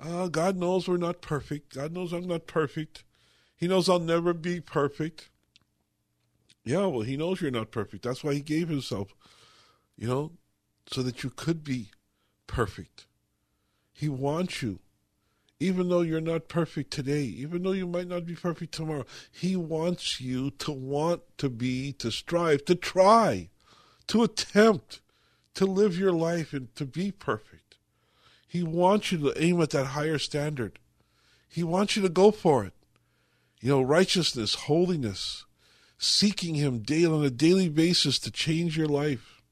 uh, 0.00 0.28
God 0.28 0.56
knows 0.56 0.88
we're 0.88 0.96
not 0.96 1.22
perfect. 1.22 1.74
God 1.74 1.92
knows 1.92 2.12
I'm 2.12 2.26
not 2.26 2.46
perfect. 2.46 3.04
He 3.56 3.68
knows 3.68 3.88
I'll 3.88 4.00
never 4.00 4.34
be 4.34 4.60
perfect. 4.60 5.30
Yeah, 6.64 6.86
well, 6.86 7.02
he 7.02 7.16
knows 7.16 7.40
you're 7.40 7.50
not 7.50 7.70
perfect. 7.70 8.02
That's 8.02 8.24
why 8.24 8.34
he 8.34 8.40
gave 8.40 8.68
himself, 8.68 9.14
you 9.96 10.08
know, 10.08 10.32
so 10.86 11.02
that 11.02 11.22
you 11.22 11.30
could 11.30 11.62
be 11.62 11.90
perfect. 12.46 13.06
He 13.92 14.08
wants 14.08 14.62
you. 14.62 14.80
Even 15.60 15.88
though 15.88 16.00
you're 16.00 16.20
not 16.20 16.48
perfect 16.48 16.90
today, 16.90 17.22
even 17.22 17.62
though 17.62 17.72
you 17.72 17.86
might 17.86 18.08
not 18.08 18.26
be 18.26 18.34
perfect 18.34 18.74
tomorrow, 18.74 19.06
He 19.30 19.54
wants 19.54 20.20
you 20.20 20.50
to 20.50 20.72
want 20.72 21.22
to 21.38 21.48
be, 21.48 21.92
to 21.94 22.10
strive, 22.10 22.64
to 22.64 22.74
try, 22.74 23.50
to 24.08 24.24
attempt 24.24 25.00
to 25.54 25.66
live 25.66 25.98
your 25.98 26.12
life 26.12 26.52
and 26.52 26.74
to 26.76 26.84
be 26.84 27.10
perfect. 27.10 27.76
He 28.46 28.62
wants 28.62 29.12
you 29.12 29.18
to 29.18 29.42
aim 29.42 29.60
at 29.60 29.70
that 29.70 29.86
higher 29.86 30.18
standard. 30.18 30.78
He 31.48 31.62
wants 31.62 31.96
you 31.96 32.02
to 32.02 32.08
go 32.08 32.30
for 32.30 32.64
it. 32.64 32.72
You 33.60 33.70
know, 33.70 33.82
righteousness, 33.82 34.54
holiness, 34.54 35.44
seeking 35.98 36.54
Him 36.54 36.80
daily 36.80 37.06
on 37.06 37.24
a 37.24 37.30
daily 37.30 37.68
basis 37.68 38.18
to 38.20 38.30
change 38.30 38.76
your 38.76 38.88
life. 38.88 39.42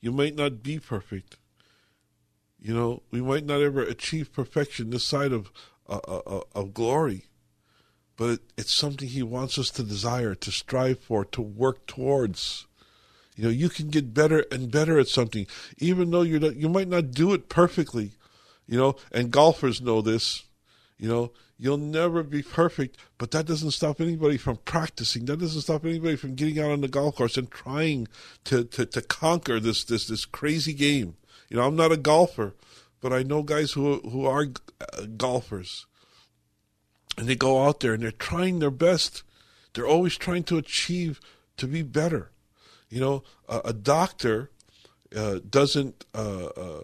You 0.00 0.12
might 0.12 0.34
not 0.34 0.62
be 0.62 0.78
perfect, 0.78 1.36
you 2.60 2.74
know, 2.74 3.02
we 3.10 3.22
might 3.22 3.46
not 3.46 3.62
ever 3.62 3.82
achieve 3.82 4.32
perfection 4.32 4.90
this 4.90 5.04
side 5.04 5.32
of 5.32 5.50
uh, 5.88 6.00
uh, 6.06 6.20
uh, 6.26 6.40
of 6.54 6.74
glory, 6.74 7.24
but 8.16 8.40
it's 8.56 8.72
something 8.72 9.08
He 9.08 9.22
wants 9.22 9.58
us 9.58 9.70
to 9.70 9.82
desire, 9.82 10.34
to 10.34 10.52
strive 10.52 11.00
for, 11.00 11.24
to 11.24 11.40
work 11.40 11.86
towards. 11.86 12.66
You 13.40 13.46
know, 13.46 13.52
you 13.52 13.70
can 13.70 13.88
get 13.88 14.12
better 14.12 14.44
and 14.52 14.70
better 14.70 14.98
at 14.98 15.08
something, 15.08 15.46
even 15.78 16.10
though 16.10 16.20
you're 16.20 16.40
not, 16.40 16.56
you 16.56 16.68
might 16.68 16.88
not 16.88 17.12
do 17.12 17.32
it 17.32 17.48
perfectly. 17.48 18.12
You 18.66 18.76
know, 18.76 18.96
and 19.12 19.30
golfers 19.30 19.80
know 19.80 20.02
this. 20.02 20.42
You 20.98 21.08
know, 21.08 21.32
you'll 21.56 21.78
never 21.78 22.22
be 22.22 22.42
perfect, 22.42 22.98
but 23.16 23.30
that 23.30 23.46
doesn't 23.46 23.70
stop 23.70 23.98
anybody 23.98 24.36
from 24.36 24.58
practicing. 24.66 25.24
That 25.24 25.40
doesn't 25.40 25.62
stop 25.62 25.86
anybody 25.86 26.16
from 26.16 26.34
getting 26.34 26.60
out 26.60 26.70
on 26.70 26.82
the 26.82 26.88
golf 26.88 27.16
course 27.16 27.38
and 27.38 27.50
trying 27.50 28.08
to, 28.44 28.64
to, 28.64 28.84
to 28.84 29.00
conquer 29.00 29.58
this, 29.58 29.84
this, 29.84 30.06
this 30.06 30.26
crazy 30.26 30.74
game. 30.74 31.16
You 31.48 31.56
know, 31.56 31.66
I'm 31.66 31.76
not 31.76 31.92
a 31.92 31.96
golfer, 31.96 32.52
but 33.00 33.14
I 33.14 33.22
know 33.22 33.42
guys 33.42 33.72
who 33.72 34.00
who 34.00 34.26
are 34.26 34.48
uh, 34.82 35.06
golfers, 35.16 35.86
and 37.16 37.26
they 37.26 37.36
go 37.36 37.64
out 37.64 37.80
there 37.80 37.94
and 37.94 38.02
they're 38.02 38.10
trying 38.10 38.58
their 38.58 38.70
best. 38.70 39.22
They're 39.72 39.86
always 39.86 40.18
trying 40.18 40.44
to 40.44 40.58
achieve 40.58 41.22
to 41.56 41.66
be 41.66 41.80
better. 41.80 42.32
You 42.90 43.00
know, 43.00 43.22
a, 43.48 43.60
a 43.66 43.72
doctor 43.72 44.50
uh, 45.16 45.38
doesn't 45.48 46.04
uh, 46.14 46.46
uh 46.56 46.82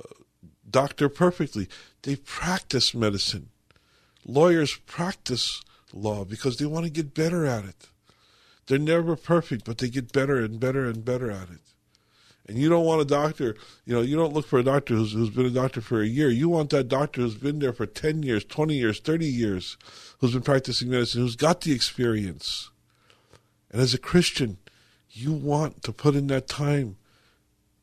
doctor 0.69 1.09
perfectly. 1.09 1.69
They 2.03 2.17
practice 2.17 2.95
medicine. 2.95 3.51
Lawyers 4.25 4.77
practice 4.87 5.63
law 5.93 6.25
because 6.25 6.57
they 6.57 6.67
want 6.67 6.85
to 6.85 6.91
get 6.91 7.15
better 7.15 7.47
at 7.47 7.65
it. 7.65 7.89
They're 8.67 8.79
never 8.79 9.15
perfect, 9.17 9.65
but 9.65 9.79
they 9.79 9.89
get 9.89 10.13
better 10.13 10.37
and 10.37 10.59
better 10.59 10.87
and 10.87 11.05
better 11.05 11.31
at 11.31 11.51
it. 11.51 11.61
And 12.49 12.59
you 12.59 12.69
don't 12.69 12.85
want 12.85 13.01
a 13.01 13.05
doctor, 13.05 13.57
you 13.85 13.95
know, 13.95 14.03
you 14.03 14.17
don't 14.17 14.33
look 14.33 14.47
for 14.47 14.59
a 14.59 14.65
doctor 14.65 14.95
who's, 14.95 15.13
who's 15.13 15.31
been 15.31 15.47
a 15.47 15.51
doctor 15.51 15.81
for 15.81 16.01
a 16.01 16.07
year. 16.07 16.31
You 16.31 16.49
want 16.49 16.71
that 16.71 16.89
doctor 16.89 17.21
who's 17.21 17.35
been 17.35 17.59
there 17.59 17.73
for 17.73 17.87
10 17.87 18.23
years, 18.23 18.45
20 18.45 18.75
years, 18.75 19.01
30 19.01 19.27
years, 19.27 19.77
who's 20.19 20.33
been 20.33 20.43
practicing 20.43 20.89
medicine, 20.89 21.23
who's 21.23 21.35
got 21.35 21.63
the 21.63 21.73
experience. 21.73 22.71
And 23.73 23.81
as 23.81 23.95
a 23.95 23.99
Christian, 23.99 24.59
you 25.17 25.33
want 25.33 25.83
to 25.83 25.93
put 25.93 26.15
in 26.15 26.27
that 26.29 26.47
time 26.47 26.97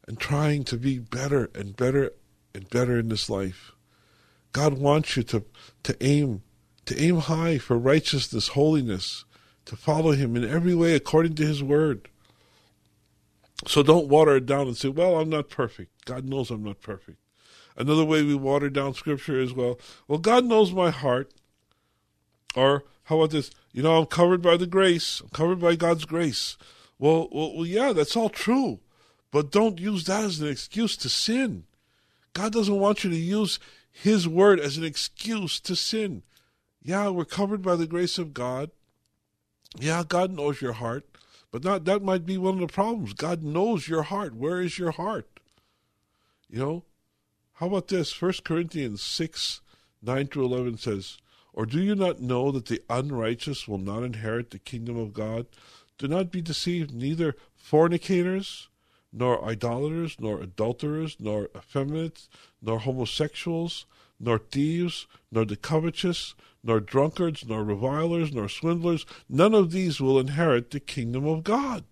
and 0.08 0.20
trying 0.20 0.64
to 0.66 0.78
be 0.78 1.00
better 1.00 1.50
and 1.56 1.76
better 1.76 2.12
and 2.54 2.70
better 2.70 3.00
in 3.00 3.10
this 3.10 3.30
life. 3.30 3.72
God 4.52 4.74
wants 4.78 5.18
you 5.18 5.24
to, 5.24 5.44
to 5.84 6.04
aim, 6.06 6.44
to 6.86 7.02
aim 7.02 7.18
high 7.18 7.58
for 7.58 7.78
righteousness, 7.78 8.50
holiness, 8.50 9.26
to 9.66 9.76
follow 9.76 10.12
Him 10.12 10.36
in 10.36 10.48
every 10.48 10.76
way 10.76 10.94
according 10.94 11.36
to 11.36 11.46
His 11.46 11.64
word. 11.64 12.10
So 13.66 13.82
don't 13.82 14.08
water 14.08 14.36
it 14.36 14.46
down 14.46 14.68
and 14.68 14.78
say, 14.78 14.90
well, 14.90 15.20
I'm 15.20 15.30
not 15.30 15.50
perfect. 15.50 16.06
God 16.06 16.26
knows 16.26 16.52
I'm 16.52 16.64
not 16.64 16.82
perfect. 16.82 17.18
Another 17.76 18.06
way 18.06 18.22
we 18.22 18.36
water 18.36 18.70
down 18.70 18.94
scripture 18.94 19.40
is, 19.40 19.54
well, 19.54 19.80
well, 20.08 20.20
God 20.20 20.46
knows 20.46 20.72
my 20.72 20.92
heart. 20.92 21.34
Or 22.56 22.84
how 23.06 23.18
about 23.18 23.32
this? 23.32 23.50
You 23.72 23.82
know, 23.82 23.98
I'm 23.98 24.06
covered 24.06 24.42
by 24.42 24.58
the 24.58 24.68
grace. 24.68 25.22
I'm 25.22 25.30
covered 25.30 25.60
by 25.60 25.76
God's 25.76 26.06
grace. 26.06 26.58
Well, 27.00 27.28
well, 27.32 27.56
well, 27.56 27.66
yeah, 27.66 27.94
that's 27.94 28.16
all 28.16 28.30
true. 28.30 28.80
But 29.32 29.52
don't 29.52 29.80
use 29.80 30.04
that 30.06 30.24
as 30.24 30.40
an 30.40 30.48
excuse 30.48 30.96
to 30.98 31.10
sin. 31.10 31.64
God 32.34 32.54
doesn't 32.54 32.80
want 32.80 33.04
you 33.04 33.10
to 33.10 33.16
use 33.16 33.60
His 33.92 34.28
word 34.28 34.60
as 34.60 34.78
an 34.78 34.84
excuse 34.84 35.60
to 35.62 35.76
sin. 35.76 36.24
Yeah, 36.84 37.10
we're 37.10 37.26
covered 37.26 37.62
by 37.62 37.76
the 37.76 37.88
grace 37.88 38.18
of 38.18 38.34
God. 38.34 38.72
Yeah, 39.80 40.04
God 40.08 40.32
knows 40.32 40.62
your 40.62 40.74
heart. 40.74 41.06
But 41.52 41.64
not, 41.64 41.86
that 41.86 42.02
might 42.02 42.26
be 42.26 42.38
one 42.38 42.56
of 42.56 42.60
the 42.62 42.74
problems. 42.74 43.14
God 43.14 43.44
knows 43.44 43.88
your 43.88 44.04
heart. 44.04 44.36
Where 44.36 44.60
is 44.60 44.80
your 44.80 44.92
heart? 44.92 45.28
You 46.50 46.60
know? 46.60 46.84
How 47.54 47.68
about 47.68 47.88
this? 47.88 48.12
First 48.12 48.44
Corinthians 48.44 49.02
6, 49.04 49.62
9 50.02 50.28
through 50.28 50.46
11 50.46 50.78
says, 50.78 51.18
Or 51.54 51.68
do 51.68 51.80
you 51.80 51.94
not 51.94 52.20
know 52.20 52.52
that 52.52 52.66
the 52.66 52.82
unrighteous 52.90 53.68
will 53.68 53.78
not 53.78 54.02
inherit 54.02 54.50
the 54.50 54.60
kingdom 54.60 54.98
of 54.98 55.14
God? 55.14 55.46
Do 55.98 56.08
not 56.08 56.32
be 56.32 56.42
deceived, 56.42 56.94
neither 56.94 57.36
fornicators, 57.56 58.70
nor 59.12 59.44
idolaters, 59.46 60.18
nor 60.20 60.42
adulterers, 60.42 61.18
nor 61.20 61.50
effeminates, 61.56 62.30
nor 62.62 62.80
homosexuals, 62.80 63.86
nor 64.20 64.40
thieves, 64.40 65.06
nor 65.32 65.46
the 65.46 65.56
covetous, 65.56 66.34
nor 66.64 66.80
drunkards, 66.80 67.46
nor 67.46 67.64
revilers, 67.64 68.34
nor 68.34 68.50
swindlers. 68.50 69.06
None 69.30 69.54
of 69.54 69.72
these 69.72 70.00
will 70.02 70.20
inherit 70.20 70.72
the 70.72 70.80
kingdom 70.80 71.26
of 71.26 71.44
God. 71.44 71.84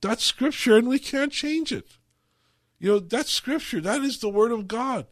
That's 0.00 0.24
scripture, 0.24 0.76
and 0.76 0.88
we 0.88 0.98
can't 0.98 1.32
change 1.32 1.72
it. 1.72 1.96
You 2.78 2.92
know, 2.92 2.98
that's 2.98 3.30
scripture. 3.30 3.80
That 3.80 4.02
is 4.02 4.18
the 4.18 4.28
word 4.28 4.52
of 4.52 4.68
God. 4.68 5.06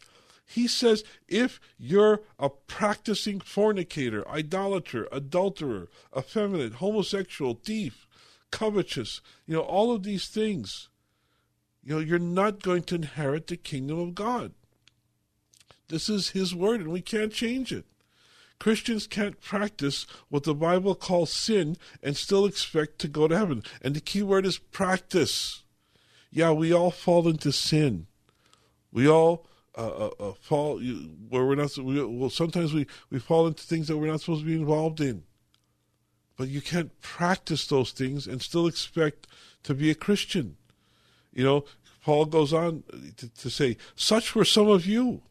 He 0.47 0.69
says 0.69 1.05
if 1.27 1.59
you're 1.79 2.21
a 2.39 2.51
practicing 2.51 3.41
fornicator, 3.41 4.29
idolater, 4.29 5.09
adulterer, 5.11 5.89
effeminate, 6.17 6.75
homosexual, 6.75 7.55
thief, 7.55 8.04
covetous, 8.55 9.21
you 9.47 9.57
know, 9.57 9.63
all 9.63 9.93
of 9.93 10.05
these 10.05 10.29
things, 10.29 10.89
you 11.83 11.93
know, 11.93 12.01
you're 12.01 12.21
not 12.21 12.63
going 12.63 12.85
to 12.85 12.95
inherit 12.95 13.49
the 13.49 13.57
kingdom 13.57 13.99
of 13.99 14.15
God. 14.15 14.53
This 15.89 16.09
is 16.09 16.31
His 16.31 16.55
word, 16.55 16.81
and 16.81 16.91
we 16.93 17.01
can't 17.01 17.33
change 17.33 17.73
it. 17.73 17.85
Christians 18.61 19.09
can't 19.09 19.41
practice 19.41 20.07
what 20.29 20.45
the 20.45 20.55
Bible 20.55 20.95
calls 20.95 21.33
sin 21.33 21.77
and 22.01 22.17
still 22.17 22.47
expect 22.47 23.01
to 23.01 23.09
go 23.09 23.27
to 23.27 23.37
heaven. 23.37 23.65
And 23.83 23.97
the 23.97 24.01
key 24.01 24.23
word 24.23 24.47
is 24.47 24.59
practice. 24.59 25.65
Yeah, 26.31 26.53
we 26.53 26.73
all 26.73 26.93
fall 26.93 27.27
into 27.27 27.51
sin. 27.51 28.07
We 28.93 29.09
all 29.09 29.49
uh, 29.77 29.89
uh, 29.89 30.11
uh 30.21 30.33
fall 30.41 30.79
where 30.79 31.45
we're 31.45 31.57
not. 31.57 31.77
We, 31.77 32.05
well, 32.05 32.31
sometimes 32.31 32.73
we 32.73 32.87
we 33.11 33.19
fall 33.19 33.49
into 33.49 33.65
things 33.65 33.89
that 33.89 33.99
we're 33.99 34.07
not 34.07 34.21
supposed 34.21 34.43
to 34.43 34.47
be 34.47 34.55
involved 34.55 35.01
in. 35.01 35.25
But 36.37 36.49
you 36.49 36.61
can't 36.61 37.01
practice 37.01 37.67
those 37.67 37.93
things 37.93 38.27
and 38.27 38.43
still 38.43 38.67
expect 38.67 39.27
to 39.63 39.75
be 39.75 39.91
a 39.91 39.95
Christian. 39.95 40.57
You 41.33 41.45
know, 41.45 41.65
Paul 42.03 42.27
goes 42.27 42.53
on 42.53 42.83
to, 43.17 43.29
to 43.29 43.51
say, 43.51 43.77
"Such 43.95 44.35
were 44.35 44.45
some 44.45 44.69
of 44.69 44.87
you." 44.87 45.23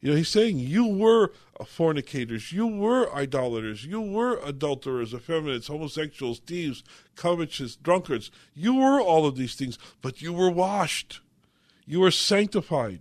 You 0.00 0.10
know, 0.10 0.16
he's 0.16 0.30
saying 0.30 0.58
you 0.58 0.86
were 0.86 1.32
fornicators, 1.66 2.52
you 2.52 2.66
were 2.66 3.14
idolaters, 3.14 3.84
you 3.84 4.00
were 4.00 4.40
adulterers, 4.42 5.12
effeminates, 5.12 5.66
homosexuals, 5.66 6.38
thieves, 6.38 6.82
covetous, 7.16 7.76
drunkards. 7.76 8.30
You 8.54 8.76
were 8.76 8.98
all 8.98 9.26
of 9.26 9.36
these 9.36 9.54
things, 9.54 9.78
but 10.00 10.22
you 10.22 10.32
were 10.32 10.50
washed. 10.50 11.20
You 11.84 12.00
were 12.00 12.10
sanctified. 12.10 13.00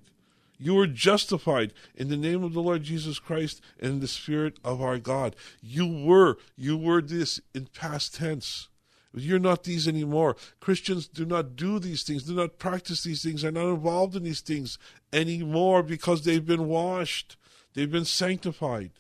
You 0.59 0.75
were 0.75 0.87
justified 0.87 1.73
in 1.95 2.09
the 2.09 2.17
name 2.17 2.43
of 2.43 2.53
the 2.53 2.61
Lord 2.61 2.83
Jesus 2.83 3.17
Christ 3.17 3.61
and 3.79 3.93
in 3.93 3.99
the 4.01 4.07
Spirit 4.07 4.57
of 4.63 4.81
our 4.81 4.99
God. 4.99 5.35
You 5.61 5.87
were, 5.87 6.37
you 6.57 6.77
were 6.77 7.01
this 7.01 7.39
in 7.55 7.67
past 7.67 8.15
tense. 8.15 8.67
You're 9.13 9.39
not 9.39 9.63
these 9.63 9.87
anymore. 9.87 10.35
Christians 10.59 11.07
do 11.07 11.25
not 11.25 11.55
do 11.55 11.79
these 11.79 12.03
things, 12.03 12.23
do 12.23 12.35
not 12.35 12.59
practice 12.59 13.03
these 13.03 13.23
things, 13.23 13.43
are 13.43 13.51
not 13.51 13.69
involved 13.69 14.15
in 14.15 14.23
these 14.23 14.41
things 14.41 14.77
anymore 15.11 15.81
because 15.81 16.23
they've 16.23 16.45
been 16.45 16.67
washed, 16.67 17.37
they've 17.73 17.91
been 17.91 18.05
sanctified, 18.05 18.91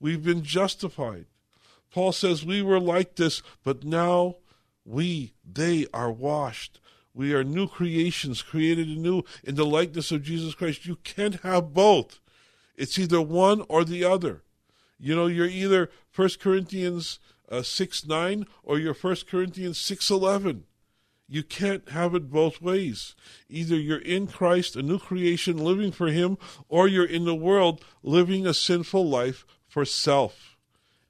we've 0.00 0.24
been 0.24 0.42
justified. 0.42 1.26
Paul 1.92 2.10
says 2.10 2.44
we 2.44 2.62
were 2.62 2.80
like 2.80 3.14
this, 3.14 3.42
but 3.62 3.84
now 3.84 4.36
we, 4.84 5.34
they 5.44 5.86
are 5.94 6.10
washed. 6.10 6.80
We 7.14 7.32
are 7.32 7.44
new 7.44 7.68
creations, 7.68 8.42
created 8.42 8.88
anew 8.88 9.22
in 9.44 9.54
the 9.54 9.64
likeness 9.64 10.10
of 10.10 10.22
Jesus 10.22 10.54
Christ. 10.54 10.84
You 10.84 10.96
can't 10.96 11.40
have 11.42 11.72
both. 11.72 12.18
It's 12.76 12.98
either 12.98 13.22
one 13.22 13.64
or 13.68 13.84
the 13.84 14.04
other. 14.04 14.42
You 14.98 15.14
know, 15.14 15.26
you're 15.26 15.46
either 15.46 15.90
1 16.14 16.30
Corinthians 16.40 17.20
uh, 17.48 17.62
6 17.62 18.06
9 18.06 18.46
or 18.62 18.78
you're 18.78 18.94
1 18.94 19.16
Corinthians 19.30 19.80
6 19.80 20.10
11. 20.10 20.64
You 21.28 21.42
can't 21.42 21.88
have 21.90 22.14
it 22.14 22.30
both 22.30 22.60
ways. 22.60 23.14
Either 23.48 23.76
you're 23.76 23.98
in 23.98 24.26
Christ, 24.26 24.76
a 24.76 24.82
new 24.82 24.98
creation, 24.98 25.56
living 25.56 25.90
for 25.90 26.08
Him, 26.08 26.36
or 26.68 26.86
you're 26.86 27.06
in 27.06 27.24
the 27.24 27.34
world, 27.34 27.82
living 28.02 28.46
a 28.46 28.54
sinful 28.54 29.08
life 29.08 29.46
for 29.66 29.84
self. 29.84 30.56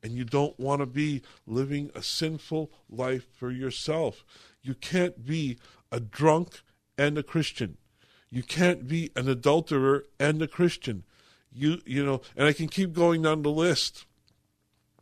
And 0.03 0.13
you 0.13 0.25
don't 0.25 0.59
want 0.61 0.81
to 0.81 0.87
be 0.87 1.23
living 1.47 1.91
a 1.95 2.03
sinful 2.03 2.71
life 2.89 3.27
for 3.33 3.51
yourself. 3.51 4.25
You 4.63 4.75
can't 4.75 5.27
be 5.27 5.59
a 5.95 6.01
drunk 6.01 6.63
and 6.99 7.17
a 7.17 7.23
Christian. 7.23 7.79
You 8.29 8.43
can't 8.43 8.89
be 8.89 9.13
an 9.15 9.29
adulterer 9.29 10.07
and 10.19 10.43
a 10.43 10.49
Christian. 10.49 11.05
You 11.53 11.79
you 11.87 12.05
know, 12.05 12.21
and 12.37 12.49
I 12.49 12.53
can 12.53 12.69
keep 12.69 12.93
going 12.93 13.23
down 13.23 13.43
the 13.43 13.51
list. 13.51 14.07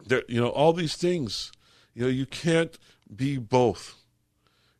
There, 0.06 0.22
you 0.28 0.38
know, 0.38 0.50
all 0.50 0.74
these 0.74 0.96
things. 0.96 1.50
You 1.94 2.02
know, 2.02 2.08
you 2.08 2.26
can't 2.26 2.78
be 3.14 3.38
both. 3.38 3.94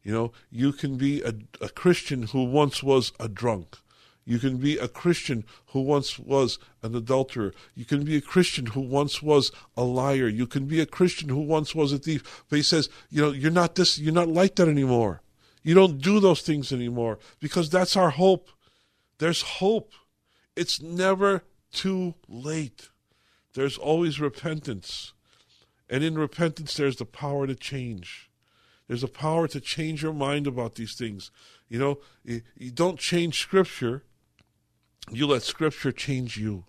You 0.03 0.13
know, 0.13 0.33
you 0.51 0.73
can 0.73 0.99
be 0.99 1.23
a, 1.23 1.33
a 1.63 1.71
Christian 1.71 2.25
who 2.25 2.45
once 2.45 2.83
was 2.83 3.13
a 3.19 3.29
drunk. 3.29 3.79
You 4.25 4.39
can 4.39 4.59
be 4.59 4.77
a 4.77 4.89
Christian 4.89 5.45
who 5.69 5.81
once 5.81 6.19
was 6.19 6.59
an 6.83 6.95
adulterer. 6.95 7.55
You 7.75 7.87
can 7.87 8.05
be 8.05 8.17
a 8.17 8.21
Christian 8.21 8.67
who 8.67 8.81
once 8.81 9.23
was 9.23 9.51
a 9.77 9.83
liar. 9.83 10.29
You 10.29 10.47
can 10.47 10.67
be 10.67 10.81
a 10.81 10.87
Christian 10.87 11.31
who 11.31 11.41
once 11.41 11.75
was 11.75 11.93
a 11.93 11.99
thief. 11.99 12.45
But 12.49 12.57
he 12.57 12.63
says, 12.63 12.91
you 13.09 13.23
know, 13.23 13.31
you're 13.31 13.51
not 13.51 13.77
this, 13.77 13.99
you're 13.99 14.13
not 14.13 14.29
like 14.29 14.57
that 14.57 14.69
anymore. 14.69 15.22
You 15.63 15.75
don't 15.75 16.01
do 16.01 16.21
those 16.21 16.43
things 16.43 16.73
anymore 16.73 17.19
because 17.41 17.71
that's 17.71 17.97
our 17.97 18.11
hope. 18.11 18.51
There's 19.19 19.43
hope. 19.43 19.93
It's 20.57 20.83
never 20.83 21.45
too 21.73 22.15
late. 22.29 22.89
There's 23.55 23.79
always 23.79 24.21
repentance. 24.21 25.13
And 25.89 26.03
in 26.03 26.19
repentance, 26.19 26.75
there's 26.75 26.97
the 26.97 27.05
power 27.05 27.47
to 27.47 27.55
change. 27.55 28.31
There's 28.89 29.03
a 29.03 29.09
power 29.09 29.49
to 29.49 29.61
change 29.61 30.03
your 30.03 30.13
mind 30.13 30.47
about 30.47 30.75
these 30.75 30.95
things. 30.95 31.31
You 31.69 31.79
know, 31.79 31.99
you, 32.25 32.71
don't 32.71 32.99
change 32.99 33.41
Scripture, 33.41 34.03
you 35.11 35.27
let 35.27 35.43
Scripture 35.43 35.93
change 35.93 36.37
you. 36.37 36.65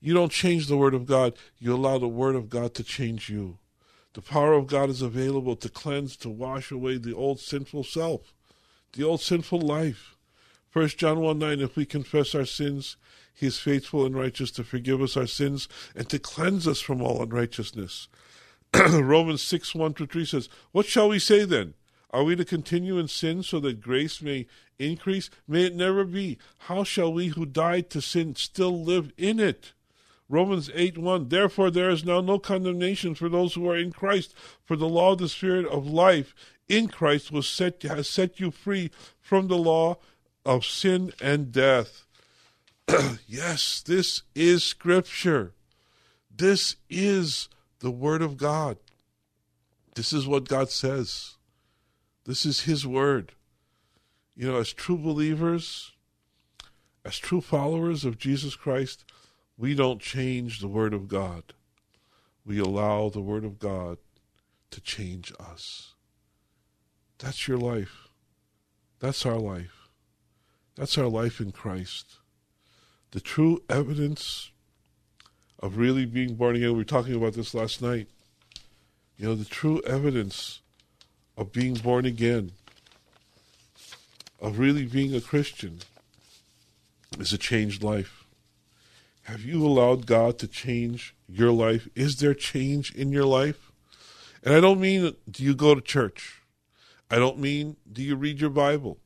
You 0.00 0.14
don't 0.14 0.32
change 0.32 0.66
the 0.66 0.76
Word 0.76 0.94
of 0.94 1.06
God, 1.06 1.34
you 1.60 1.72
allow 1.72 1.98
the 1.98 2.08
Word 2.08 2.34
of 2.34 2.48
God 2.48 2.74
to 2.74 2.82
change 2.82 3.28
you. 3.28 3.58
The 4.14 4.22
power 4.22 4.54
of 4.54 4.66
God 4.66 4.90
is 4.90 5.02
available 5.02 5.54
to 5.56 5.68
cleanse, 5.68 6.16
to 6.18 6.28
wash 6.28 6.70
away 6.72 6.98
the 6.98 7.14
old 7.14 7.38
sinful 7.38 7.84
self, 7.84 8.34
the 8.92 9.04
old 9.04 9.20
sinful 9.20 9.60
life. 9.60 10.16
1 10.72 10.88
John 10.88 11.20
1 11.20 11.38
9, 11.38 11.60
if 11.60 11.76
we 11.76 11.84
confess 11.84 12.34
our 12.34 12.44
sins, 12.44 12.96
he 13.32 13.46
is 13.46 13.58
faithful 13.58 14.04
and 14.04 14.14
righteous 14.14 14.50
to 14.52 14.64
forgive 14.64 15.00
us 15.00 15.16
our 15.16 15.26
sins 15.26 15.68
and 15.94 16.08
to 16.08 16.18
cleanse 16.18 16.66
us 16.66 16.80
from 16.80 17.00
all 17.00 17.22
unrighteousness. 17.22 18.08
Romans 18.74 19.42
6 19.42 19.74
1 19.74 19.94
to 19.94 20.06
3 20.06 20.24
says, 20.24 20.48
What 20.72 20.86
shall 20.86 21.08
we 21.08 21.18
say 21.18 21.44
then? 21.44 21.74
Are 22.12 22.24
we 22.24 22.34
to 22.36 22.44
continue 22.44 22.98
in 22.98 23.08
sin 23.08 23.42
so 23.42 23.60
that 23.60 23.80
grace 23.80 24.20
may 24.20 24.46
increase? 24.78 25.30
May 25.46 25.64
it 25.66 25.76
never 25.76 26.04
be. 26.04 26.38
How 26.58 26.82
shall 26.82 27.12
we 27.12 27.28
who 27.28 27.46
died 27.46 27.90
to 27.90 28.00
sin 28.00 28.34
still 28.34 28.82
live 28.82 29.12
in 29.16 29.38
it? 29.38 29.72
Romans 30.30 30.70
8 30.72 30.96
1 30.96 31.28
Therefore 31.28 31.70
there 31.70 31.90
is 31.90 32.04
now 32.04 32.20
no 32.20 32.38
condemnation 32.38 33.16
for 33.16 33.28
those 33.28 33.54
who 33.54 33.68
are 33.68 33.76
in 33.76 33.92
Christ, 33.92 34.32
for 34.64 34.76
the 34.76 34.88
law 34.88 35.12
of 35.12 35.18
the 35.18 35.28
Spirit 35.28 35.66
of 35.66 35.86
life 35.86 36.34
in 36.68 36.86
Christ 36.86 37.32
was 37.32 37.48
set 37.48 37.82
has 37.82 38.08
set 38.08 38.38
you 38.38 38.52
free 38.52 38.92
from 39.20 39.48
the 39.48 39.58
law 39.58 39.98
of 40.46 40.64
sin 40.64 41.12
and 41.20 41.50
death. 41.50 42.06
yes, 43.26 43.82
this 43.82 44.22
is 44.36 44.62
scripture. 44.62 45.52
This 46.34 46.76
is 46.88 47.48
the 47.80 47.90
word 47.90 48.22
of 48.22 48.36
God. 48.36 48.78
This 49.96 50.12
is 50.12 50.28
what 50.28 50.48
God 50.48 50.70
says. 50.70 51.34
This 52.24 52.46
is 52.46 52.60
his 52.60 52.86
word. 52.86 53.32
You 54.36 54.52
know, 54.52 54.58
as 54.58 54.72
true 54.72 54.96
believers, 54.96 55.92
as 57.04 57.18
true 57.18 57.40
followers 57.40 58.04
of 58.04 58.16
Jesus 58.16 58.54
Christ, 58.54 59.04
we 59.60 59.74
don't 59.74 60.00
change 60.00 60.60
the 60.60 60.68
Word 60.68 60.94
of 60.94 61.06
God. 61.06 61.52
We 62.46 62.58
allow 62.58 63.10
the 63.10 63.20
Word 63.20 63.44
of 63.44 63.58
God 63.58 63.98
to 64.70 64.80
change 64.80 65.34
us. 65.38 65.92
That's 67.18 67.46
your 67.46 67.58
life. 67.58 68.08
That's 69.00 69.26
our 69.26 69.36
life. 69.36 69.88
That's 70.76 70.96
our 70.96 71.08
life 71.08 71.40
in 71.40 71.52
Christ. 71.52 72.06
The 73.10 73.20
true 73.20 73.62
evidence 73.68 74.50
of 75.58 75.76
really 75.76 76.06
being 76.06 76.36
born 76.36 76.56
again, 76.56 76.72
we 76.72 76.78
were 76.78 76.84
talking 76.84 77.14
about 77.14 77.34
this 77.34 77.52
last 77.52 77.82
night. 77.82 78.08
You 79.18 79.26
know, 79.26 79.34
the 79.34 79.44
true 79.44 79.82
evidence 79.82 80.60
of 81.36 81.52
being 81.52 81.74
born 81.74 82.06
again, 82.06 82.52
of 84.40 84.58
really 84.58 84.86
being 84.86 85.14
a 85.14 85.20
Christian, 85.20 85.80
is 87.18 87.34
a 87.34 87.38
changed 87.38 87.82
life. 87.82 88.19
Have 89.30 89.42
you 89.42 89.64
allowed 89.64 90.06
God 90.06 90.40
to 90.40 90.48
change 90.48 91.14
your 91.28 91.52
life? 91.52 91.86
Is 91.94 92.16
there 92.16 92.34
change 92.34 92.92
in 92.92 93.12
your 93.12 93.24
life? 93.24 93.70
And 94.42 94.52
I 94.52 94.60
don't 94.60 94.80
mean 94.80 95.14
do 95.30 95.44
you 95.44 95.54
go 95.54 95.72
to 95.72 95.80
church? 95.80 96.42
I 97.08 97.20
don't 97.20 97.38
mean 97.38 97.76
do 97.90 98.02
you 98.02 98.16
read 98.16 98.40
your 98.40 98.50
Bible? 98.50 98.98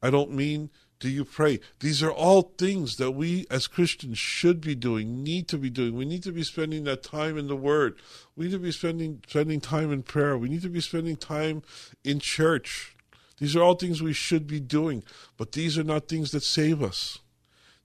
I 0.00 0.08
don't 0.08 0.32
mean 0.32 0.70
do 0.98 1.10
you 1.10 1.26
pray? 1.26 1.60
These 1.80 2.02
are 2.02 2.10
all 2.10 2.54
things 2.56 2.96
that 2.96 3.10
we 3.10 3.44
as 3.50 3.66
Christians 3.66 4.16
should 4.16 4.62
be 4.62 4.74
doing, 4.74 5.22
need 5.22 5.46
to 5.48 5.58
be 5.58 5.68
doing. 5.68 5.94
We 5.94 6.06
need 6.06 6.22
to 6.22 6.32
be 6.32 6.42
spending 6.42 6.84
that 6.84 7.02
time 7.02 7.36
in 7.36 7.46
the 7.46 7.54
Word. 7.54 7.98
We 8.34 8.46
need 8.46 8.52
to 8.52 8.58
be 8.58 8.72
spending 8.72 9.22
spending 9.28 9.60
time 9.60 9.92
in 9.92 10.02
prayer. 10.04 10.38
We 10.38 10.48
need 10.48 10.62
to 10.62 10.70
be 10.70 10.80
spending 10.80 11.16
time 11.16 11.60
in 12.02 12.18
church. 12.18 12.96
These 13.36 13.54
are 13.54 13.62
all 13.62 13.74
things 13.74 14.02
we 14.02 14.14
should 14.14 14.46
be 14.46 14.58
doing, 14.58 15.04
but 15.36 15.52
these 15.52 15.76
are 15.76 15.84
not 15.84 16.08
things 16.08 16.30
that 16.30 16.44
save 16.44 16.82
us. 16.82 17.18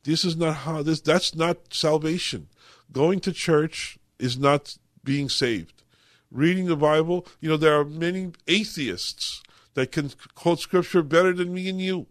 This 0.04 0.26
is 0.26 0.36
not 0.36 0.58
how 0.58 0.82
this 0.82 1.02
that's 1.02 1.36
not 1.36 1.74
salvation. 1.74 2.48
Going 2.92 3.20
to 3.22 3.32
church 3.32 3.98
is 4.20 4.38
not 4.38 4.78
being 5.04 5.30
saved. 5.30 5.84
Reading 6.32 6.66
the 6.66 6.78
Bible, 6.78 7.28
you 7.40 7.50
know, 7.50 7.58
there 7.58 7.80
are 7.80 7.86
many 7.86 8.32
atheists 8.48 9.42
that 9.74 9.92
can 9.92 10.12
quote 10.34 10.60
scripture 10.60 11.04
better 11.04 11.34
than 11.34 11.54
me 11.54 11.70
and 11.70 11.82
you. 11.82 12.08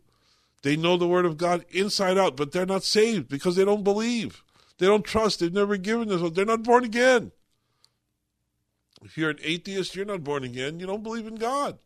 They 0.62 0.76
know 0.76 0.96
the 0.96 1.08
word 1.08 1.24
of 1.24 1.38
God 1.38 1.64
inside 1.70 2.18
out, 2.18 2.36
but 2.36 2.52
they're 2.52 2.66
not 2.66 2.84
saved 2.84 3.28
because 3.28 3.56
they 3.56 3.64
don't 3.64 3.84
believe. 3.84 4.42
They 4.78 4.86
don't 4.86 5.04
trust. 5.04 5.40
They've 5.40 5.52
never 5.52 5.76
given 5.76 6.08
this. 6.08 6.22
They're 6.32 6.44
not 6.44 6.62
born 6.62 6.84
again. 6.84 7.32
If 9.02 9.16
you're 9.16 9.30
an 9.30 9.38
atheist, 9.42 9.96
you're 9.96 10.04
not 10.04 10.24
born 10.24 10.44
again. 10.44 10.78
You 10.78 10.86
don't 10.86 11.02
believe 11.02 11.26
in 11.26 11.36
God. 11.36 11.78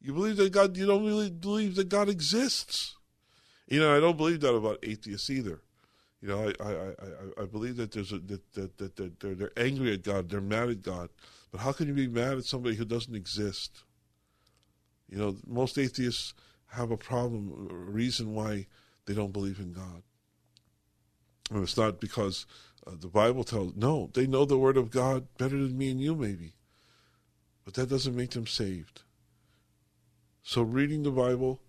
You 0.00 0.12
believe 0.12 0.36
that 0.36 0.52
God. 0.52 0.76
You 0.76 0.86
don't 0.86 1.04
really 1.04 1.30
believe 1.30 1.76
that 1.76 1.88
God 1.88 2.08
exists. 2.08 2.96
You 3.70 3.80
know, 3.80 3.96
I 3.96 4.00
don't 4.00 4.16
believe 4.16 4.40
that 4.40 4.54
about 4.54 4.80
atheists 4.82 5.30
either. 5.30 5.62
You 6.20 6.28
know, 6.28 6.52
I 6.60 6.62
I, 6.62 6.72
I, 6.72 7.42
I 7.42 7.44
believe 7.46 7.76
that 7.76 7.92
there's 7.92 8.12
a 8.12 8.18
that, 8.18 8.52
that, 8.52 8.78
that, 8.78 8.96
that 8.96 9.20
they're 9.20 9.34
they're 9.34 9.52
angry 9.56 9.94
at 9.94 10.02
God, 10.02 10.28
they're 10.28 10.40
mad 10.40 10.68
at 10.68 10.82
God. 10.82 11.08
But 11.50 11.62
how 11.62 11.72
can 11.72 11.88
you 11.88 11.94
be 11.94 12.08
mad 12.08 12.36
at 12.36 12.44
somebody 12.44 12.76
who 12.76 12.84
doesn't 12.84 13.14
exist? 13.14 13.84
You 15.08 15.18
know, 15.18 15.36
most 15.46 15.78
atheists 15.78 16.34
have 16.68 16.90
a 16.90 16.96
problem, 16.96 17.68
a 17.70 17.74
reason 17.74 18.34
why 18.34 18.66
they 19.06 19.14
don't 19.14 19.32
believe 19.32 19.58
in 19.58 19.72
God. 19.72 20.02
And 21.50 21.62
it's 21.62 21.76
not 21.76 22.00
because 22.00 22.46
uh, 22.86 22.92
the 23.00 23.08
Bible 23.08 23.42
tells, 23.42 23.74
no, 23.74 24.10
they 24.14 24.26
know 24.26 24.44
the 24.44 24.58
Word 24.58 24.76
of 24.76 24.90
God 24.90 25.26
better 25.36 25.56
than 25.56 25.76
me 25.76 25.90
and 25.90 26.00
you, 26.00 26.14
maybe. 26.14 26.54
But 27.64 27.74
that 27.74 27.88
doesn't 27.88 28.14
make 28.14 28.30
them 28.30 28.46
saved. 28.46 29.02
So 30.44 30.62
reading 30.62 31.02
the 31.02 31.10
Bible, 31.10 31.60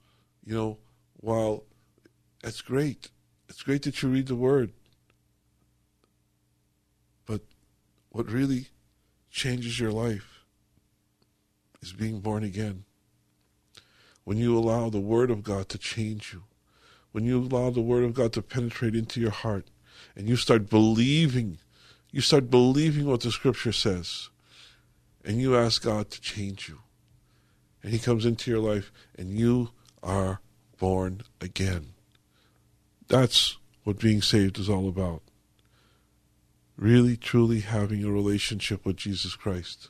you 0.44 0.54
know, 0.54 0.78
while 1.16 1.64
it's 2.44 2.62
great, 2.62 3.10
it's 3.50 3.64
great 3.64 3.84
that 3.84 4.02
you 4.02 4.10
read 4.10 4.28
the 4.28 4.36
Word. 4.36 4.72
But 7.26 7.42
what 8.10 8.32
really 8.32 8.68
changes 9.30 9.80
your 9.80 9.92
life 9.92 10.44
is 11.82 11.94
being 11.94 12.20
born 12.20 12.44
again. 12.44 12.84
When 14.24 14.38
you 14.38 14.58
allow 14.58 14.90
the 14.90 15.00
Word 15.00 15.32
of 15.32 15.44
God 15.44 15.70
to 15.70 15.78
change 15.78 16.34
you, 16.34 16.44
when 17.12 17.26
you 17.26 17.40
allow 17.40 17.70
the 17.70 17.82
Word 17.82 18.04
of 18.04 18.14
God 18.14 18.34
to 18.34 18.42
penetrate 18.42 18.96
into 18.96 19.20
your 19.20 19.32
heart, 19.32 19.68
and 20.16 20.28
you 20.28 20.36
start 20.36 20.70
believing, 20.70 21.58
you 22.12 22.22
start 22.22 22.50
believing 22.50 23.06
what 23.06 23.22
the 23.22 23.32
Scripture 23.32 23.72
says, 23.72 24.30
and 25.24 25.40
you 25.40 25.56
ask 25.56 25.84
God 25.84 26.10
to 26.12 26.22
change 26.22 26.68
you. 26.68 26.80
And 27.84 27.92
He 27.92 28.00
comes 28.00 28.26
into 28.26 28.52
your 28.52 28.60
life, 28.60 28.92
and 29.18 29.38
you 29.38 29.70
are 30.04 30.42
born 30.78 31.22
again. 31.40 31.94
That's 33.12 33.58
what 33.84 34.00
being 34.00 34.22
saved 34.22 34.58
is 34.58 34.70
all 34.70 34.88
about. 34.88 35.22
Really, 36.78 37.18
truly 37.18 37.60
having 37.60 38.06
a 38.06 38.10
relationship 38.10 38.86
with 38.86 38.96
Jesus 38.96 39.36
Christ. 39.36 39.90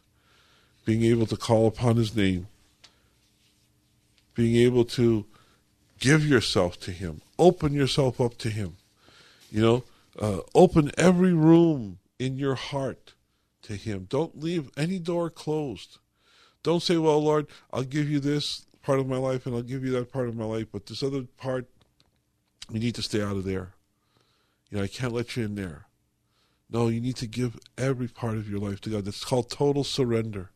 Being 0.85 1.03
able 1.03 1.27
to 1.27 1.37
call 1.37 1.67
upon 1.67 1.97
His 1.97 2.15
name. 2.15 2.47
Being 4.33 4.55
able 4.55 4.85
to 4.85 5.27
give 5.99 6.25
yourself 6.25 6.79
to 6.79 6.91
Him. 6.91 7.21
Open 7.37 7.73
yourself 7.73 8.19
up 8.19 8.39
to 8.39 8.49
Him. 8.49 8.77
You 9.51 9.61
know, 9.61 9.83
uh, 10.19 10.39
open 10.55 10.89
every 10.97 11.33
room 11.33 11.99
in 12.17 12.39
your 12.39 12.55
heart 12.55 13.13
to 13.61 13.75
Him. 13.75 14.07
Don't 14.09 14.41
leave 14.41 14.71
any 14.75 14.97
door 14.97 15.29
closed. 15.29 15.99
Don't 16.63 16.81
say, 16.81 16.97
well, 16.97 17.23
Lord, 17.23 17.45
I'll 17.71 17.83
give 17.83 18.09
you 18.09 18.19
this 18.19 18.65
part 18.81 18.97
of 18.97 19.07
my 19.07 19.17
life 19.17 19.45
and 19.45 19.53
I'll 19.53 19.61
give 19.61 19.85
you 19.85 19.91
that 19.91 20.11
part 20.11 20.27
of 20.27 20.35
my 20.35 20.45
life, 20.45 20.65
but 20.71 20.87
this 20.87 21.03
other 21.03 21.27
part, 21.37 21.67
you 22.69 22.79
need 22.79 22.95
to 22.95 23.01
stay 23.01 23.21
out 23.21 23.37
of 23.37 23.43
there. 23.43 23.73
You 24.69 24.77
know, 24.77 24.83
I 24.83 24.87
can't 24.87 25.13
let 25.13 25.35
you 25.35 25.43
in 25.43 25.55
there. 25.55 25.85
No, 26.69 26.87
you 26.87 27.01
need 27.01 27.17
to 27.17 27.27
give 27.27 27.59
every 27.77 28.07
part 28.07 28.37
of 28.37 28.49
your 28.49 28.59
life 28.59 28.79
to 28.81 28.89
God. 28.89 29.05
That's 29.05 29.25
called 29.25 29.49
total 29.49 29.83
surrender. 29.83 30.51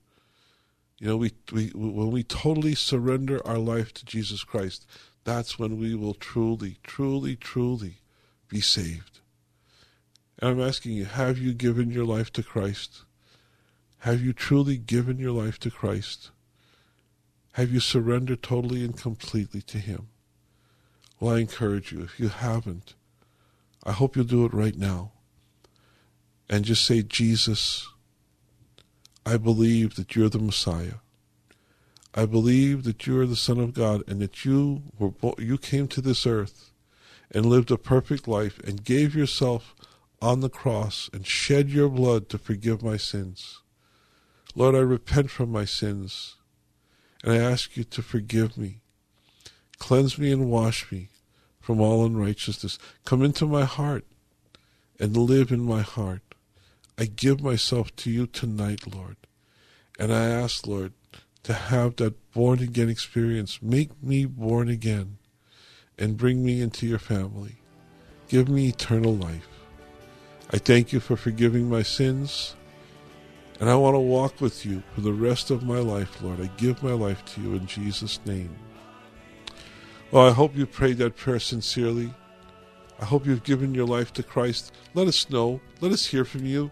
You 0.98 1.08
know, 1.08 1.18
we, 1.18 1.34
we 1.52 1.72
when 1.76 2.12
we 2.12 2.24
totally 2.24 2.74
surrender 2.74 3.46
our 3.46 3.58
life 3.58 3.94
to 3.96 4.06
Jesus 4.06 4.46
Christ, 4.46 4.88
that's 5.26 5.60
when 5.60 5.78
we 5.78 5.94
will 5.94 6.14
truly, 6.14 6.78
truly, 6.84 7.36
truly 7.36 7.98
be 8.48 8.62
saved. 8.62 9.20
And 10.40 10.52
I'm 10.52 10.62
asking 10.62 10.94
you, 10.94 11.06
have 11.06 11.38
you 11.38 11.54
given 11.54 11.92
your 11.92 12.06
life 12.06 12.32
to 12.34 12.44
Christ? 12.44 13.02
Have 14.00 14.22
you 14.22 14.32
truly 14.32 14.78
given 14.78 15.18
your 15.18 15.32
life 15.32 15.60
to 15.60 15.72
Christ? 15.72 16.32
Have 17.54 17.72
you 17.72 17.80
surrendered 17.80 18.44
totally 18.44 18.86
and 18.86 18.98
completely 18.98 19.62
to 19.64 19.80
Him? 19.80 20.10
Well, 21.20 21.36
I 21.36 21.40
encourage 21.40 21.92
you, 21.92 22.02
if 22.02 22.20
you 22.20 22.30
haven't, 22.30 22.94
I 23.84 23.92
hope 23.92 24.16
you'll 24.16 24.26
do 24.26 24.46
it 24.46 24.54
right 24.54 24.78
now. 24.78 25.12
And 26.50 26.66
just 26.66 26.86
say, 26.86 27.02
Jesus, 27.02 27.88
I 29.26 29.38
believe 29.38 29.96
that 29.96 30.16
you're 30.16 30.30
the 30.30 30.40
Messiah. 30.40 30.96
I 32.14 32.26
believe 32.26 32.84
that 32.84 33.06
you 33.08 33.20
are 33.20 33.26
the 33.26 33.36
Son 33.36 33.60
of 33.60 33.74
God 33.74 34.04
and 34.08 34.22
that 34.22 34.46
you 34.46 34.84
were 34.98 35.12
you 35.38 35.58
came 35.58 35.88
to 35.90 36.02
this 36.02 36.26
earth 36.26 36.72
and 37.32 37.46
lived 37.46 37.72
a 37.72 37.78
perfect 37.78 38.28
life 38.28 38.60
and 38.60 38.86
gave 38.86 39.16
yourself 39.16 39.76
on 40.22 40.40
the 40.40 40.50
cross 40.50 41.10
and 41.12 41.28
shed 41.28 41.70
your 41.70 41.90
blood 41.90 42.30
to 42.30 42.38
forgive 42.38 42.82
my 42.82 42.96
sins. 42.96 43.62
Lord, 44.56 44.76
I 44.76 44.80
repent 44.80 45.30
from 45.30 45.52
my 45.52 45.66
sins 45.66 46.36
and 47.24 47.34
I 47.34 47.38
ask 47.38 47.76
you 47.76 47.84
to 47.84 48.02
forgive 48.02 48.58
me. 48.58 48.80
Cleanse 49.80 50.18
me 50.18 50.32
and 50.32 50.50
wash 50.50 50.92
me 50.92 51.10
from 51.60 51.82
all 51.82 52.06
unrighteousness. 52.06 52.78
Come 53.06 53.24
into 53.24 53.46
my 53.46 53.64
heart 53.66 54.06
and 55.00 55.18
live 55.18 55.52
in 55.52 55.62
my 55.62 55.82
heart. 55.82 56.22
I 56.98 57.06
give 57.06 57.42
myself 57.42 57.96
to 57.98 58.12
you 58.12 58.28
tonight, 58.28 58.94
Lord. 58.94 59.18
And 60.00 60.14
I 60.14 60.28
ask, 60.28 60.66
Lord, 60.68 60.94
to 61.44 61.54
have 61.54 61.98
that 61.98 62.32
born 62.32 62.60
again 62.60 62.90
experience. 62.90 63.62
Make 63.62 64.02
me 64.02 64.26
born 64.26 64.70
again 64.70 65.18
and 65.98 66.18
bring 66.18 66.44
me 66.44 66.62
into 66.62 66.88
your 66.88 67.00
family. 67.00 67.58
Give 68.28 68.50
me 68.50 68.70
eternal 68.70 69.14
life. 69.14 69.48
I 70.52 70.58
thank 70.58 70.94
you 70.94 71.00
for 71.00 71.16
forgiving 71.16 71.70
my 71.70 71.84
sins. 71.84 72.56
And 73.60 73.70
I 73.70 73.76
want 73.76 73.96
to 73.96 74.00
walk 74.00 74.42
with 74.42 74.66
you 74.66 74.84
for 74.94 75.02
the 75.02 75.14
rest 75.14 75.50
of 75.50 75.64
my 75.64 75.80
life, 75.80 76.22
Lord. 76.22 76.42
I 76.42 76.48
give 76.58 76.84
my 76.84 76.92
life 76.92 77.24
to 77.26 77.42
you 77.42 77.54
in 77.54 77.66
Jesus' 77.66 78.20
name. 78.26 78.56
Well, 80.12 80.28
I 80.28 80.32
hope 80.32 80.56
you 80.56 80.66
prayed 80.66 80.98
that 80.98 81.16
prayer 81.16 81.40
sincerely. 81.40 82.14
I 83.00 83.06
hope 83.06 83.26
you've 83.26 83.44
given 83.44 83.74
your 83.74 83.88
life 83.88 84.14
to 84.14 84.24
Christ. 84.24 84.74
Let 84.94 85.08
us 85.08 85.30
know. 85.30 85.60
Let 85.82 85.92
us 85.92 86.06
hear 86.06 86.24
from 86.24 86.46
you. 86.46 86.72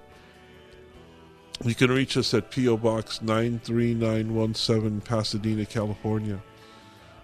You 1.64 1.76
can 1.76 1.92
reach 1.92 2.16
us 2.16 2.34
at 2.34 2.52
P.O. 2.52 2.78
Box 2.78 3.22
93917, 3.22 5.02
Pasadena, 5.02 5.66
California. 5.66 6.42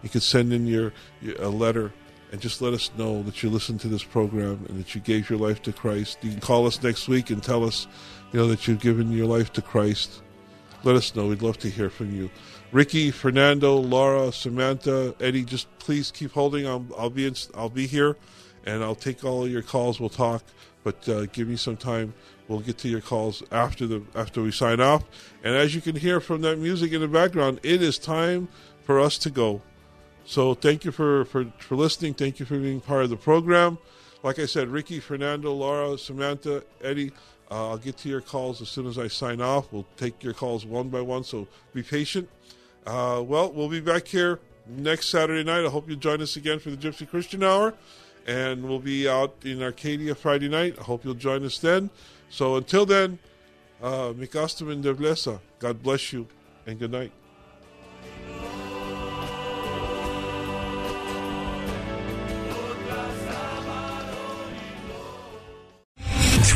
You 0.02 0.10
can 0.10 0.22
send 0.22 0.52
in 0.54 0.66
your, 0.66 0.94
your 1.22 1.42
a 1.42 1.50
letter 1.50 1.94
and 2.32 2.40
just 2.40 2.62
let 2.62 2.74
us 2.74 2.92
know 2.98 3.24
that 3.24 3.42
you 3.42 3.50
listened 3.50 3.82
to 3.82 3.88
this 3.88 4.04
program 4.04 4.66
and 4.70 4.80
that 4.80 4.96
you 4.96 5.02
gave 5.02 5.30
your 5.30 5.40
life 5.40 5.62
to 5.64 5.74
Christ. 5.74 6.20
You 6.22 6.32
can 6.32 6.40
call 6.40 6.68
us 6.68 6.82
next 6.82 7.08
week 7.08 7.30
and 7.30 7.42
tell 7.42 7.64
us, 7.64 7.88
you 8.32 8.40
know, 8.40 8.48
that 8.48 8.68
you've 8.68 8.80
given 8.80 9.12
your 9.12 9.26
life 9.26 9.52
to 9.54 9.62
Christ. 9.62 10.22
Let 10.84 10.96
us 10.96 11.16
know. 11.16 11.28
We'd 11.28 11.42
love 11.42 11.58
to 11.60 11.70
hear 11.70 11.90
from 11.90 12.16
you. 12.16 12.30
Ricky, 12.72 13.10
Fernando, 13.10 13.78
Laura, 13.78 14.32
Samantha, 14.32 15.16
Eddie, 15.20 15.44
just 15.44 15.68
please 15.80 16.12
keep 16.12 16.32
holding. 16.32 16.68
I'll, 16.68 16.86
I'll 16.98 17.10
be 17.10 17.26
in, 17.26 17.36
I'll 17.56 17.70
be 17.70 17.88
here, 17.88 18.16
and 18.66 18.84
I'll 18.84 18.96
take 18.96 19.24
all 19.24 19.48
your 19.48 19.64
calls. 19.64 20.00
We'll 20.00 20.10
talk, 20.10 20.44
but 20.84 21.10
uh, 21.10 21.26
give 21.28 21.48
me 21.48 21.56
some 21.56 21.78
time. 21.78 22.14
We'll 22.48 22.60
get 22.60 22.78
to 22.80 22.88
your 22.88 23.02
calls 23.02 23.42
after 23.52 23.88
the 23.88 24.04
after 24.16 24.42
we 24.42 24.52
sign 24.52 24.80
off. 24.82 25.04
And 25.44 25.56
as 25.56 25.74
you 25.74 25.82
can 25.82 25.96
hear 25.96 26.20
from 26.20 26.42
that 26.42 26.58
music 26.58 26.92
in 26.92 27.02
the 27.02 27.08
background, 27.08 27.60
it 27.64 27.82
is 27.82 27.98
time 27.98 28.48
for 28.84 29.00
us 29.00 29.18
to 29.20 29.30
go. 29.30 29.62
So 30.26 30.54
thank 30.54 30.86
you 30.86 30.92
for, 30.92 31.26
for, 31.26 31.46
for 31.58 31.76
listening. 31.76 32.14
Thank 32.14 32.40
you 32.40 32.46
for 32.46 32.60
being 32.60 32.82
part 32.82 33.04
of 33.04 33.10
the 33.10 33.18
program. 33.18 33.80
Like 34.22 34.38
I 34.38 34.46
said, 34.46 34.68
Ricky, 34.68 35.00
Fernando, 35.00 35.52
Laura, 35.54 35.98
Samantha, 35.98 36.64
Eddie, 36.84 37.12
uh, 37.50 37.70
I'll 37.70 37.78
get 37.78 37.98
to 37.98 38.10
your 38.10 38.22
calls 38.22 38.62
as 38.62 38.70
soon 38.70 38.86
as 38.86 39.00
I 39.00 39.08
sign 39.08 39.42
off. 39.42 39.72
We'll 39.72 39.88
take 39.98 40.24
your 40.24 40.34
calls 40.34 40.68
one 40.68 40.90
by 40.90 41.02
one, 41.02 41.24
so 41.24 41.48
be 41.74 41.82
patient. 41.82 42.30
Uh, 42.90 43.22
well, 43.22 43.52
we'll 43.52 43.70
be 43.70 43.80
back 43.80 44.08
here 44.08 44.40
next 44.66 45.10
Saturday 45.10 45.44
night. 45.44 45.64
I 45.64 45.70
hope 45.70 45.88
you'll 45.88 46.00
join 46.00 46.24
us 46.24 46.36
again 46.36 46.58
for 46.58 46.72
the 46.72 46.78
Gypsy 46.78 47.08
Christian 47.08 47.44
Hour. 47.44 47.76
And 48.26 48.68
we'll 48.68 48.80
be 48.80 49.08
out 49.08 49.36
in 49.44 49.62
Arcadia 49.62 50.16
Friday 50.16 50.50
night. 50.50 50.76
I 50.80 50.84
hope 50.84 51.06
you'll 51.06 51.14
join 51.14 51.46
us 51.46 51.60
then. 51.60 51.92
So 52.32 52.56
until 52.56 52.88
then, 52.88 53.20
uh. 53.80 54.14
God 55.60 55.84
bless 55.84 56.12
you 56.12 56.28
and 56.66 56.80
good 56.80 56.92
night. 56.92 57.12